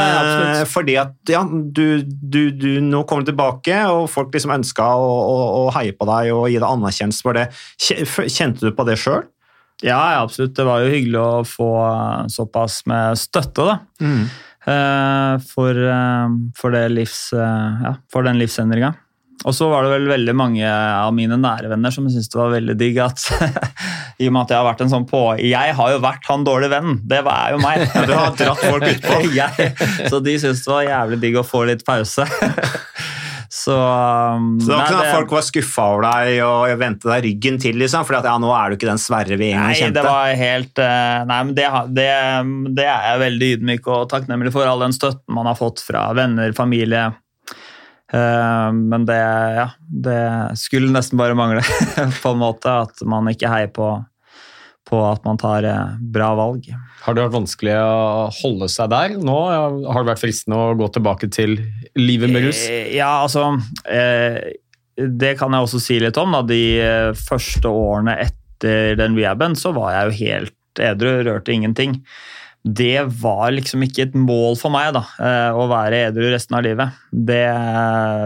Eh, 0.62 0.65
fordi 0.71 0.97
at 0.97 1.12
ja, 1.29 1.43
du, 1.45 2.01
du, 2.07 2.51
du 2.51 2.81
nå 2.81 3.03
kommer 3.05 3.27
du 3.27 3.33
tilbake, 3.33 3.77
og 3.93 4.09
folk 4.11 4.33
liksom 4.33 4.55
ønska 4.57 4.87
å, 4.97 5.11
å, 5.12 5.37
å 5.61 5.71
heie 5.77 5.93
på 5.93 6.09
deg 6.09 6.33
og 6.33 6.49
gi 6.49 6.57
deg 6.57 6.69
anerkjennelse 6.71 7.27
for 7.27 7.37
det. 7.37 7.51
Kjente 7.77 8.65
du 8.65 8.73
på 8.73 8.89
det 8.89 8.97
sjøl? 9.03 9.27
Ja, 9.85 10.21
absolutt. 10.23 10.57
Det 10.57 10.65
var 10.65 10.85
jo 10.85 10.93
hyggelig 10.93 11.21
å 11.21 11.45
få 11.47 11.71
eh, 11.85 12.29
såpass 12.33 12.83
med 12.89 13.19
støtte, 13.21 13.67
da. 13.67 13.79
Mm. 14.01 14.27
For, 15.47 15.79
eh, 15.79 16.31
for, 16.59 16.75
det 16.75 16.87
livs, 16.91 17.29
eh, 17.37 17.83
ja, 17.85 17.93
for 18.12 18.27
den 18.27 18.41
livsendringa. 18.41 18.95
Og 19.47 19.55
så 19.55 19.69
var 19.71 19.85
det 19.85 19.93
vel 19.93 20.09
veldig 20.09 20.33
mange 20.35 20.67
av 20.67 21.12
mine 21.15 21.37
nære 21.39 21.69
venner 21.71 21.93
som 21.95 22.07
syntes 22.09 22.31
det 22.33 22.39
var 22.41 22.55
veldig 22.55 22.75
digg 22.81 22.97
at 23.05 23.21
I 24.23 24.31
og 24.31 24.33
med 24.33 24.41
at 24.47 24.55
jeg 24.55 24.59
har 24.59 24.67
vært 24.67 24.81
en 24.83 24.91
sånn 24.91 25.05
på... 25.07 25.21
Jeg 25.45 25.75
har 25.77 25.93
jo 25.93 26.01
vært 26.03 26.25
han 26.31 26.47
dårlig 26.47 26.71
venn. 26.73 26.97
Det 27.05 27.21
var 27.27 27.53
jo 27.53 27.61
meg. 27.61 27.85
du 28.09 28.15
har 28.17 28.33
dratt 28.39 28.65
folk 28.65 28.89
utpå. 28.89 29.21
så 30.11 30.23
de 30.25 30.39
syntes 30.41 30.65
det 30.65 30.73
var 30.73 30.89
jævlig 30.89 31.21
digg 31.27 31.39
å 31.43 31.45
få 31.47 31.67
litt 31.69 31.85
pause. 31.87 32.25
Så, 33.66 33.74
um, 33.74 34.61
Så 34.61 34.68
det 34.68 34.76
var 34.76 34.85
ikke 34.85 34.92
sånn 34.92 35.00
at 35.02 35.16
folk 35.16 35.33
var 35.35 35.42
skuffa 35.42 35.85
over 35.90 36.05
deg 36.07 36.37
og 36.46 36.74
vendte 36.79 37.09
deg 37.11 37.24
ryggen 37.24 37.57
til, 37.64 37.79
liksom? 37.81 38.05
Fordi 38.07 38.20
at 38.20 38.29
ja, 38.31 38.35
nå 38.38 38.52
er 38.55 38.70
du 38.70 38.76
ikke 38.76 38.87
den 38.87 39.00
Sverre 39.02 39.38
vi 39.40 39.48
en 39.50 39.59
gang 39.59 39.72
Nei, 39.72 39.88
det 39.96 40.05
var 40.07 40.35
helt 40.38 40.83
uh, 40.83 41.24
Nei, 41.26 41.38
men 41.48 41.57
det, 41.57 41.64
det, 41.96 42.07
det 42.79 42.87
er 42.87 43.09
jeg 43.11 43.22
veldig 43.24 43.48
ydmyk 43.57 43.88
og 43.90 44.05
takknemlig 44.12 44.52
for. 44.55 44.70
All 44.70 44.85
den 44.87 44.94
støtten 44.94 45.35
man 45.35 45.50
har 45.50 45.59
fått 45.59 45.83
fra 45.83 46.05
venner, 46.14 46.55
familie. 46.55 47.09
Uh, 48.14 48.70
Men 48.70 49.09
det, 49.09 49.18
ja, 49.59 49.66
det 50.07 50.20
skulle 50.62 50.92
nesten 50.94 51.18
bare 51.18 51.35
mangle, 51.35 51.64
på 52.22 52.37
en 52.37 52.42
måte. 52.44 52.70
At 52.87 53.02
man 53.02 53.26
ikke 53.33 53.50
heier 53.50 53.72
på, 53.74 53.96
på 54.87 55.01
at 55.03 55.25
man 55.27 55.38
tar 55.40 55.66
eh, 55.66 55.96
bra 56.14 56.31
valg. 56.38 56.68
Har 57.03 57.16
det 57.16 57.25
vært 57.27 57.37
vanskelig 57.40 57.75
å 57.79 58.29
holde 58.38 58.68
seg 58.70 58.90
der 58.92 59.16
nå? 59.18 59.38
Har 59.87 60.03
det 60.05 60.12
vært 60.12 60.22
fristende 60.22 60.61
å 60.62 60.77
gå 60.79 60.88
tilbake 60.94 61.31
til 61.35 61.59
livet 61.99 62.33
med 62.33 62.49
rus? 62.49 62.62
Eh, 62.70 62.92
Ja, 62.96 63.25
altså 63.25 63.57
eh, 63.90 64.38
Det 64.96 65.35
kan 65.40 65.55
jeg 65.55 65.66
også 65.66 65.83
si 65.83 65.99
litt 66.03 66.18
om. 66.22 66.35
Da. 66.38 66.44
De 66.46 66.62
første 67.18 67.70
årene 67.70 68.16
etter 68.29 68.96
den 68.99 69.18
rehaben 69.18 69.59
så 69.59 69.75
var 69.77 69.92
jeg 69.92 70.07
jo 70.09 70.18
helt 70.25 70.83
edru, 70.87 71.11
rørte 71.27 71.53
ingenting. 71.55 71.99
Det 72.66 73.05
var 73.20 73.53
liksom 73.55 73.85
ikke 73.87 74.09
et 74.09 74.16
mål 74.18 74.57
for 74.59 74.75
meg 74.75 74.88
da, 74.96 75.05
å 75.55 75.68
være 75.70 76.01
edru 76.09 76.25
resten 76.33 76.57
av 76.59 76.64
livet. 76.66 76.96
Det, 77.12 77.44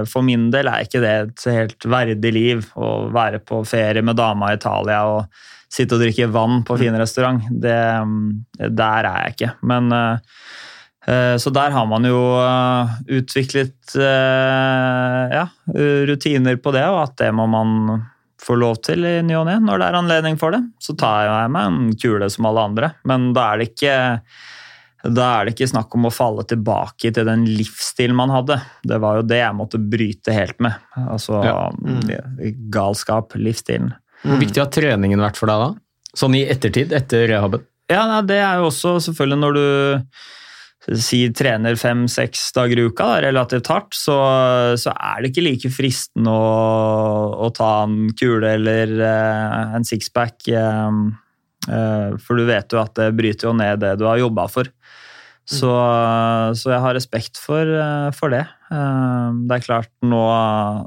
for 0.09 0.25
min 0.25 0.47
del 0.55 0.71
er 0.71 0.87
ikke 0.87 1.03
det 1.03 1.11
et 1.27 1.45
helt 1.53 1.85
verdig 1.93 2.33
liv 2.33 2.63
å 2.81 3.11
være 3.13 3.43
på 3.45 3.61
ferie 3.69 4.01
med 4.07 4.17
dama 4.17 4.49
i 4.55 4.57
Italia 4.57 5.03
og 5.11 5.43
sitte 5.71 5.95
og 5.97 6.03
drikke 6.03 6.27
vann 6.35 6.65
på 6.67 6.77
fin 6.81 6.97
restaurant. 6.99 7.45
Det, 7.63 7.77
der 8.75 9.07
er 9.07 9.23
jeg 9.29 9.37
ikke. 9.37 9.53
Men 9.71 9.93
eh, 9.95 10.35
Eh, 11.09 11.37
Så 11.41 11.51
der 11.51 11.73
har 11.73 11.87
man 11.89 12.05
jo 12.05 12.19
eh, 12.45 12.97
utviklet 13.21 13.95
ja, 13.97 15.47
rutiner 16.07 16.57
på 16.63 16.73
det, 16.77 16.85
og 16.87 17.03
at 17.07 17.17
det 17.19 17.31
må 17.35 17.47
man 17.51 18.05
få 18.41 18.57
lov 18.57 18.79
til 18.87 19.05
i 19.05 19.19
ny 19.25 19.35
og 19.37 19.49
ne 19.49 19.59
når 19.61 19.81
det 19.83 19.89
er 19.89 19.99
anledning 19.99 20.39
for 20.41 20.55
det. 20.55 20.63
Så 20.81 20.95
tar 21.01 21.27
jeg 21.27 21.53
meg 21.53 21.67
en 21.69 21.91
kule 22.01 22.29
som 22.33 22.49
alle 22.49 22.67
andre, 22.71 22.93
men 23.09 23.31
da 23.37 23.51
er 23.53 23.61
det 23.61 23.71
ikke 23.73 23.97
da 25.01 25.27
er 25.41 25.49
det 25.49 25.55
ikke 25.55 25.71
snakk 25.71 25.95
om 25.97 26.07
å 26.11 26.13
falle 26.13 26.45
tilbake 26.45 27.09
til 27.17 27.25
den 27.25 27.47
livsstilen 27.49 28.17
man 28.19 28.33
hadde. 28.35 28.59
Det 28.85 28.99
var 29.01 29.17
jo 29.17 29.25
det 29.25 29.39
jeg 29.41 29.57
måtte 29.57 29.81
bryte 29.81 30.35
helt 30.37 30.61
med. 30.61 30.77
Altså 31.09 31.41
Ja. 31.41 31.71
galskap, 32.69 33.33
livsstilen. 33.41 33.95
Hvor 34.25 34.41
viktig 34.41 34.61
har 34.63 34.71
treningen 34.73 35.23
vært 35.23 35.39
for 35.41 35.51
deg 35.51 35.63
da? 35.63 35.71
Sånn 36.19 36.37
i 36.37 36.45
ettertid, 36.51 36.93
etter 36.97 37.29
rehaben? 37.31 37.65
Ja, 37.91 38.05
nei, 38.07 38.21
det 38.29 38.39
er 38.43 38.61
jo 38.61 38.69
også 38.69 38.99
selvfølgelig 39.03 39.41
når 39.41 39.57
du 39.57 39.65
si 40.97 41.21
trener 41.37 41.77
fem-seks 41.77 42.47
dager 42.57 42.81
i 42.81 42.85
uka, 42.89 43.07
da, 43.07 43.19
relativt 43.27 43.69
hardt, 43.71 43.97
så, 43.97 44.17
så 44.81 44.95
er 44.95 45.21
det 45.21 45.31
ikke 45.31 45.45
like 45.45 45.71
fristende 45.75 46.33
å, 46.33 46.53
å 47.47 47.51
ta 47.55 47.73
en 47.85 48.13
kule 48.17 48.55
eller 48.57 48.95
eh, 49.05 49.75
en 49.77 49.87
sixpack. 49.87 50.49
eh, 50.49 52.17
for 52.25 52.41
du 52.41 52.47
vet 52.49 52.73
jo 52.73 52.81
at 52.81 52.97
det 52.97 53.11
bryter 53.19 53.51
jo 53.51 53.57
ned 53.57 53.83
det 53.85 53.93
du 54.01 54.07
har 54.09 54.23
jobba 54.23 54.49
for. 54.51 54.71
Så, 55.51 55.71
så 56.57 56.71
jeg 56.71 56.83
har 56.85 56.95
respekt 56.95 57.39
for, 57.43 57.69
for 58.17 58.33
det. 58.33 58.45
Eh, 58.71 59.31
Det 59.51 59.57
er 59.57 59.63
klart, 59.65 59.89
nå, 60.07 60.21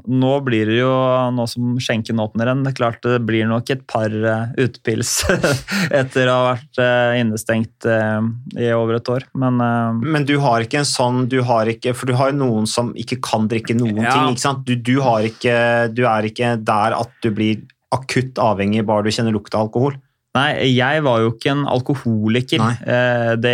nå 0.08 0.30
blir 0.46 0.70
det 0.70 0.78
jo, 0.78 0.92
nå 1.36 1.44
som 1.50 1.74
skjenken 1.82 2.20
åpner 2.22 2.48
igjen, 2.48 2.62
det 2.64 2.72
er 2.72 2.78
klart 2.78 3.02
det 3.04 3.18
blir 3.28 3.44
nok 3.50 3.68
et 3.74 3.82
par 3.90 4.08
eh, 4.08 4.54
utepils 4.64 5.10
etter 6.00 6.30
å 6.32 6.36
ha 6.38 6.46
vært 6.54 6.80
eh, 6.80 7.18
innestengt 7.20 7.84
eh, 7.84 8.24
i 8.62 8.70
over 8.72 8.96
et 9.00 9.10
år. 9.12 9.26
Men 9.36 9.60
eh, 9.60 10.00
Men 10.16 10.24
du 10.28 10.36
har 10.40 10.64
ikke 10.64 10.80
en 10.80 10.88
sånn 10.88 11.26
du 11.28 11.42
har 11.44 11.68
ikke, 11.68 11.92
For 11.96 12.08
du 12.08 12.14
har 12.16 12.32
jo 12.32 12.38
noen 12.40 12.66
som 12.70 12.94
ikke 12.96 13.20
kan 13.24 13.48
drikke 13.52 13.76
noen 13.76 14.00
Ja. 14.04 14.14
ting. 14.16 14.32
ikke 14.32 14.46
sant? 14.46 14.64
Du, 14.64 14.74
du, 14.76 14.96
har 15.04 15.26
ikke, 15.28 15.58
du 15.92 16.04
er 16.08 16.30
ikke 16.30 16.54
der 16.64 16.96
at 16.96 17.12
du 17.24 17.30
blir 17.36 17.60
akutt 17.94 18.40
avhengig 18.42 18.82
bare 18.88 19.04
du 19.06 19.12
kjenner 19.14 19.34
lukta 19.36 19.60
av 19.60 19.68
alkohol. 19.68 20.00
Nei, 20.34 20.48
jeg 20.74 21.02
var 21.06 21.20
jo 21.22 21.28
ikke 21.30 21.52
en 21.52 21.60
alkoholiker. 21.70 22.58
Nei. 22.58 23.36
Det 23.38 23.52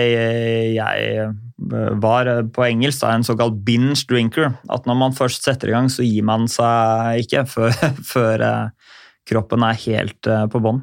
jeg 0.78 1.26
var 1.60 2.26
eh, 2.26 2.42
på 2.48 2.64
engelsk 2.64 3.02
da, 3.04 3.14
en 3.14 3.26
såkalt 3.26 3.60
binge 3.66 4.00
drinker. 4.08 4.54
At 4.72 4.88
når 4.88 4.98
man 5.02 5.16
først 5.16 5.44
setter 5.46 5.70
i 5.70 5.76
gang, 5.76 5.90
så 5.92 6.06
gir 6.06 6.24
man 6.26 6.48
seg 6.50 7.26
ikke 7.26 7.44
før, 7.54 7.76
før 8.06 8.46
eh, 8.46 8.96
kroppen 9.30 9.66
er 9.66 9.80
helt 9.86 10.30
eh, 10.30 10.46
på 10.50 10.62
bånn. 10.62 10.82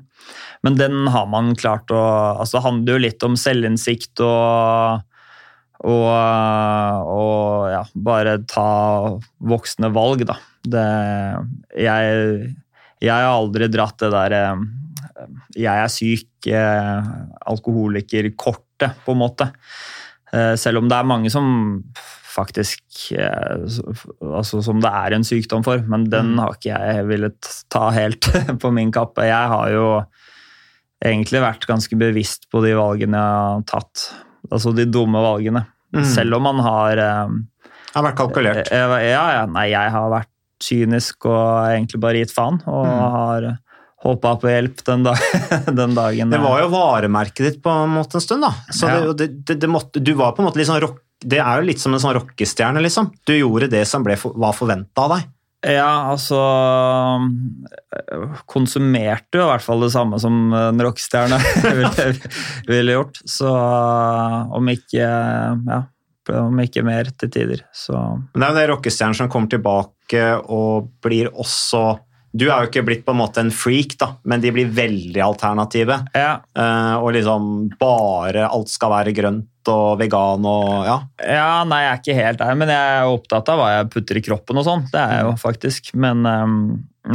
Men 0.65 0.77
den 0.79 1.05
har 1.13 1.27
man 1.29 1.53
klart 1.55 1.91
å 1.93 2.01
altså 2.41 2.57
Det 2.57 2.65
handler 2.65 2.95
jo 2.95 3.03
litt 3.05 3.23
om 3.23 3.37
selvinnsikt 3.39 4.23
og 4.25 5.05
og, 5.77 6.09
og 6.09 7.67
ja, 7.69 7.83
bare 7.93 8.39
ta 8.49 8.69
voksne 9.45 9.91
valg, 9.93 10.23
da. 10.25 10.33
Det, 10.65 10.85
jeg, 11.77 12.47
jeg 12.97 13.13
har 13.13 13.29
aldri 13.29 13.67
dratt 13.69 14.01
det 14.01 14.09
der 14.09 14.35
eh, 14.39 14.63
jeg 15.53 15.83
er 15.83 15.93
syk, 15.93 16.49
alkoholiker-kortet, 17.53 18.97
på 19.05 19.13
en 19.13 19.21
måte. 19.21 19.51
Eh, 20.35 20.53
selv 20.59 20.81
om 20.81 20.89
det 20.91 20.97
er 20.97 21.07
mange 21.07 21.29
som 21.31 21.47
faktisk 22.37 23.07
eh, 23.17 23.63
altså 24.27 24.59
Som 24.61 24.81
det 24.83 24.91
er 24.93 25.15
en 25.15 25.23
sykdom 25.25 25.63
for, 25.65 25.79
men 25.89 26.03
den 26.11 26.35
har 26.37 26.53
ikke 26.53 26.69
jeg 26.75 27.05
villet 27.09 27.47
ta 27.73 27.87
helt 27.95 28.27
på 28.61 28.71
min 28.75 28.91
kappe. 28.93 29.25
Jeg 29.25 29.51
har 29.53 29.71
jo 29.73 29.87
egentlig 31.03 31.41
vært 31.43 31.65
ganske 31.69 31.97
bevisst 31.99 32.47
på 32.51 32.61
de 32.65 32.73
valgene 32.77 33.17
jeg 33.17 33.43
har 33.57 33.65
tatt. 33.69 34.07
Altså 34.51 34.73
de 34.75 34.85
dumme 34.89 35.19
valgene. 35.23 35.65
Mm. 35.95 36.03
Selv 36.05 36.37
om 36.37 36.45
man 36.49 36.59
har 36.65 37.01
eh, 37.01 37.37
har 37.95 38.05
vært 38.05 38.17
kalkulert. 38.19 38.69
Ja, 38.69 38.99
ja. 39.01 39.45
Nei, 39.49 39.69
jeg 39.71 39.93
har 39.93 40.09
vært 40.13 40.29
kynisk 40.61 41.25
og 41.29 41.69
egentlig 41.71 42.01
bare 42.03 42.21
gitt 42.23 42.33
faen. 42.35 42.59
Og 42.69 42.85
Mm. 42.85 42.99
har 43.15 43.47
håpa 44.03 44.35
på 44.41 44.49
hjelp 44.51 44.83
den, 44.85 45.03
dag, 45.07 45.17
den 45.79 45.95
dagen. 45.97 46.29
Det 46.33 46.37
var 46.43 46.61
jo 46.61 46.67
varemerket 46.73 47.43
ditt 47.47 47.63
på 47.63 47.69
en 47.73 47.95
måte 47.97 48.19
en 48.19 48.23
stund, 48.23 48.45
da. 48.45 48.51
Så 48.73 48.87
Ja. 48.91 49.13
det, 49.13 49.27
det, 49.47 49.55
det 49.63 49.69
måtte, 49.71 49.99
du 50.03 50.13
var 50.19 50.35
på 50.37 50.43
en 50.43 50.49
måte 50.51 50.61
litt 50.61 50.69
sånn 50.69 50.81
rock... 50.83 50.99
Det 51.17 51.39
er 51.41 51.63
jo 51.63 51.65
litt 51.65 51.81
som 51.81 51.95
en 51.97 51.99
sånn 52.03 52.13
rockestjerne, 52.13 52.81
liksom. 52.85 53.09
Du 53.25 53.33
gjorde 53.33 53.71
det 53.73 53.81
som 53.89 54.03
ble, 54.05 54.13
var 54.21 54.53
forventa 54.53 55.07
av 55.07 55.15
deg. 55.15 55.25
Ja, 55.65 56.11
altså 56.13 56.37
Konsumerte 58.45 59.39
jo 59.39 59.45
i 59.47 59.49
hvert 59.49 59.65
fall 59.65 59.81
det 59.81 59.91
samme 59.95 60.19
som 60.21 60.51
en 60.53 60.81
rockestjerne 60.85 61.39
ville, 61.79 62.07
ville 62.69 62.97
gjort. 62.99 63.21
Så 63.27 63.49
om 63.49 64.69
ikke 64.71 65.07
Ja, 65.67 65.79
om 66.37 66.59
ikke 66.61 66.83
mer 66.85 67.09
til 67.17 67.31
tider, 67.33 67.61
så 67.75 67.95
Men 68.35 68.43
det 68.43 68.47
er 68.47 68.51
jo 68.53 68.59
det 68.59 68.67
rockestjernen 68.73 69.17
som 69.17 69.29
kommer 69.31 69.49
tilbake 69.51 70.23
og 70.45 70.89
blir 71.03 71.29
også 71.33 71.83
Du 72.37 72.45
er 72.47 72.61
jo 72.61 72.69
ikke 72.69 72.85
blitt 72.85 73.05
på 73.05 73.13
en 73.15 73.19
måte 73.21 73.41
en 73.41 73.51
freak, 73.53 73.95
da, 73.99 74.11
men 74.27 74.41
de 74.43 74.51
blir 74.53 74.69
veldig 74.73 75.21
alternative. 75.23 75.99
Ja. 76.13 76.37
Uh, 76.57 76.95
og 77.01 77.13
liksom 77.15 77.69
bare 77.79 78.45
alt 78.47 78.71
skal 78.71 78.93
være 78.93 79.15
grønt 79.17 79.71
og 79.71 79.97
vegan 79.99 80.45
og 80.47 80.69
ja. 80.87 80.97
Ja, 81.19 81.49
nei, 81.67 81.81
jeg 81.83 81.89
er 81.89 82.01
ikke 82.01 82.17
helt 82.19 82.41
der, 82.43 82.59
men 82.59 82.71
jeg 82.71 82.93
er 82.99 83.11
opptatt 83.11 83.49
av 83.51 83.59
hva 83.59 83.71
jeg 83.73 83.89
putter 83.95 84.19
i 84.19 84.23
kroppen 84.29 84.61
og 84.61 84.67
sånn. 84.67 84.85
Det 84.93 85.01
er 85.01 85.17
jeg 85.17 85.27
jo 85.27 85.33
faktisk. 85.41 85.91
Men 85.97 86.23
um, 86.27 86.61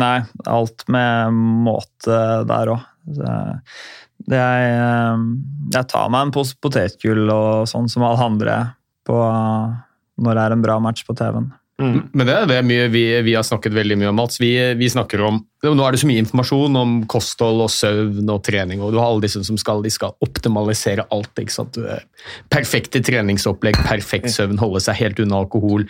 nei, 0.03 0.16
alt 0.51 0.87
med 0.93 1.41
måte 1.68 2.18
der 2.51 2.75
òg. 2.75 2.89
Det 4.23 4.39
er 4.39 5.16
Jeg 5.75 5.87
tar 5.91 6.11
meg 6.12 6.29
en 6.29 6.35
pose 6.35 6.55
potetgull 6.62 7.25
og 7.33 7.64
sånn 7.70 7.89
som 7.91 8.05
alle 8.07 8.29
andre 8.29 8.59
på 9.07 9.16
når 10.23 10.37
det 10.39 10.45
er 10.45 10.55
en 10.55 10.62
bra 10.62 10.77
match 10.83 11.03
på 11.07 11.16
TV-en. 11.18 11.51
Men 11.83 12.26
det 12.28 12.35
er 12.35 12.47
det 12.51 12.59
mye 12.68 12.87
vi, 12.93 13.03
vi 13.26 13.35
har 13.37 13.45
snakket 13.47 13.74
veldig 13.76 13.97
mye 14.01 14.11
om, 14.12 14.18
Mats. 14.20 14.39
Vi, 14.43 14.51
vi 14.78 14.89
snakker 14.93 15.22
om, 15.26 15.41
Nå 15.62 15.72
er 15.87 15.95
det 15.95 16.01
så 16.03 16.09
mye 16.11 16.22
informasjon 16.24 16.78
om 16.80 16.95
kosthold 17.11 17.61
og 17.62 17.70
søvn 17.70 18.30
og 18.33 18.41
trening, 18.47 18.80
og 18.83 18.91
du 18.95 18.99
har 18.99 19.12
alle 19.12 19.22
disse 19.22 19.43
som 19.47 19.59
skal, 19.61 19.83
de 19.85 19.93
skal 19.95 20.16
optimalisere 20.24 21.07
alt. 21.14 21.30
ikke 21.39 21.55
sant? 21.55 21.78
Er- 21.78 22.09
Perfekte 22.51 23.03
treningsopplegg, 23.05 23.78
perfekt 23.87 24.33
søvn, 24.35 24.59
holde 24.62 24.83
seg 24.83 24.99
helt 24.99 25.22
unna 25.22 25.39
alkohol. 25.45 25.87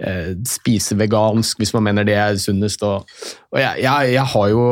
Eh, 0.00 0.32
spise 0.48 0.96
vegansk 0.96 1.58
hvis 1.60 1.74
man 1.76 1.84
mener 1.88 2.06
det 2.08 2.16
er 2.16 2.36
sunnest. 2.40 2.84
Og, 2.88 3.08
og 3.52 3.60
jeg, 3.60 3.82
jeg, 3.84 4.12
jeg 4.14 4.28
har 4.34 4.52
jo 4.52 4.66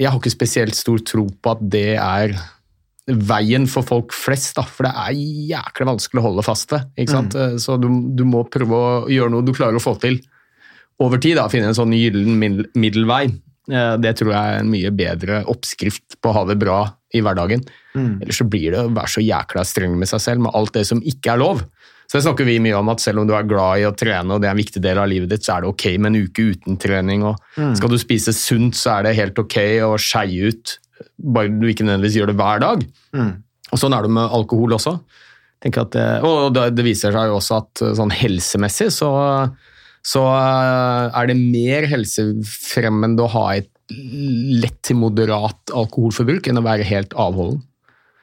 jeg 0.00 0.10
har 0.10 0.18
ikke 0.18 0.32
spesielt 0.34 0.74
stor 0.78 1.02
tro 1.06 1.26
på 1.30 1.52
at 1.52 1.62
det 1.72 1.88
er 2.00 2.34
veien 3.06 3.64
for 3.66 3.82
folk 3.82 4.12
flest, 4.14 4.54
da, 4.56 4.62
for 4.62 4.86
det 4.86 4.92
er 4.94 5.16
jæklig 5.50 5.86
vanskelig 5.88 6.20
å 6.22 6.26
holde 6.28 6.44
fast 6.46 6.70
ved. 6.72 6.84
ikke 6.96 7.10
sant? 7.16 7.34
Mm. 7.34 7.56
Så 7.58 7.74
du, 7.82 7.88
du 8.14 8.22
må 8.28 8.44
prøve 8.46 8.78
å 8.78 8.92
gjøre 9.10 9.32
noe 9.34 9.42
du 9.46 9.52
klarer 9.56 9.74
å 9.78 9.82
få 9.82 9.96
til 10.00 10.20
over 11.02 11.18
tid. 11.18 11.36
da, 11.40 11.48
Finne 11.50 11.72
en 11.72 11.74
sånn 11.78 11.94
gyllen 11.96 12.38
middelvei. 12.78 13.24
Eh, 13.72 13.96
Det 14.02 14.14
tror 14.20 14.32
jeg 14.32 14.38
er 14.54 14.60
en 14.62 14.70
mye 14.70 14.90
bedre 14.94 15.42
oppskrift 15.50 16.18
på 16.22 16.30
å 16.30 16.36
ha 16.38 16.44
det 16.46 16.58
bra 16.62 16.84
i 17.14 17.20
hverdagen. 17.20 17.64
Ellers 17.94 18.38
så 18.40 18.46
blir 18.48 18.70
det 18.72 18.84
å 18.86 18.92
være 18.94 19.10
så 19.16 19.20
jækla 19.20 19.64
streng 19.66 19.98
med 19.98 20.08
seg 20.08 20.20
selv 20.24 20.46
med 20.46 20.54
alt 20.54 20.72
det 20.78 20.86
som 20.88 21.02
ikke 21.02 21.34
er 21.34 21.42
lov. 21.42 21.64
Så 22.06 22.18
det 22.18 22.24
snakker 22.26 22.44
vi 22.46 22.58
mye 22.60 22.76
om 22.78 22.88
at 22.92 23.00
selv 23.00 23.22
om 23.22 23.26
du 23.28 23.32
er 23.34 23.46
glad 23.48 23.80
i 23.80 23.84
å 23.88 23.92
trene, 23.96 24.34
og 24.34 24.40
det 24.42 24.48
er 24.48 24.54
en 24.54 24.60
viktig 24.62 24.80
del 24.84 24.98
av 25.00 25.08
livet 25.08 25.30
ditt, 25.32 25.44
så 25.46 25.56
er 25.56 25.62
det 25.64 25.70
ok 25.72 25.84
med 25.98 26.10
en 26.12 26.22
uke 26.26 26.46
uten 26.54 26.78
trening. 26.78 27.22
og 27.24 27.36
Mm. 27.56 27.74
Skal 27.76 27.88
du 27.88 27.98
spise 27.98 28.32
sunt, 28.32 28.74
så 28.78 28.98
er 28.98 29.02
det 29.10 29.16
helt 29.16 29.38
ok 29.38 29.56
å 29.84 29.98
skeie 29.98 30.48
ut, 30.52 30.78
bare 31.18 31.48
du 31.52 31.66
ikke 31.70 31.84
nødvendigvis 31.86 32.16
gjør 32.20 32.32
det 32.32 32.36
hver 32.40 32.62
dag. 32.64 32.86
Mm. 33.16 33.32
Og 33.72 33.78
Sånn 33.80 33.94
er 33.96 34.02
det 34.06 34.10
med 34.12 34.34
alkohol 34.38 34.74
også. 34.76 34.98
At 35.62 35.92
det, 35.94 36.06
og 36.26 36.54
det, 36.56 36.82
viser 36.84 37.12
seg 37.14 37.28
jo 37.30 37.36
også 37.38 37.60
at 37.60 37.82
eh, 37.86 37.92
sånn 37.94 38.10
helsemessig 38.10 38.88
så, 38.90 39.10
så 40.02 40.22
eh, 40.34 41.20
er 41.20 41.28
det 41.30 41.36
mer 41.38 41.86
helsefremmende 41.86 43.22
å 43.22 43.30
ha 43.36 43.44
et 43.60 43.68
lett 43.92 44.80
til 44.86 44.96
moderat 44.98 45.70
alkoholforbruk 45.76 46.48
enn 46.50 46.58
å 46.58 46.64
være 46.66 46.86
helt 46.88 47.14
avholden. 47.14 47.60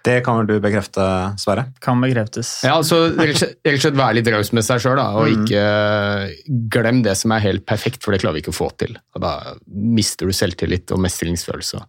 Det 0.07 0.21
kan 0.23 0.37
vel 0.39 0.47
du 0.47 0.53
bekrefte, 0.63 1.03
Sverre? 1.37 1.65
Kan 1.83 1.99
bekreftes. 2.01 2.61
Ja, 2.63 2.77
altså 2.79 3.01
Rett 3.11 3.33
og 3.35 3.39
slett- 3.41 3.57
rett 3.67 3.75
og 3.75 3.83
slett 3.83 3.97
være 3.99 4.15
litt 4.15 4.29
raus 4.31 4.51
med 4.55 4.63
seg 4.65 4.79
sjøl, 4.81 4.99
og 4.99 5.27
Mm. 5.27 5.43
ikke 5.43 6.69
glem 6.71 7.01
det 7.03 7.15
som 7.19 7.31
er 7.35 7.43
helt 7.43 7.65
perfekt, 7.67 8.01
for 8.03 8.11
det 8.15 8.21
klarer 8.23 8.39
vi 8.39 8.41
ikke 8.45 8.53
å 8.55 8.59
få 8.61 8.69
til. 8.79 8.95
Og 9.15 9.21
Da 9.21 9.33
mister 9.67 10.25
du 10.25 10.31
selvtillit 10.31 10.91
og 10.95 10.99
mestringsfølelse. 11.03 11.83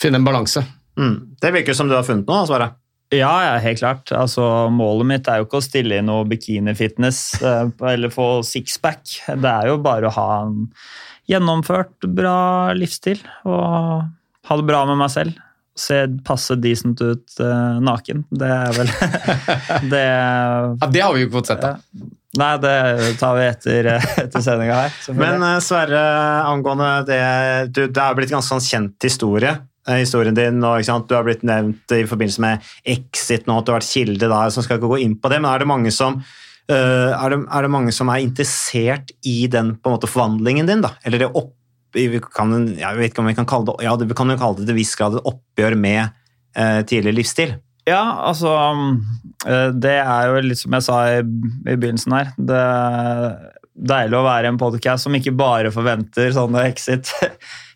Finne 0.00 0.20
en 0.20 0.26
balanse. 0.26 0.64
Mm. 0.98 1.36
Det 1.40 1.52
virker 1.54 1.76
som 1.76 1.88
du 1.88 1.96
har 1.96 2.06
funnet 2.06 2.28
noe, 2.28 2.46
Sverre. 2.48 2.72
Ja, 3.12 3.32
ja, 3.44 3.56
helt 3.60 3.78
klart. 3.78 4.12
Altså, 4.16 4.42
målet 4.72 5.08
mitt 5.08 5.28
er 5.28 5.40
jo 5.40 5.46
ikke 5.46 5.60
å 5.60 5.64
stille 5.64 5.98
i 6.00 6.04
noe 6.04 6.24
bikini-fitness 6.30 7.20
eh, 7.48 7.68
eller 7.92 8.12
få 8.12 8.28
sixpack. 8.46 9.18
Det 9.28 9.52
er 9.52 9.68
jo 9.68 9.78
bare 9.84 10.08
å 10.08 10.16
ha 10.16 10.28
en 10.46 10.68
gjennomført 11.30 12.08
bra 12.16 12.72
livsstil 12.74 13.20
og 13.46 14.08
ha 14.48 14.56
det 14.58 14.68
bra 14.68 14.84
med 14.88 14.98
meg 15.00 15.12
selv. 15.12 15.36
Se 15.78 16.02
passe 16.26 16.52
decent 16.60 17.00
ut 17.00 17.36
uh, 17.40 17.78
naken. 17.80 18.26
Det 18.28 18.48
er 18.52 18.74
vel 18.76 18.90
det, 19.92 20.02
Ja, 20.02 20.88
Det 20.92 21.00
har 21.00 21.14
vi 21.14 21.22
jo 21.22 21.28
ikke 21.28 21.38
fått 21.38 21.52
sett, 21.52 21.62
da. 21.64 22.10
Nei, 22.36 22.50
det 22.60 22.74
tar 23.20 23.38
vi 23.38 23.46
etter, 23.46 23.88
eh, 23.94 24.04
etter 24.24 24.44
sendinga 24.44 24.76
her. 24.82 24.98
Men 25.16 25.46
Sverre, 25.64 26.02
angående 26.48 26.90
det 27.08 27.22
du, 27.72 27.82
Det 27.88 28.04
er 28.04 28.16
blitt 28.16 28.32
ganske 28.32 28.52
sånn 28.52 28.64
kjent 28.64 29.08
historie. 29.08 29.54
Eh, 29.88 30.02
Historien 30.02 30.36
din, 30.36 30.62
og? 30.64 30.82
Du 31.08 31.16
har 31.16 31.26
blitt 31.26 31.44
nevnt 31.46 31.94
i 31.94 32.04
forbindelse 32.08 32.42
med 32.44 32.70
Exit 32.84 33.48
nå, 33.48 33.58
at 33.58 33.66
du 33.66 33.72
har 33.72 33.80
vært 33.80 33.90
kilde 33.90 34.30
der. 34.30 34.52
så 34.54 34.64
skal 34.64 34.78
ikke 34.78 34.92
gå 34.94 35.02
inn 35.04 35.16
på 35.18 35.32
det, 35.32 35.40
Men 35.42 35.52
er 35.52 35.62
det 35.62 35.70
mange 35.70 35.92
som 35.94 36.20
eh, 36.68 37.10
er, 37.12 37.28
det, 37.30 37.40
er 37.48 37.62
det 37.62 37.72
mange 37.72 37.92
som 37.92 38.12
er 38.12 38.24
interessert 38.24 39.12
i 39.24 39.46
den 39.46 39.76
på 39.76 39.90
en 39.90 39.96
måte 39.96 40.10
forvandlingen 40.10 40.70
din? 40.70 40.84
da? 40.84 40.94
Eller 41.04 41.24
det 41.24 41.32
opp, 41.32 41.54
vi 41.92 42.08
kan, 42.24 42.54
jeg 42.78 42.96
vet 42.96 43.12
ikke 43.12 43.20
om 43.20 43.28
vi 43.28 43.36
kan 43.36 43.48
kalle 43.48 43.68
det 43.68 43.84
ja, 43.84 43.92
vi 44.00 44.16
kan 44.16 44.30
jo 44.32 44.38
kalle 44.40 44.62
det 44.62 44.70
til 44.70 44.78
viss 44.78 44.94
grad 44.96 45.18
et 45.18 45.26
oppgjør 45.28 45.76
med 45.76 46.06
eh, 46.56 46.80
tidligere 46.88 47.18
livsstil. 47.18 47.58
Ja, 47.84 48.22
altså 48.30 48.54
Det 49.74 49.96
er 49.98 50.28
jo 50.30 50.42
litt 50.46 50.60
som 50.60 50.72
jeg 50.76 50.84
sa 50.86 51.00
i, 51.10 51.16
i 51.18 51.74
begynnelsen 51.74 52.14
her. 52.14 52.30
Det 52.38 52.60
er 52.62 53.32
deilig 53.72 54.18
å 54.18 54.24
være 54.26 54.46
i 54.46 54.52
en 54.52 54.60
podkast 54.60 55.06
som 55.06 55.16
ikke 55.16 55.34
bare 55.36 55.72
forventer 55.74 56.32
sånne 56.34 56.66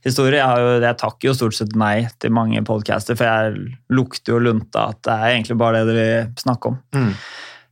exit-historier. 0.06 0.38
Jeg, 0.38 0.46
har 0.46 0.58
jo- 0.58 0.80
jeg 0.80 0.96
takker 0.98 1.28
jo 1.28 1.34
stort 1.34 1.54
sett 1.54 1.76
nei 1.76 2.06
til 2.18 2.30
mange 2.30 2.62
podcaster, 2.64 3.16
for 3.16 3.24
jeg 3.24 3.74
lukter 3.90 4.32
jo 4.34 4.38
lunta 4.40 4.88
at 4.90 5.02
det 5.02 5.12
er 5.12 5.34
egentlig 5.34 5.58
bare 5.58 5.84
det 5.84 5.94
dere 5.94 6.24
vil 6.26 6.34
snakke 6.36 6.66
om. 6.66 6.78
Mm. 6.94 7.14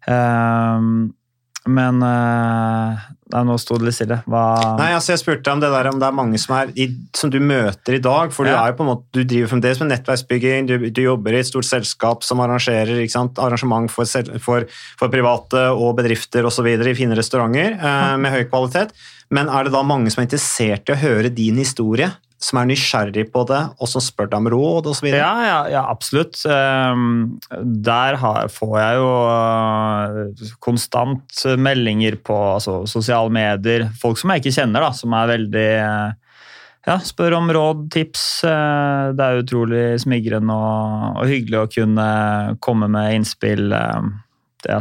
Um, 0.06 1.14
men 1.66 2.02
eh, 2.02 2.98
Nei, 3.32 3.40
nå 3.48 3.54
sto 3.56 3.78
det 3.80 3.86
litt 3.86 3.96
stille. 3.96 4.18
Hva 4.28 4.42
Nei, 4.76 4.90
altså 4.92 5.14
jeg 5.14 5.22
spurte 5.22 5.52
om 5.54 5.62
det 5.62 5.70
der 5.72 5.88
om 5.88 6.00
det 6.00 6.06
er 6.06 6.16
mange 6.16 6.38
som, 6.40 6.52
er 6.58 6.72
i, 6.76 6.90
som 7.16 7.32
du 7.32 7.38
møter 7.40 7.96
i 7.96 8.02
dag, 8.04 8.34
for 8.34 8.44
du, 8.44 8.52
er 8.52 8.70
jo 8.70 8.76
på 8.76 8.84
en 8.84 8.90
måte, 8.90 9.06
du 9.16 9.22
driver 9.22 9.54
fremdeles 9.54 9.80
med 9.80 9.90
nettverksbygging, 9.94 10.68
du, 10.68 10.74
du 10.92 11.00
jobber 11.06 11.32
i 11.32 11.40
et 11.40 11.48
stort 11.48 11.68
selskap 11.68 12.26
som 12.26 12.42
arrangerer 12.44 13.00
ikke 13.00 13.14
sant, 13.16 13.40
arrangement 13.40 13.88
for, 13.92 14.08
for, 14.44 14.68
for 15.00 15.14
private 15.14 15.64
og 15.72 15.96
bedrifter 16.02 16.44
osv. 16.44 16.68
i 16.74 16.96
fine 16.98 17.16
restauranter 17.16 17.78
eh, 17.78 18.14
med 18.20 18.36
høy 18.36 18.44
kvalitet. 18.52 18.92
Men 19.32 19.48
er 19.48 19.66
det 19.66 19.72
da 19.72 19.80
mange 19.86 20.12
som 20.12 20.20
er 20.20 20.28
interessert 20.28 20.92
i 20.92 20.94
å 20.94 21.00
høre 21.00 21.32
din 21.32 21.56
historie, 21.62 22.12
som 22.44 22.58
er 22.60 22.68
nysgjerrig 22.68 23.24
på 23.32 23.44
det, 23.48 23.60
og 23.80 23.88
som 23.88 24.02
spør 24.04 24.28
deg 24.28 24.36
om 24.42 24.48
råd 24.52 24.88
osv.? 24.90 25.06
Ja, 25.08 25.32
ja, 25.46 25.60
ja, 25.72 25.84
absolutt. 25.88 26.36
Ehm, 26.44 27.38
Der 27.84 28.18
får 28.52 28.74
jeg 28.80 28.98
jo 29.00 29.08
eh, 29.32 30.50
konstant 30.64 31.44
meldinger 31.56 32.18
på 32.20 32.36
altså, 32.56 32.82
sosiale 32.90 33.32
medier. 33.32 33.88
Folk 34.00 34.20
som 34.20 34.34
jeg 34.34 34.44
ikke 34.44 34.56
kjenner, 34.58 34.84
da, 34.84 34.92
som 34.96 35.16
er 35.16 35.32
veldig 35.32 35.66
eh, 35.78 36.38
ja, 36.90 36.98
spør 37.00 37.38
om 37.40 37.48
råd, 37.56 37.86
tips. 37.94 38.26
Eh, 38.50 39.14
Det 39.16 39.24
er 39.30 39.40
utrolig 39.44 39.84
smigrende 40.04 40.52
og, 40.52 41.20
og 41.22 41.30
hyggelig 41.32 41.62
å 41.62 41.70
kunne 41.78 42.08
komme 42.64 42.90
med 42.92 43.20
innspill 43.22 43.72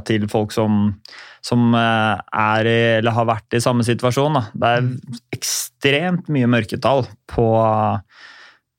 til 0.07 0.27
folk 0.31 0.51
som, 0.55 0.91
som 1.43 1.73
eh, 1.75 2.21
er 2.39 2.69
eller 2.99 3.15
har 3.15 3.27
vært 3.27 3.57
i 3.57 3.63
samme 3.63 3.85
situasjon. 3.87 4.39
Da. 4.39 4.43
Det 4.53 4.75
er 4.77 4.91
ekstremt 5.35 6.29
mye 6.31 6.49
mørketall 6.51 7.05
på 7.31 7.49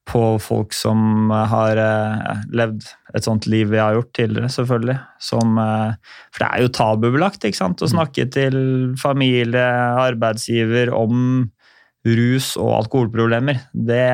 på 0.04 0.22
folk 0.42 0.74
som 0.76 1.30
har 1.32 1.78
eh, 1.80 2.42
levd 2.54 2.84
et 3.16 3.26
sånt 3.26 3.46
liv 3.48 3.70
vi 3.72 3.80
har 3.80 3.96
gjort 3.96 4.12
tidligere, 4.16 4.50
selvfølgelig. 4.52 4.96
Som, 5.22 5.58
eh, 5.60 6.16
for 6.28 6.44
det 6.44 6.48
er 6.50 6.64
jo 6.64 6.72
tabubelagt 6.76 7.46
ikke 7.48 7.60
sant? 7.60 7.82
å 7.82 7.90
snakke 7.90 8.26
til 8.32 8.56
familie, 9.00 9.64
arbeidsgiver 10.04 10.92
om 10.94 11.48
rus 12.04 12.52
og 12.60 12.74
alkoholproblemer. 12.82 13.62
Det, 13.72 14.04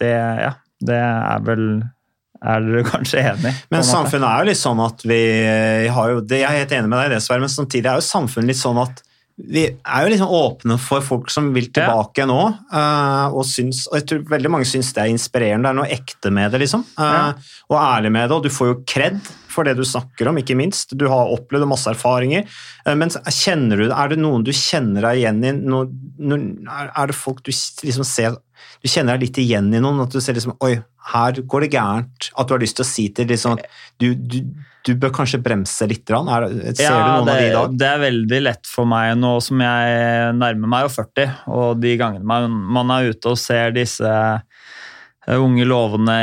det, 0.00 0.14
ja, 0.46 0.54
det 0.80 1.00
er 1.02 1.44
vel 1.48 1.66
Er 2.42 2.66
dere 2.66 2.82
kanskje 2.92 3.22
enig? 3.22 3.54
Men 3.70 3.86
samfunnet 3.86 4.28
er 4.28 4.42
jo 4.42 4.50
litt 4.50 4.60
sånn 4.60 4.82
at 4.82 5.06
vi 5.06 5.22
har 5.94 6.12
jo 6.12 6.22
Jeg 6.26 6.42
er 6.48 6.60
helt 6.62 6.76
enig 6.76 6.90
med 6.90 6.98
deg 6.98 7.10
i 7.10 7.14
det, 7.14 7.22
Sverre, 7.24 7.44
men 7.44 7.52
samtidig 7.52 7.90
er 7.90 8.00
jo 8.00 8.06
samfunnet 8.08 8.52
litt 8.52 8.62
sånn 8.62 8.80
at 8.82 9.02
vi 9.36 9.64
er 9.66 10.04
jo 10.04 10.10
liksom 10.12 10.32
åpne 10.36 10.76
for 10.80 11.04
folk 11.04 11.30
som 11.32 11.48
vil 11.54 11.70
tilbake 11.74 12.26
nå, 12.28 12.40
eh, 12.72 13.32
og, 13.32 13.44
syns, 13.48 13.86
og 13.90 13.96
jeg 13.98 14.06
tror 14.10 14.24
veldig 14.34 14.50
mange 14.52 14.68
syns 14.68 14.92
det 14.92 15.02
er 15.04 15.12
inspirerende. 15.12 15.64
Det 15.64 15.72
er 15.72 15.78
noe 15.80 15.94
ekte 15.96 16.32
med 16.34 16.52
det, 16.52 16.60
liksom. 16.66 16.84
ja. 16.98 17.54
Og 17.72 17.78
ærlig 17.80 18.12
med 18.12 18.28
det, 18.28 18.36
og 18.36 18.44
du 18.44 18.52
får 18.52 18.72
jo 18.72 18.80
kred 18.86 19.20
for 19.52 19.68
det 19.68 19.74
du 19.76 19.84
snakker 19.84 20.30
om, 20.30 20.38
ikke 20.40 20.56
minst. 20.56 20.94
Du 20.98 21.06
har 21.12 21.32
opplevd 21.32 21.68
masse 21.68 21.90
erfaringer. 21.90 22.46
eh, 22.86 22.94
Men 22.94 23.10
kjenner 23.10 23.82
du, 23.82 23.86
er 23.90 24.12
det 24.12 24.20
noen 24.20 24.44
du 24.44 24.52
kjenner 24.52 25.08
deg 25.08 25.22
igjen 25.22 25.42
i? 25.44 25.52
Er 26.92 27.06
det 27.10 27.18
folk 27.18 27.42
du 27.44 27.52
liksom 27.52 28.04
ser 28.08 28.38
Du 28.82 28.88
kjenner 28.90 29.16
deg 29.16 29.28
litt 29.28 29.38
igjen 29.42 29.72
i 29.74 29.80
noen? 29.82 30.00
At 30.04 30.14
du 30.14 30.20
ser 30.20 30.36
liksom 30.36 30.56
Oi, 30.62 30.76
her 31.12 31.32
går 31.32 31.64
det 31.66 31.72
gærent. 31.74 32.30
At 32.36 32.48
du 32.48 32.54
har 32.54 32.62
lyst 32.62 32.78
til 32.78 32.86
å 32.86 32.88
si 32.88 33.08
til 33.14 33.28
liksom 33.30 33.56
at 33.58 33.66
du, 34.02 34.14
du, 34.14 34.40
du 34.86 34.94
bør 34.98 35.12
kanskje 35.14 35.40
bremse 35.42 35.86
litt. 35.90 36.10
Er, 36.10 36.48
ser 36.74 36.90
du 36.90 37.08
noen 37.08 37.28
det, 37.28 37.32
av 37.32 37.38
de 37.38 37.46
i 37.46 37.54
dag? 37.54 37.74
det 37.78 37.88
er 37.88 38.02
veldig 38.02 38.42
lett 38.48 38.68
for 38.68 38.88
meg 38.88 39.14
nå 39.20 39.36
som 39.44 39.62
jeg 39.62 40.36
nærmer 40.38 40.72
meg 40.74 40.86
jo 40.88 40.94
40, 40.96 41.34
og 41.54 41.82
de 41.82 41.96
gangene 42.00 42.26
man, 42.26 42.50
man 42.50 42.94
er 42.94 43.12
ute 43.12 43.32
og 43.32 43.38
ser 43.40 43.74
disse 43.76 44.10
eh, 44.10 45.36
unge 45.38 45.66
lovende 45.68 46.16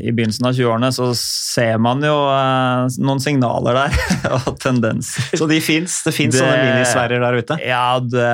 i 0.00 0.14
begynnelsen 0.14 0.48
av 0.48 0.56
20-årene, 0.56 0.90
så 0.96 1.10
ser 1.18 1.76
man 1.84 2.00
jo 2.04 2.14
eh, 2.32 2.96
noen 3.04 3.20
signaler 3.20 3.82
der, 3.82 3.98
og 4.38 4.54
tendenser. 4.64 5.34
Så 5.36 5.48
de 5.50 5.60
fins? 5.64 6.00
Det 6.06 6.14
fins 6.16 6.40
sånne 6.40 6.62
minisverrer 6.62 7.20
der 7.26 7.40
ute? 7.42 7.60
Ja, 7.64 7.98
det, 8.00 8.30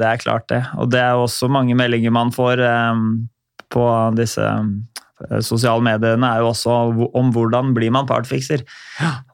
det 0.00 0.08
er 0.14 0.24
klart 0.24 0.48
det. 0.52 0.64
Og 0.80 0.88
det 0.94 1.04
er 1.04 1.20
også 1.20 1.50
mange 1.52 1.76
meldinger 1.76 2.14
man 2.14 2.32
får 2.32 2.64
eh, 2.64 3.04
på 3.72 3.86
disse 4.16 4.48
sosiale 5.44 5.82
mediene, 5.84 6.28
er 6.28 6.42
jo 6.42 6.50
også 6.52 6.76
om 7.18 7.32
hvordan 7.34 7.72
blir 7.76 7.92
man 7.94 8.08
partfikser. 8.08 8.64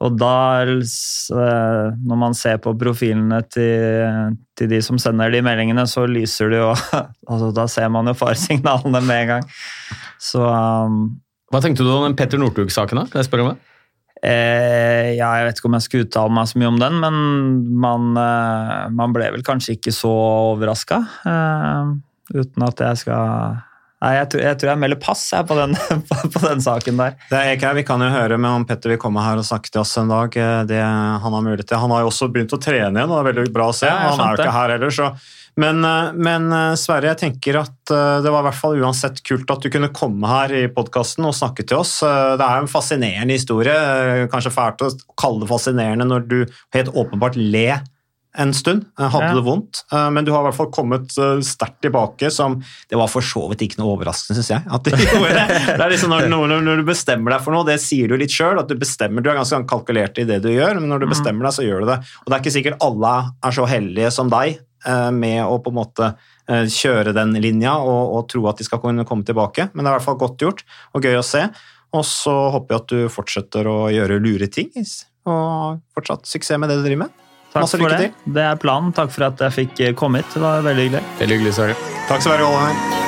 Og 0.03 0.17
da, 0.19 0.33
eh, 0.65 1.85
når 1.99 2.21
man 2.25 2.37
ser 2.37 2.59
på 2.63 2.75
profilene 2.79 3.41
til, 3.51 4.35
til 4.57 4.71
de 4.71 4.81
som 4.85 4.99
sender 5.01 5.33
de 5.33 5.43
meldingene, 5.45 5.87
så 5.89 6.05
lyser 6.09 6.53
det 6.53 6.61
jo 6.61 6.73
altså, 7.31 7.53
Da 7.55 7.67
ser 7.71 7.89
man 7.93 8.09
jo 8.09 8.17
faresignalene 8.17 9.01
med 9.05 9.23
en 9.23 9.33
gang. 9.35 9.49
Så 10.19 10.43
um, 10.43 11.17
Hva 11.53 11.63
tenkte 11.63 11.85
du 11.85 11.91
om 11.93 12.05
den 12.07 12.17
Petter 12.19 12.41
Northug-saken? 12.41 13.03
da? 13.03 13.09
Kan 13.09 13.23
jeg 13.23 13.29
spørre 13.31 13.47
om 13.47 13.53
det? 13.53 13.59
Eh, 14.19 15.15
ja, 15.15 15.29
jeg 15.39 15.47
vet 15.47 15.59
ikke 15.61 15.69
om 15.69 15.77
jeg 15.77 15.85
skal 15.85 16.03
uttale 16.03 16.35
meg 16.35 16.49
så 16.49 16.59
mye 16.59 16.71
om 16.73 16.79
den, 16.81 16.97
men 16.99 17.19
man, 17.79 18.09
eh, 18.19 18.89
man 18.91 19.15
ble 19.15 19.29
vel 19.37 19.45
kanskje 19.47 19.77
ikke 19.77 19.93
så 19.95 20.11
overraska. 20.51 20.99
Eh, 21.29 21.93
uten 22.35 22.67
at 22.67 22.83
jeg 22.83 22.99
skal 23.05 23.61
Nei, 23.99 24.13
jeg 24.15 24.29
tror 24.31 24.43
jeg, 24.45 24.57
tror 24.61 24.69
jeg 24.71 24.79
melder 24.79 24.99
pass 25.03 25.21
jeg, 25.33 25.45
på, 25.49 25.55
den, 25.59 25.73
på, 26.33 26.41
den 26.45 26.61
saken 26.63 27.01
der. 27.01 27.17
Det 27.27 27.39
er 27.39 27.57
ikke, 27.57 27.73
Vi 27.81 27.83
kan 27.89 28.03
jo 28.03 28.11
høre 28.13 28.37
med 28.39 28.61
om 28.61 28.67
Petter 28.67 28.93
vil 28.93 29.01
komme 29.01 29.23
her 29.25 29.41
og 29.41 29.47
snakke 29.47 29.71
til 29.73 29.81
oss 29.83 29.91
en 29.99 30.11
dag. 30.11 30.37
eh, 30.39 30.61
det 30.69 30.79
han 30.79 31.35
har 31.35 31.43
mulighet 31.43 31.67
til. 31.67 31.81
Han 31.81 31.91
har 31.91 32.05
jo 32.05 32.13
også 32.13 32.29
begynt 32.31 32.55
å 32.55 32.61
trene 32.63 32.95
igjen, 32.95 33.09
og 33.09 33.17
det 33.17 33.19
er 33.19 33.29
veldig 33.33 33.53
bra 33.57 33.67
å 33.73 33.75
se. 33.75 33.91
Ja, 33.91 34.13
han 34.13 34.23
er 34.23 34.31
jo 34.37 34.45
ikke 34.45 34.55
her 34.55 34.75
heller, 34.77 34.95
så 34.95 35.11
men, 35.59 35.83
eh, 35.83 36.13
men 36.15 36.47
eh, 36.55 36.77
Sverre, 36.79 37.09
jeg 37.11 37.19
tenker 37.25 37.59
at 37.59 37.75
det 37.89 38.31
var 38.31 38.43
i 38.43 38.45
hvert 38.45 38.59
fall 38.61 38.79
uansett 38.79 39.19
kult 39.25 39.49
at 39.51 39.63
du 39.65 39.71
kunne 39.73 39.89
komme 39.91 40.29
her 40.29 40.53
i 40.55 40.65
podkasten 40.71 41.25
og 41.25 41.33
snakke 41.35 41.65
til 41.67 41.81
oss. 41.81 41.97
Det 42.05 42.45
er 42.45 42.61
en 42.61 42.69
fascinerende 42.69 43.35
historie. 43.35 44.27
Kanskje 44.31 44.53
fælt 44.53 44.83
å 44.85 44.91
kalle 45.19 45.41
det 45.41 45.49
fascinerende 45.49 46.05
når 46.07 46.27
du 46.29 46.37
helt 46.77 46.93
åpenbart 46.93 47.39
le 47.39 47.81
en 48.37 48.51
stund. 48.53 48.85
eh, 48.99 49.09
Hadde 49.09 49.29
Ja. 49.31 49.33
det 49.35 49.43
vondt. 49.43 49.83
Eh, 49.91 50.09
Men 50.11 50.25
du 50.25 50.31
har 50.31 50.41
i 50.41 50.47
hvert 50.49 50.55
fall 50.55 50.69
kommet 50.71 51.15
eh, 51.17 51.39
sterkt 51.41 51.81
tilbake, 51.81 52.29
som 52.31 52.59
Det 52.89 52.95
var 52.97 53.07
for 53.07 53.21
så 53.25 53.47
vidt 53.49 53.61
ikke 53.65 53.79
noe 53.81 53.95
overraskende, 53.97 54.37
syns 54.37 54.49
jeg. 54.53 54.63
At 54.69 54.83
du 54.83 54.91
gjorde 54.95 55.33
det. 55.33 55.47
det 55.77 55.81
er 55.81 55.89
liksom 55.89 56.09
når, 56.13 56.27
når, 56.29 56.61
når 56.61 56.77
du 56.77 56.83
bestemmer 56.91 57.31
deg 57.33 57.41
for 57.41 57.51
noe, 57.57 57.65
det 57.65 57.79
sier 57.81 58.07
du 58.07 58.15
litt 58.17 58.29
sjøl, 58.31 58.61
du 58.67 58.75
bestemmer, 58.77 59.21
du 59.25 59.29
er 59.31 59.39
ganske 59.41 59.63
kalkulert 59.67 60.17
i 60.21 60.25
det 60.29 60.41
du 60.45 60.49
gjør, 60.53 60.79
men 60.79 60.89
når 60.93 60.99
du 61.05 61.07
bestemmer 61.09 61.49
deg, 61.49 61.53
så 61.57 61.65
gjør 61.65 61.81
du 61.81 61.91
det. 61.93 61.99
Og 62.23 62.29
det 62.29 62.35
er 62.37 62.43
ikke 62.43 62.57
sikkert 62.59 62.81
alle 62.85 63.13
er 63.43 63.51
så 63.51 63.65
heldige 63.69 64.11
som 64.13 64.29
deg 64.29 64.59
med 65.11 65.41
å 65.43 65.57
på 65.59 65.73
en 65.73 65.75
måte 65.75 66.13
kjøre 66.47 67.11
den 67.13 67.33
linja 67.43 67.73
og, 67.83 68.13
og 68.15 68.29
tro 68.31 68.45
at 68.47 68.57
de 68.61 68.63
skal 68.63 68.79
kunne 68.79 69.03
komme 69.05 69.25
tilbake, 69.27 69.65
men 69.73 69.83
det 69.83 69.89
er 69.89 69.95
i 69.95 69.97
hvert 69.97 70.05
fall 70.07 70.21
godt 70.21 70.39
gjort 70.45 70.63
og 70.95 71.03
gøy 71.03 71.17
å 71.19 71.25
se. 71.25 71.41
Og 71.91 72.05
så 72.07 72.31
håper 72.53 72.75
jeg 72.75 72.81
at 72.85 72.93
du 72.93 73.09
fortsetter 73.11 73.67
å 73.67 73.75
gjøre 73.91 74.21
lure 74.23 74.47
ting, 74.47 74.69
og 75.27 75.81
fortsatt 75.97 76.29
suksess 76.29 76.57
med 76.61 76.69
det 76.71 76.77
du 76.79 76.85
driver 76.87 77.03
med. 77.07 77.25
Takk 77.49 77.63
Masse 77.65 77.77
for 77.81 77.89
lykke 77.89 78.01
det. 78.09 78.33
Det 78.37 78.45
er 78.45 78.59
planen. 78.61 78.93
Takk 78.93 79.13
for 79.15 79.25
at 79.31 79.41
jeg 79.47 79.57
fikk 79.57 79.85
eh, 79.87 79.93
komme 79.97 80.21
hit. 80.21 80.33
Det 80.35 80.43
var 80.43 80.65
veldig 80.65 80.89
hyggelig. 80.89 81.05
Veldig 81.23 81.39
hyggelig, 81.39 81.55
Sverre. 81.57 81.77
Takk 82.09 82.25
skal 82.25 82.37
du 82.37 82.45
ha, 82.45 83.07